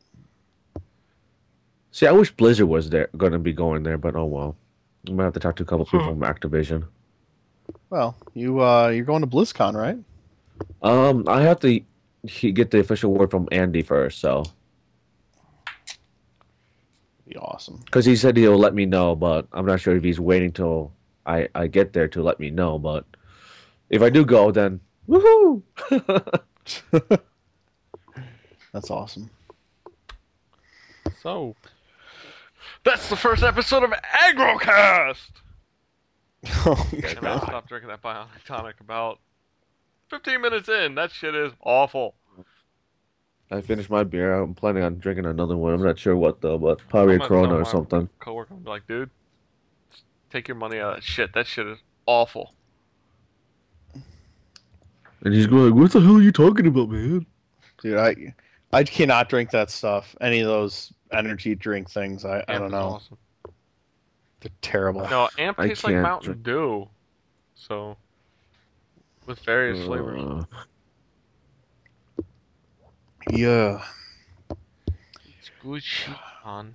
[1.91, 4.55] See, I wish Blizzard was there, going to be going there, but oh well.
[5.07, 6.85] I might have to talk to a couple people from Activision.
[7.89, 9.97] Well, you uh, you're going to BlizzCon, right?
[10.81, 11.81] Um, I have to
[12.31, 14.43] get the official word from Andy first, so
[17.27, 17.77] Be awesome.
[17.85, 20.91] because he said he'll let me know, but I'm not sure if he's waiting till
[21.25, 22.77] I I get there to let me know.
[22.79, 23.05] But
[23.89, 25.61] if I do go, then woohoo!
[28.77, 29.27] That's awesome.
[31.23, 31.55] So
[32.83, 35.31] that's the first episode of Agrocast.
[36.45, 37.41] oh, And I God.
[37.41, 39.17] stopped drinking that bionic tonic about
[40.11, 40.93] 15 minutes in.
[40.93, 42.13] That shit is awful.
[43.49, 44.35] I finished my beer.
[44.35, 45.73] I'm planning on drinking another one.
[45.73, 48.07] I'm not sure what though, but probably I'm a gonna Corona or my something.
[48.19, 49.09] Coworker, I'm like, dude,
[50.29, 51.33] take your money out of that shit.
[51.33, 52.53] That shit is awful.
[55.23, 57.25] And he's going, "What the hell are you talking about, man?"
[57.81, 58.35] Dude, I
[58.77, 60.15] I cannot drink that stuff.
[60.21, 62.23] Any of those energy drink things.
[62.25, 62.77] I, I don't know.
[62.77, 63.17] Awesome.
[64.41, 65.01] They're terrible.
[65.09, 66.89] No, Amp tastes like can't Mountain drink- Dew.
[67.55, 67.97] So,
[69.25, 70.21] with various flavors.
[70.21, 70.43] Uh,
[73.31, 73.83] Yeah.
[75.39, 76.13] It's good shit,
[76.45, 76.71] man.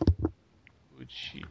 [0.98, 1.44] Good shit.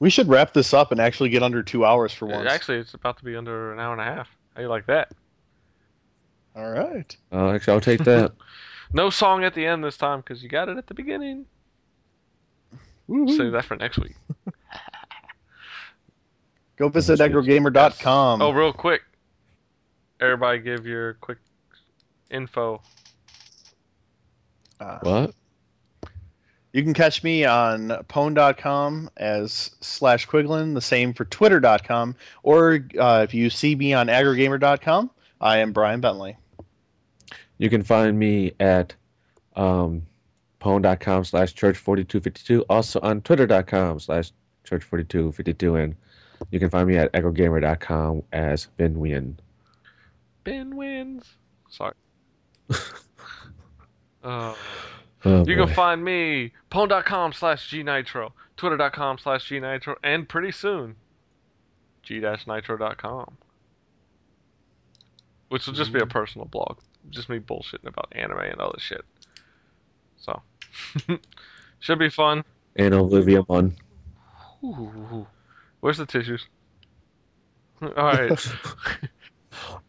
[0.00, 2.50] We should wrap this up and actually get under two hours for once.
[2.50, 4.28] Actually, it's about to be under an hour and a half.
[4.56, 5.12] How you like that?
[6.56, 7.16] All right.
[7.32, 8.32] uh, actually, I'll take that.
[8.92, 11.46] No song at the end this time because you got it at the beginning.
[13.06, 13.36] Woo-hoo.
[13.36, 14.16] Save that for next week.
[16.76, 17.28] Go visit Yes.
[17.28, 18.42] agrogamer.com.
[18.42, 19.02] Oh, real quick.
[20.20, 21.38] Everybody give your quick
[22.32, 22.82] info.
[24.80, 25.34] Uh, what?
[26.72, 33.20] You can catch me on pwn.com as slash Quiglin, the same for twitter.com, or uh,
[33.24, 35.10] if you see me on agrogamer.com,
[35.40, 36.36] I am Brian Bentley.
[37.58, 38.94] You can find me at
[39.56, 40.02] um,
[40.60, 44.32] pwn.com slash church4252, also on twitter.com slash
[44.64, 45.96] church4252, and
[46.50, 49.38] you can find me at agrogamer.com as Ben Wien.
[50.44, 51.24] Ben wins.
[51.68, 51.94] Sorry.
[54.24, 54.54] uh,
[55.22, 60.96] Oh, you can find me pwn.com slash gnitro, twitter.com slash gnitro, and pretty soon
[62.02, 63.36] g-nitro.com.
[65.50, 66.78] Which will just be a personal blog.
[67.10, 69.04] Just me bullshitting about anime and other shit.
[70.16, 70.40] So,
[71.80, 72.44] should be fun.
[72.76, 73.74] and Olivia Munn.
[74.64, 75.26] Ooh,
[75.80, 76.46] where's the tissues?
[77.82, 78.32] All right.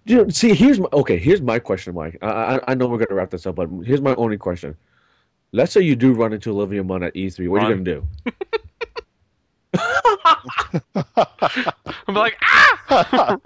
[0.05, 1.17] You know, see, here's my okay.
[1.19, 2.17] Here's my question, Mike.
[2.23, 4.75] I, I I know we're gonna wrap this up, but here's my only question.
[5.51, 7.47] Let's say you do run into Olivia Munn at E3.
[7.47, 8.07] What are you gonna do?
[12.07, 13.37] I'm like, ah!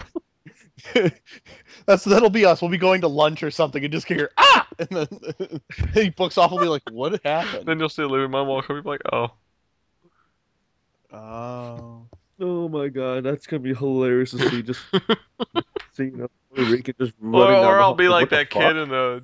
[1.86, 2.62] That's that'll be us.
[2.62, 5.62] We'll be going to lunch or something and just hear ah, and then
[5.94, 6.52] he books off.
[6.52, 8.90] We'll be like, "What happened?" then you'll see a Louis Mom walk up and be
[8.90, 9.32] like, oh.
[11.14, 12.08] Oh,
[12.40, 14.62] Oh my god, that's gonna be hilarious to see.
[14.62, 14.82] Just
[15.94, 18.50] see, you know, Puerto Rican just Or, running down or the I'll be like that
[18.50, 19.24] kid in the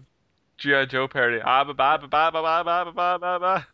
[0.58, 0.86] G.I.
[0.86, 1.42] Joe parody.
[1.44, 3.66] Ah, ba, ba, ba, ba, ba, ba, ba, ba, ba,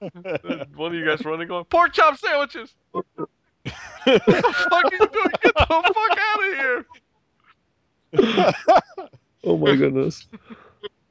[0.00, 0.68] ba.
[0.76, 2.74] One of you guys running going, pork chop sandwiches!
[2.92, 3.26] what the
[4.70, 5.32] fuck are you doing?
[5.42, 6.86] Get the fuck out of here!
[9.44, 10.26] Oh my goodness.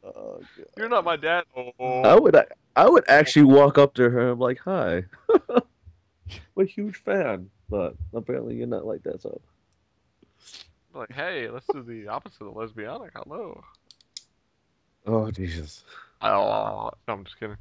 [0.03, 0.40] Oh,
[0.78, 1.44] You're not my dad.
[1.57, 2.22] I Oh.
[2.22, 2.36] would
[2.76, 5.03] I would actually walk up to her and be like, "Hi,
[5.49, 5.61] I'm
[6.57, 9.22] a huge fan," but apparently you're not like that.
[9.22, 9.41] So
[10.94, 13.10] Like, hey, let's do the opposite of lesbianic.
[13.15, 13.61] Hello.
[15.06, 15.84] Oh Jesus.
[16.22, 17.57] Oh, no, I'm just kidding.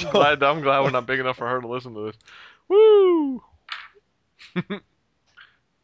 [0.00, 2.16] I'm glad, I'm glad we're not big enough for her to listen to this.
[2.68, 3.42] Woo!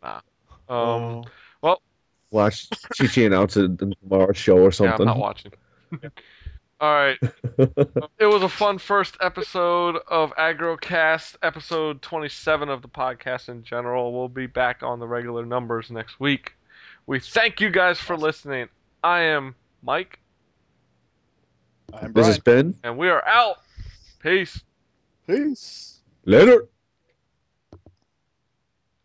[0.03, 0.21] nah.
[0.69, 1.25] Um,
[2.33, 5.07] Watch Chichi announce it in tomorrow's show or something.
[5.07, 5.19] yeah, I'm something.
[5.19, 5.53] not watching.
[6.81, 7.19] All right.
[8.19, 14.13] It was a fun first episode of AgroCast, episode 27 of the podcast in general.
[14.13, 16.55] We'll be back on the regular numbers next week.
[17.07, 18.69] We thank you guys for listening.
[19.05, 20.19] I am Mike,
[21.93, 22.13] I'm Brian.
[22.15, 22.71] this has Brian.
[22.73, 23.59] been and we are out.
[24.21, 24.61] Peace.
[25.29, 26.01] Peace.
[26.25, 26.67] later.